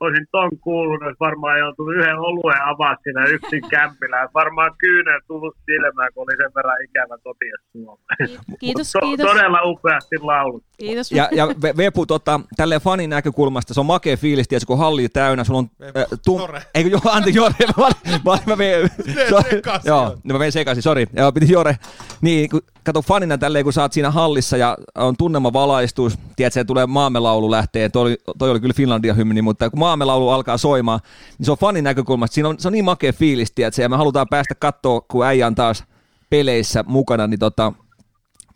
olisin 0.00 0.26
ton 0.32 0.50
kuullut, 0.60 1.02
olisi 1.02 1.16
varmaan 1.20 1.58
joutunut 1.58 1.94
yhden 1.94 2.18
oluen 2.18 2.62
avaa 2.64 2.96
siinä 3.02 3.24
yksin 3.24 3.62
kämpillä. 3.70 4.28
Varmaan 4.34 4.70
kyynel 4.78 5.20
tullut 5.26 5.56
silmään, 5.64 6.08
kun 6.14 6.22
oli 6.28 6.36
sen 6.36 6.50
verran 6.54 6.76
ikävä 6.84 7.18
kotia 7.24 7.56
Suomeen. 7.72 8.40
Kiitos, 8.60 8.92
To- 8.92 9.00
kiitos. 9.00 9.26
Todella 9.26 9.60
upeasti 9.64 10.16
laulut. 10.20 10.62
Kiitos. 10.78 11.12
Ja, 11.12 11.28
ja 11.32 11.46
Ve- 11.46 11.76
Vepu, 11.76 12.06
tota, 12.06 12.40
tälleen 12.56 12.80
fanin 12.80 13.10
näkökulmasta, 13.10 13.74
se 13.74 13.80
on 13.80 13.86
makea 13.86 14.16
fiilis, 14.16 14.48
tietysti, 14.48 14.66
kun 14.66 14.78
halli 14.78 15.08
täynnä, 15.08 15.44
sulla 15.44 15.58
on... 15.58 15.70
Vepu, 15.80 15.98
Äh, 15.98 16.06
tum... 16.24 16.40
Jore. 16.40 16.62
Eikö, 16.74 16.90
joo, 16.90 17.00
anteeksi, 17.10 17.38
Jore, 17.38 17.54
mä, 17.76 17.84
olin- 17.84 18.20
mä, 18.24 18.38
mä 18.46 18.58
vein... 18.58 18.90
Mene 19.06 19.28
sorry. 19.30 19.50
sekaisin. 19.50 19.88
Joo, 19.88 20.16
no 20.24 20.32
mä 20.32 20.38
vein 20.38 20.52
sekaisin, 20.52 20.82
sori. 20.82 21.06
Joo, 21.16 21.32
piti 21.32 21.52
Jore. 21.52 21.76
Niin, 22.20 22.50
kun 22.50 22.60
kato 22.84 23.02
fanina 23.02 23.38
tälleen, 23.38 23.64
kun 23.64 23.72
sä 23.72 23.82
oot 23.82 23.92
siinä 23.92 24.10
hallissa 24.10 24.56
ja 24.56 24.76
on 24.94 25.14
tunnelma 25.18 25.52
valaistus, 25.52 26.18
tiedät, 26.36 26.52
se 26.52 26.64
tulee 26.64 26.86
maamelaulu 26.86 27.50
lähtee, 27.50 27.88
toi 27.88 28.02
oli, 28.02 28.16
toi 28.38 28.50
oli 28.50 28.60
kyllä 28.60 28.74
Finlandia 28.76 29.14
hymni, 29.14 29.42
mutta 29.42 29.70
kun 29.70 29.78
maamelaulu 29.86 30.28
alkaa 30.30 30.58
soimaan, 30.58 31.00
niin 31.38 31.46
se 31.46 31.50
on 31.50 31.58
fanin 31.58 31.84
näkökulmasta, 31.84 32.34
siinä 32.34 32.48
on, 32.48 32.58
se 32.58 32.68
on 32.68 32.72
niin 32.72 32.84
makea 32.84 33.12
fiilis, 33.12 33.52
tiedät, 33.52 33.78
ja 33.78 33.88
me 33.88 33.96
halutaan 33.96 34.26
päästä 34.30 34.54
katsoa, 34.54 35.00
kun 35.00 35.26
äijä 35.26 35.46
on 35.46 35.54
taas 35.54 35.84
peleissä 36.30 36.84
mukana, 36.86 37.26
niin 37.26 37.38
tota, 37.38 37.72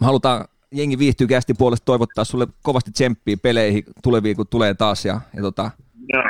me 0.00 0.04
halutaan 0.06 0.44
jengi 0.72 0.98
viihtyy 0.98 1.26
kästi 1.26 1.54
puolesta 1.54 1.84
toivottaa 1.84 2.24
sulle 2.24 2.46
kovasti 2.62 2.90
tsemppiä 2.92 3.36
peleihin 3.42 3.84
tuleviin, 4.02 4.36
kun 4.36 4.46
tulee 4.46 4.74
taas. 4.74 5.04
Ja, 5.04 5.20
ja 5.36 5.42
tota... 5.42 5.70
Joo. 6.12 6.22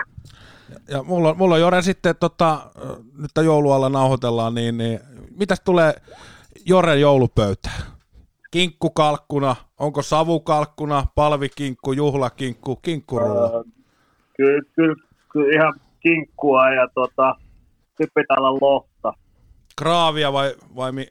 Ja 0.88 1.02
mulla, 1.02 1.28
on- 1.28 1.36
mulla 1.36 1.54
on 1.54 1.60
Jore 1.60 1.82
sitten, 1.82 2.14
tota, 2.20 2.70
nyt 3.18 3.30
joulualla 3.44 3.88
nauhoitellaan, 3.88 4.54
niin, 4.54 4.78
niin 4.78 5.00
mitäs 5.36 5.60
tulee 5.60 5.94
Joren 6.66 7.00
joulupöytään? 7.00 7.82
Kinkkukalkkuna, 8.50 9.56
onko 9.78 10.02
savukalkkuna, 10.02 11.06
palvikinkku, 11.14 11.92
juhlakinkku, 11.92 12.76
kinkkurulla? 12.76 13.64
Kyllä, 14.40 14.62
kyllä, 14.74 14.94
kyllä 15.32 15.54
ihan 15.54 15.74
kinkkua 16.00 16.70
ja 16.70 16.88
tota, 16.94 17.36
sitten 17.88 18.08
pitää 18.14 18.36
olla 18.38 18.58
lohta. 18.60 19.12
Kraavia 19.78 20.32
vai, 20.32 20.54
vai 20.76 20.92
mi? 20.92 21.06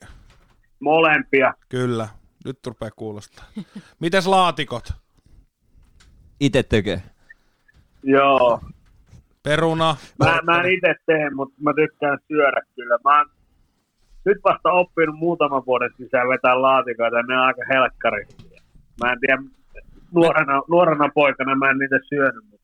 Molempia. 0.79 1.53
Kyllä, 1.69 2.07
nyt 2.45 2.67
rupeaa 2.67 2.91
kuulostaa. 2.95 3.45
Mites 3.99 4.27
laatikot? 4.27 4.93
Itse 6.39 6.63
tekee. 6.63 7.01
Joo. 8.03 8.61
Peruna? 9.43 9.95
Mä, 10.19 10.39
mä 10.43 10.61
en 10.61 10.73
itse 10.73 10.95
tee, 11.05 11.29
mutta 11.29 11.55
mä 11.61 11.73
tykkään 11.73 12.17
syödä 12.27 12.61
kyllä. 12.75 12.97
Mä 13.03 13.17
oon 13.17 13.29
nyt 14.25 14.37
vasta 14.43 14.71
oppinut 14.71 15.15
muutaman 15.15 15.65
vuoden 15.65 15.89
sisään 15.97 16.29
vetää 16.29 16.61
laatikoita, 16.61 17.17
ja 17.17 17.23
ne 17.23 17.37
on 17.37 17.45
aika 17.45 17.61
helkkarisia. 17.73 18.61
Mä 19.03 19.11
en 19.11 19.19
tiedä, 19.19 19.43
nuorena, 20.13 20.61
nuorena 20.69 21.09
poikana 21.15 21.55
mä 21.55 21.69
en 21.69 21.77
niitä 21.77 21.99
syönyt, 22.09 22.58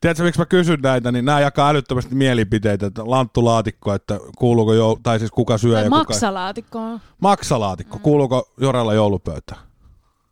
Tiedätkö, 0.00 0.22
miksi 0.24 0.40
mä 0.40 0.46
kysyn 0.46 0.80
näitä, 0.82 1.12
niin 1.12 1.24
nämä 1.24 1.40
jakaa 1.40 1.68
älyttömästi 1.70 2.14
mielipiteitä, 2.14 2.86
että 2.86 3.02
lanttulaatikko, 3.04 3.94
että 3.94 4.18
kuuluuko 4.38 4.74
jo, 4.74 4.96
tai 5.02 5.18
siis 5.18 5.30
kuka 5.30 5.58
syö 5.58 5.74
Tai 5.74 5.82
ja 5.84 5.90
kuka... 5.90 5.98
maksalaatikko. 5.98 7.00
Maksalaatikko, 7.20 7.98
kuuluuko 7.98 8.52
Jorella 8.60 8.94
joulupöytä? 8.94 9.56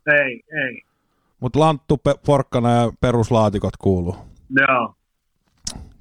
ei, 0.07 0.43
ei. 0.65 0.81
Mutta 1.39 1.59
lanttu, 1.59 1.97
pe- 1.97 2.15
porkkana 2.25 2.71
ja 2.71 2.91
peruslaatikot 3.01 3.77
kuuluu. 3.77 4.15
Joo. 4.67 4.95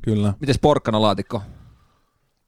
Kyllä. 0.03 0.35
Mites 0.41 0.59
porkkana 0.59 1.03
laatikko? 1.03 1.43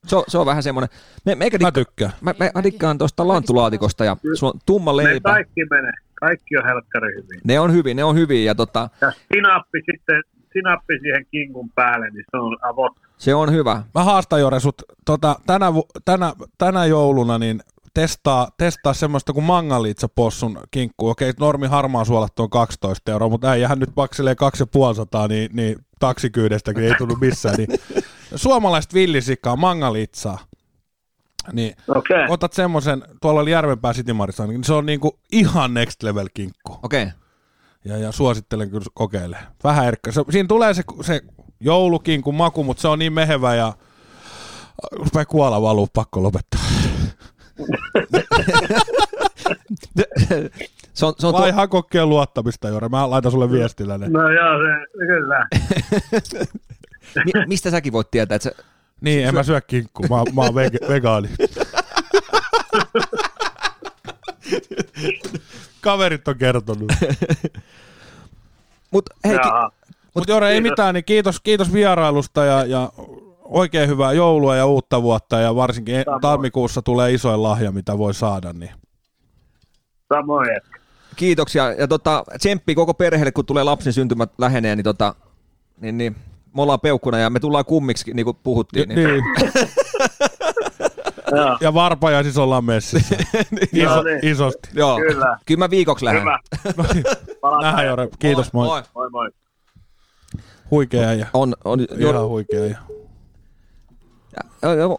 Se 0.07 0.17
on, 0.17 0.25
se 0.29 0.39
on 0.39 0.47
vähän 0.47 0.63
semmoinen. 0.63 0.89
Me, 1.25 1.35
meikä 1.35 1.59
Mä 1.59 1.67
dikka, 1.69 1.73
tykkään. 1.73 2.13
mä, 2.21 2.35
mä, 2.39 2.51
mä 2.55 2.63
dikkaan 2.63 2.99
tuosta 2.99 3.29
lantulaatikosta 3.29 4.05
ja 4.05 4.17
sulla 4.35 4.53
on 4.55 4.61
tumma 4.67 4.91
Ne 4.93 4.97
leipä. 5.05 5.31
kaikki 5.33 5.65
menee. 5.71 5.93
Kaikki 6.15 6.57
on 6.57 6.65
helkkari 6.65 7.15
hyvin. 7.15 7.41
Ne 7.45 7.61
on 7.61 7.73
hyvin, 7.73 7.97
ne 7.97 8.05
on 8.05 8.15
hyvin 8.17 8.45
ja 8.45 8.55
tota, 8.55 8.89
Ja 9.01 9.13
sinappi 9.35 9.79
sitten, 9.93 10.23
sinappi 10.53 10.99
siihen 11.01 11.27
kinkun 11.31 11.71
päälle, 11.75 12.11
niin 12.11 12.25
se 12.31 12.37
on 12.37 12.57
avot. 12.63 12.93
se 13.19 13.35
on 13.35 13.53
hyvä. 13.53 13.83
Mä 13.95 14.05
haastan 14.05 14.41
Jore 14.41 14.61
sut 14.61 14.83
tota, 15.05 15.37
tänä, 15.47 15.67
tänä, 16.05 16.33
tänä 16.59 16.85
jouluna 16.85 17.39
niin 17.39 17.61
testaa, 17.95 18.49
testaa 18.59 18.95
semmoista 18.95 19.33
kuin 19.33 19.45
mangalitsapossun 19.45 20.61
kinkku. 20.71 21.09
Okei, 21.09 21.33
normi 21.41 21.67
harmaa 21.67 22.05
suolattu 22.05 22.43
on 22.43 22.51
12 22.51 23.13
euroa, 23.13 23.29
mutta 23.29 23.51
äijähän 23.51 23.79
nyt 23.79 23.91
makselee 23.97 24.35
250, 24.35 25.29
niin, 25.29 25.51
niin 25.53 25.77
taksikyydestäkin 25.99 26.85
ei 26.85 26.95
tullut 26.99 27.21
missään. 27.21 27.55
Niin 27.57 27.69
suomalaista 28.35 28.95
villisikkaa, 28.95 29.57
mangalitsaa. 29.57 30.39
Niin. 31.53 31.77
Okay. 31.89 32.27
otat 32.29 32.53
semmoisen, 32.53 33.05
tuolla 33.23 33.41
oli 33.41 33.51
Järvenpää 33.51 33.93
Citymarissa, 33.93 34.47
niin 34.47 34.65
se 34.65 34.73
on 34.73 34.87
niinku 34.87 35.19
ihan 35.33 35.75
next 35.75 36.03
level 36.03 36.29
kinkku. 36.35 36.79
Okei. 36.83 37.03
Okay. 37.03 37.15
Ja, 37.85 37.99
ja 37.99 38.13
suosittelen 38.13 38.71
kyllä 38.71 38.85
kokeilemaan. 38.95 39.47
Vähän 39.65 39.87
erkkä. 39.87 40.13
Se, 40.13 40.25
siinä 40.31 40.47
tulee 40.47 40.75
se, 40.75 40.83
se 41.03 41.21
joulukinkun 41.61 42.35
maku, 42.35 42.65
mutta 42.65 42.81
se 42.81 42.89
on 42.89 42.99
niin 42.99 43.13
mehevä 43.13 43.55
ja 43.55 43.73
rupeaa 44.93 45.25
kuola 45.25 45.63
valuu, 45.63 45.89
pakko 45.93 46.23
lopettaa. 46.23 46.61
Se 50.93 51.07
on, 51.07 51.15
se 51.19 51.27
on 51.27 51.33
tuo, 51.35 51.41
Laiha 51.41 51.69
kokkeen 51.69 52.09
luottamista, 52.09 52.69
Jore. 52.69 52.89
Mä 52.89 53.11
laitan 53.11 53.33
sulle 53.33 53.51
viestillä 53.51 53.99
ne. 53.99 54.09
No 54.09 54.31
joo, 54.31 54.59
se, 54.59 54.87
kyllä. 55.07 55.47
mi, 57.25 57.33
mistä 57.47 57.71
säkin 57.71 57.93
voit 57.93 58.11
tietää, 58.11 58.37
että 58.37 58.51
se, 58.51 58.57
Niin, 59.01 59.27
en 59.27 59.35
mä 59.35 59.43
syö 59.43 59.61
kinkkua. 59.61 60.07
Mä, 60.09 60.17
mä 60.35 60.41
oon 60.41 60.55
vege, 60.55 60.79
vegaani. 60.89 61.29
Kaverit 65.81 66.29
on 66.29 66.37
kertonut. 66.39 66.93
mut 68.93 69.11
hei, 69.25 69.39
ki. 69.39 69.49
Mutta 70.15 70.33
Jore, 70.33 70.49
ei 70.49 70.55
Kiitos. 70.55 70.71
mitään, 70.71 70.95
niin 70.95 71.05
kiitos, 71.05 71.41
kiitos 71.41 71.73
vierailusta 71.73 72.45
ja, 72.45 72.65
ja 72.65 72.93
oikein 73.45 73.89
hyvää 73.89 74.13
joulua 74.13 74.57
ja 74.57 74.67
uutta 74.67 75.03
vuotta 75.03 75.41
ja 75.41 75.55
varsinkin 75.55 76.03
Samoin. 76.05 76.21
tammikuussa 76.21 76.83
tulee 76.83 77.13
isoin 77.13 77.43
lahja, 77.43 77.73
mitä 77.73 77.99
voi 77.99 78.15
saada. 78.15 78.53
Niin. 78.53 78.73
Samoin 80.15 80.49
kiitoksia 81.17 81.73
ja 81.73 81.89
tota, 81.89 82.25
tsemppi 82.39 82.75
koko 82.75 82.95
perheelle, 82.95 83.33
kun 83.33 83.47
tulee 83.47 83.65
lapsen 83.65 83.93
syntymät 83.93 84.31
lähenee, 84.39 84.77
niin, 84.77 84.85
tota, 84.85 85.15
niin, 85.81 85.99
niin 85.99 86.17
me 86.57 86.63
ollaan 86.63 86.81
peukkuna 86.81 87.19
ja 87.19 87.31
me 87.31 87.41
tullaan 87.41 87.65
kummiksi, 87.65 88.15
niin 88.15 88.25
kuin 88.25 88.37
puhuttiin. 88.43 88.89
Niin. 88.89 89.09
niin. 89.09 89.25
Joo. 91.37 91.59
Ja 91.61 91.75
varpajaisissa 91.75 92.43
ollaan 92.43 92.65
messissä. 92.65 93.17
Iso, 93.73 93.97
No 93.97 94.03
niin. 94.03 94.19
isosti. 94.23 94.69
Joo. 94.75 94.97
Kyllä. 94.97 95.39
Kyllä 95.47 95.59
mä 95.59 95.71
viikoksi 95.71 96.05
lähden. 96.05 96.23
Hyvä. 96.23 96.39
Palataan. 97.41 97.63
Nähdään 97.63 97.87
Jore. 97.87 98.09
Kiitos, 98.19 98.53
moi. 98.53 98.67
moi. 98.67 98.83
Moi 98.95 99.11
moi. 99.11 99.31
Huikea 100.71 101.15
ja 101.15 101.27
On, 101.33 101.55
on, 101.65 101.81
ihan 101.99 102.29
huikea. 102.29 102.67
Ja. 102.67 102.79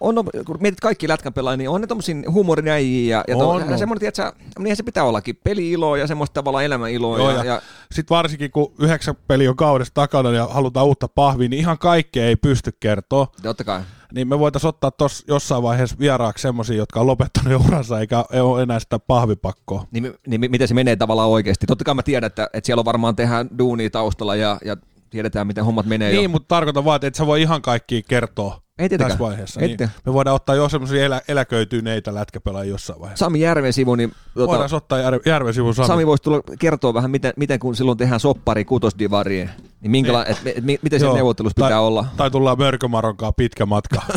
On, 0.01 0.17
on, 0.17 0.25
kun 0.45 0.57
mietit 0.59 0.79
kaikki 0.79 1.07
lätkän 1.07 1.33
pelaajia, 1.33 1.57
niin 1.57 1.69
on 1.69 1.81
ne 1.81 1.87
tommosia 1.87 2.15
huumorin 2.31 2.67
äijiä 2.67 3.17
ja, 3.17 3.23
ja 3.27 3.35
to, 3.37 3.49
On, 3.49 3.63
on. 3.71 3.77
semmoinen, 3.79 4.11
niinhän 4.59 4.75
se 4.77 4.83
pitää 4.83 5.03
ollakin, 5.03 5.39
peli-iloa 5.43 5.97
ja 5.97 6.07
semmoista 6.07 6.33
tavallaan 6.33 6.65
elämäniloa. 6.65 7.17
Joo, 7.17 7.29
ja, 7.31 7.37
ja, 7.37 7.43
ja, 7.45 7.61
Sitten 7.91 8.15
varsinkin 8.15 8.51
kun 8.51 8.73
yhdeksän 8.79 9.15
peli 9.27 9.47
on 9.47 9.55
kaudessa 9.55 9.93
takana 9.93 10.31
ja 10.31 10.47
halutaan 10.47 10.85
uutta 10.85 11.07
pahvia, 11.07 11.49
niin 11.49 11.59
ihan 11.59 11.77
kaikkea 11.77 12.25
ei 12.25 12.35
pysty 12.35 12.71
kertoa. 12.79 13.27
totta 13.43 13.63
kai. 13.63 13.81
Niin 14.13 14.27
me 14.27 14.39
voitaisiin 14.39 14.69
ottaa 14.69 14.91
tos 14.91 15.23
jossain 15.27 15.63
vaiheessa 15.63 15.95
vieraaksi 15.99 16.41
semmoisia, 16.41 16.75
jotka 16.77 16.99
on 16.99 17.07
lopettanut 17.07 17.65
uransa 17.67 17.99
eikä 17.99 18.25
ole 18.41 18.61
enää 18.61 18.79
sitä 18.79 18.99
pahvipakkoa. 18.99 19.85
Niin, 19.91 20.13
niin 20.27 20.39
mi- 20.41 20.47
miten 20.49 20.67
se 20.67 20.73
menee 20.73 20.95
tavallaan 20.95 21.29
oikeasti. 21.29 21.65
Totta 21.67 21.83
kai 21.83 21.95
mä 21.95 22.03
tiedän, 22.03 22.27
että, 22.27 22.49
että 22.53 22.65
siellä 22.65 22.81
on 22.81 22.85
varmaan 22.85 23.15
tehdään 23.15 23.49
duunia 23.57 23.89
taustalla 23.89 24.35
ja, 24.35 24.57
ja 24.65 24.77
tiedetään, 25.09 25.47
miten 25.47 25.65
hommat 25.65 25.85
menee 25.85 26.11
Niin, 26.11 26.23
jo. 26.23 26.29
mutta 26.29 26.47
tarkoitan 26.47 26.85
vaan, 26.85 26.95
että 26.95 27.07
et 27.07 27.15
sä 27.15 27.25
voi 27.25 27.41
ihan 27.41 27.61
kaikki 27.61 28.03
kertoa 28.07 28.60
Ei 28.79 28.89
tietenkään. 28.89 29.09
tässä 29.11 29.23
vaiheessa. 29.23 29.59
Ei 29.59 29.67
Niin 29.67 29.77
tietenkään. 29.77 30.01
me 30.05 30.13
voidaan 30.13 30.35
ottaa 30.35 30.55
jo 30.55 30.69
semmoisia 30.69 31.05
elä, 31.05 31.21
eläköityneitä 31.27 32.13
lätkäpelaajia 32.13 32.71
jossain 32.71 32.99
vaiheessa. 32.99 33.25
Sami 33.25 33.39
Järven 33.39 33.73
sivu, 33.73 33.95
niin 33.95 34.11
tota, 34.33 34.47
Voidaan 34.47 34.69
ottaa 34.73 34.99
Jär, 34.99 35.19
Järven 35.25 35.53
sivun 35.53 35.75
Sami. 35.75 35.87
Sami 35.87 36.07
voisi 36.07 36.23
tulla 36.23 36.41
kertoa 36.59 36.93
vähän, 36.93 37.11
miten, 37.11 37.33
miten 37.37 37.59
kun 37.59 37.75
silloin 37.75 37.97
tehdään 37.97 38.19
soppari 38.19 38.65
kutosdivariin, 38.65 39.49
niin 39.81 39.91
minkäla, 39.91 40.25
et, 40.25 40.37
et, 40.45 40.57
et, 40.57 40.63
miten 40.83 40.99
se 40.99 41.13
neuvottelussa 41.13 41.55
tai, 41.55 41.67
pitää 41.69 41.81
olla. 41.81 42.05
Tai 42.17 42.31
tullaan 42.31 42.57
Mörkömaronkaan 42.57 43.33
pitkä 43.37 43.65
matka. 43.65 44.01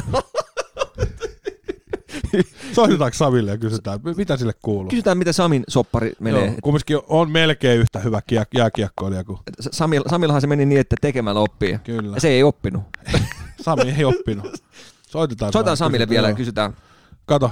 Soitetaanko 2.73 3.15
Samille 3.15 3.51
ja 3.51 3.59
kysytään, 3.59 4.01
mitä 4.17 4.37
sille 4.37 4.53
kuuluu? 4.63 4.91
Kysytään, 4.91 5.19
miten 5.19 5.35
Samin 5.35 5.65
soppari 5.69 6.13
menee. 6.21 6.47
Joo, 6.47 6.55
kumminkin 6.63 6.99
on 7.09 7.31
melkein 7.31 7.81
yhtä 7.81 7.99
hyvä 7.99 8.21
kiek- 8.33 8.59
jääkiekkoilija 8.59 9.25
kuin 9.25 9.39
Samil, 9.61 10.03
Samillahan 10.11 10.41
se 10.41 10.47
meni 10.47 10.67
niin, 10.67 10.81
että 10.81 10.97
tekemällä 11.01 11.41
oppii. 11.41 11.79
Kyllä. 11.85 12.17
Ja 12.17 12.21
se 12.21 12.29
ei 12.29 12.43
oppinut. 12.43 12.83
Sami 13.61 13.95
ei 13.99 14.05
oppinut. 14.05 14.53
Soitetaan, 15.09 15.53
Soitetaan 15.53 15.77
Samille 15.77 16.09
vielä 16.09 16.29
ja 16.29 16.35
kysytään. 16.35 16.77
Kato, 17.27 17.51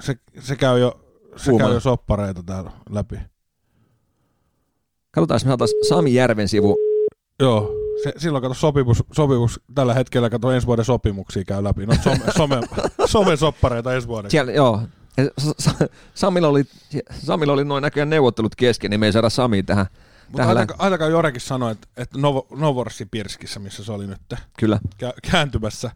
se, 0.00 0.14
se 0.40 0.56
käy 0.56 0.78
jo 0.78 1.00
se 1.36 1.50
Kuumana. 1.50 1.68
käy 1.68 1.76
jo 1.76 1.80
soppareita 1.80 2.42
täällä 2.42 2.70
läpi. 2.90 3.16
Katsotaan, 5.10 5.40
me 5.44 5.48
saataisiin 5.48 5.88
Sami 5.88 6.14
Järven 6.14 6.48
sivu. 6.48 6.76
Joo, 7.40 7.72
se, 8.02 8.12
silloin 8.16 8.42
kato 8.42 8.54
sopimus, 8.54 9.04
sopimus, 9.12 9.60
tällä 9.74 9.94
hetkellä 9.94 10.30
kato 10.30 10.50
ensi 10.50 10.66
vuoden 10.66 10.84
sopimuksia 10.84 11.44
käy 11.44 11.64
läpi. 11.64 11.86
No 11.86 11.94
some, 12.04 12.20
some, 12.36 12.60
some 13.06 13.36
soppareita 13.36 13.94
ensi 13.94 14.08
vuoden. 14.08 14.30
Siellä, 14.30 14.52
joo. 14.52 14.82
Samilla 16.14 16.48
oli, 16.48 16.64
Samilla 17.10 17.52
oli 17.52 17.64
noin 17.64 17.82
näköjään 17.82 18.10
neuvottelut 18.10 18.54
kesken, 18.54 18.90
niin 18.90 19.00
me 19.00 19.06
ei 19.06 19.12
saada 19.12 19.30
Sami 19.30 19.62
tähän. 19.62 19.86
Mutta 20.32 20.48
ainakaan, 20.48 20.80
ainakaan 20.80 21.10
Jorekin 21.10 21.40
sanoi, 21.40 21.72
että, 21.72 21.88
että 21.96 22.18
Novo, 22.18 22.46
Novorossipirskissä, 22.50 23.60
missä 23.60 23.84
se 23.84 23.92
oli 23.92 24.06
nyt 24.06 24.20
Kyllä. 24.58 24.80
kä- 25.02 25.30
kääntymässä, 25.30 25.90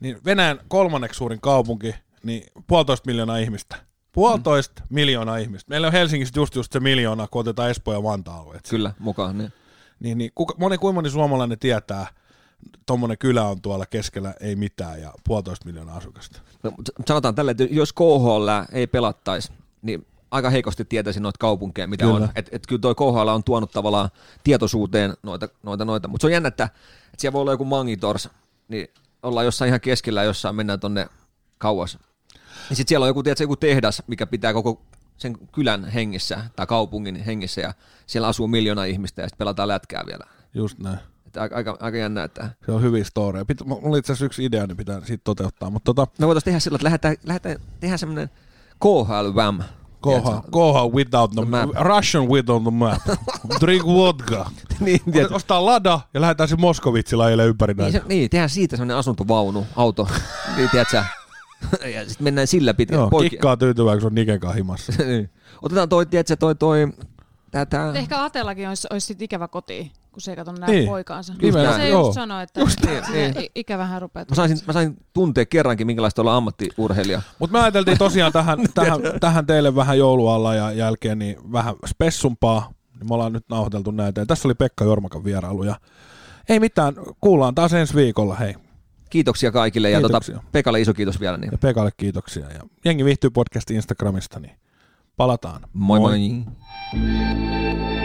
niin 0.00 0.18
Venäjän 0.24 0.58
kolmanneksi 0.68 1.18
suurin 1.18 1.40
kaupunki, 1.40 1.94
niin 2.22 2.42
puolitoista 2.66 3.06
miljoonaa 3.06 3.36
ihmistä. 3.36 3.76
Puolitoista 4.12 4.82
mm. 4.82 4.86
miljoonaa 4.94 5.36
ihmistä. 5.36 5.70
Meillä 5.70 5.86
on 5.86 5.92
Helsingissä 5.92 6.40
just, 6.40 6.54
just 6.54 6.72
se 6.72 6.80
miljoona, 6.80 7.28
kun 7.30 7.40
otetaan 7.40 7.70
Espoo 7.70 7.94
ja 7.94 8.02
Vantaa-alueet. 8.02 8.68
Kyllä, 8.70 8.92
mukaan. 8.98 9.38
Niin. 9.38 9.52
Niin, 10.00 10.18
niin 10.18 10.30
kuka, 10.34 10.54
moni, 10.58 10.78
kuinka 10.78 10.94
moni 10.94 11.10
suomalainen 11.10 11.58
tietää, 11.58 12.06
tuommoinen 12.86 13.18
kylä 13.18 13.44
on 13.44 13.60
tuolla 13.60 13.86
keskellä, 13.86 14.34
ei 14.40 14.56
mitään, 14.56 15.00
ja 15.00 15.12
puolitoista 15.24 15.66
miljoonaa 15.66 15.96
asukasta. 15.96 16.40
No, 16.62 16.72
sanotaan 17.06 17.34
tällä, 17.34 17.50
että 17.50 17.64
jos 17.70 17.92
KHL 17.92 18.48
ei 18.72 18.86
pelattaisi, 18.86 19.52
niin 19.82 20.06
aika 20.30 20.50
heikosti 20.50 20.84
tietäisin 20.84 21.22
noita 21.22 21.38
kaupunkeja, 21.38 21.88
mitä 21.88 22.04
Kyllä. 22.04 22.16
on. 22.16 22.28
Että 22.34 22.50
et 22.54 22.66
kyllä 22.66 22.80
toi 22.80 22.94
KHL 22.94 23.28
on 23.28 23.44
tuonut 23.44 23.70
tavallaan 23.70 24.10
tietoisuuteen 24.44 25.14
noita, 25.22 25.48
noita, 25.62 25.84
noita. 25.84 26.08
mutta 26.08 26.22
se 26.22 26.26
on 26.26 26.32
jännä, 26.32 26.48
että, 26.48 26.64
että 26.64 27.16
siellä 27.18 27.32
voi 27.32 27.40
olla 27.40 27.52
joku 27.52 27.64
Mangitors, 27.64 28.28
niin 28.68 28.88
ollaan 29.22 29.46
jossain 29.46 29.68
ihan 29.68 29.80
keskellä, 29.80 30.22
jossain 30.22 30.54
mennään 30.54 30.80
tonne 30.80 31.06
kauas. 31.58 31.98
Ja 32.70 32.76
sitten 32.76 32.88
siellä 32.88 33.04
on 33.04 33.08
joku, 33.08 33.22
tiedätkö, 33.22 33.44
joku 33.44 33.56
tehdas, 33.56 34.02
mikä 34.06 34.26
pitää 34.26 34.52
koko 34.52 34.82
sen 35.16 35.38
kylän 35.52 35.84
hengissä 35.84 36.44
tai 36.56 36.66
kaupungin 36.66 37.16
hengissä 37.16 37.60
ja 37.60 37.74
siellä 38.06 38.28
asuu 38.28 38.48
miljoona 38.48 38.84
ihmistä 38.84 39.22
ja 39.22 39.28
sitten 39.28 39.38
pelataan 39.38 39.68
lätkää 39.68 40.02
vielä. 40.06 40.24
Just 40.54 40.78
näin. 40.78 40.98
Että 41.26 41.42
aika, 41.42 41.56
aika, 41.56 41.76
aika 41.80 41.98
jännä, 41.98 42.24
että 42.24 42.50
Se 42.66 42.72
on 42.72 42.82
hyviä 42.82 43.04
storeja. 43.04 43.44
Pit, 43.44 43.64
mulla 43.64 43.88
oli 43.88 43.98
itse 43.98 44.12
asiassa 44.12 44.24
yksi 44.24 44.44
idea, 44.44 44.66
niin 44.66 44.76
pitää 44.76 45.00
siitä 45.04 45.24
toteuttaa. 45.24 45.70
Mutta 45.70 45.94
tota, 45.94 46.12
me 46.18 46.26
voitaisiin 46.26 46.44
tehdä 46.44 46.60
sillä, 46.60 46.76
että 46.76 46.84
lähdetään, 46.84 47.16
lähdetään 47.24 47.56
tehdä 47.80 47.96
semmoinen 47.96 48.30
KHL-väm. 48.80 49.58
Koha, 50.00 50.42
koha 50.50 50.86
without 50.88 51.30
the, 51.30 51.42
The 51.42 51.50
map. 51.50 51.70
Russian 51.80 52.28
without 52.28 52.62
the 52.62 52.70
map. 52.70 52.98
Drink 53.60 53.86
vodka. 53.86 54.50
niin, 54.80 55.00
tiedätkö? 55.12 55.34
Ostaa 55.34 55.64
lada 55.64 56.00
ja 56.14 56.20
lähdetään 56.20 56.48
se 56.48 56.56
Moskovitsilla 56.56 57.24
ajelle 57.24 57.46
ympäri 57.46 57.74
Niin, 57.74 57.82
näitä. 57.82 57.98
se, 57.98 58.04
niin, 58.08 58.30
tehdään 58.30 58.50
siitä 58.50 58.76
semmoinen 58.76 58.96
asuntovaunu, 58.96 59.66
auto, 59.76 60.08
niin 60.56 60.70
tiedätkö 60.70 60.92
sä? 60.92 61.04
ja 61.94 62.00
sitten 62.08 62.24
mennään 62.24 62.46
sillä 62.46 62.74
pitkin. 62.74 62.94
Joo, 62.98 63.10
kikkaa 63.30 63.56
tyytyvää, 63.56 63.94
kun 63.94 64.00
se 64.00 64.06
on 64.06 64.14
Niken 64.14 64.40
kanssa 64.40 64.56
himassa. 64.56 64.92
Niin. 65.06 65.30
Otetaan 65.62 65.88
toi, 65.88 66.06
tiedätkö, 66.06 66.36
toi, 66.36 66.54
toi, 66.54 66.88
tää. 67.70 67.92
Ehkä 67.94 68.24
Atellakin 68.24 68.68
olisi, 68.68 68.86
olisi 68.90 69.06
sit 69.06 69.22
ikävä 69.22 69.48
koti, 69.48 69.92
kun 70.18 70.22
se 70.22 70.32
ei 70.32 70.36
kato 70.36 70.52
näe 70.52 70.70
Niin. 70.70 70.88
poikaansa. 70.88 71.34
Nimenomaan, 71.42 71.80
se 71.80 71.88
joo. 71.88 72.00
just 72.00 72.14
sanoi, 72.14 72.42
että 72.42 72.60
Just 72.60 72.78
niin, 72.84 73.34
niin. 73.34 73.50
ikävähän 73.54 74.02
rupeaa. 74.02 74.26
Mä 74.28 74.34
saisin, 74.34 74.58
mä 74.66 74.72
sain 74.72 74.96
tuntea 75.12 75.46
kerrankin, 75.46 75.86
minkälaista 75.86 76.22
olla 76.22 76.36
ammattiurheilija. 76.36 77.22
Mutta 77.38 77.52
me 77.52 77.60
ajateltiin 77.62 77.98
tosiaan 77.98 78.32
tähän, 78.32 78.58
tähän, 78.74 79.00
tähän 79.20 79.46
teille 79.46 79.74
vähän 79.74 79.98
joulualla 79.98 80.54
ja 80.54 80.72
jälkeen 80.72 81.18
niin 81.18 81.52
vähän 81.52 81.74
spessumpaa. 81.86 82.70
Niin 82.98 83.08
me 83.08 83.14
ollaan 83.14 83.32
nyt 83.32 83.44
nauhoiteltu 83.48 83.90
näitä. 83.90 84.20
Ja 84.20 84.26
tässä 84.26 84.48
oli 84.48 84.54
Pekka 84.54 84.84
Jormakan 84.84 85.24
vierailu. 85.24 85.62
Ja 85.64 85.74
ei 86.48 86.60
mitään, 86.60 86.94
kuullaan 87.20 87.54
taas 87.54 87.72
ensi 87.72 87.94
viikolla. 87.94 88.34
Hei. 88.34 88.54
Kiitoksia 89.10 89.52
kaikille 89.52 89.90
ja 89.90 90.00
Kiitoksia. 90.00 90.34
Tota, 90.34 90.46
Pekalle 90.52 90.80
iso 90.80 90.94
kiitos 90.94 91.20
vielä. 91.20 91.36
Niin. 91.36 91.52
Ja 91.52 91.58
Pekalle 91.58 91.90
kiitoksia. 91.96 92.46
Ja 92.50 92.60
jengi 92.84 93.04
viihtyy 93.04 93.30
podcast 93.30 93.70
Instagramista, 93.70 94.40
niin 94.40 94.56
palataan. 95.16 95.62
Moi 95.72 96.00
moi. 96.00 96.18
moi. 96.18 97.97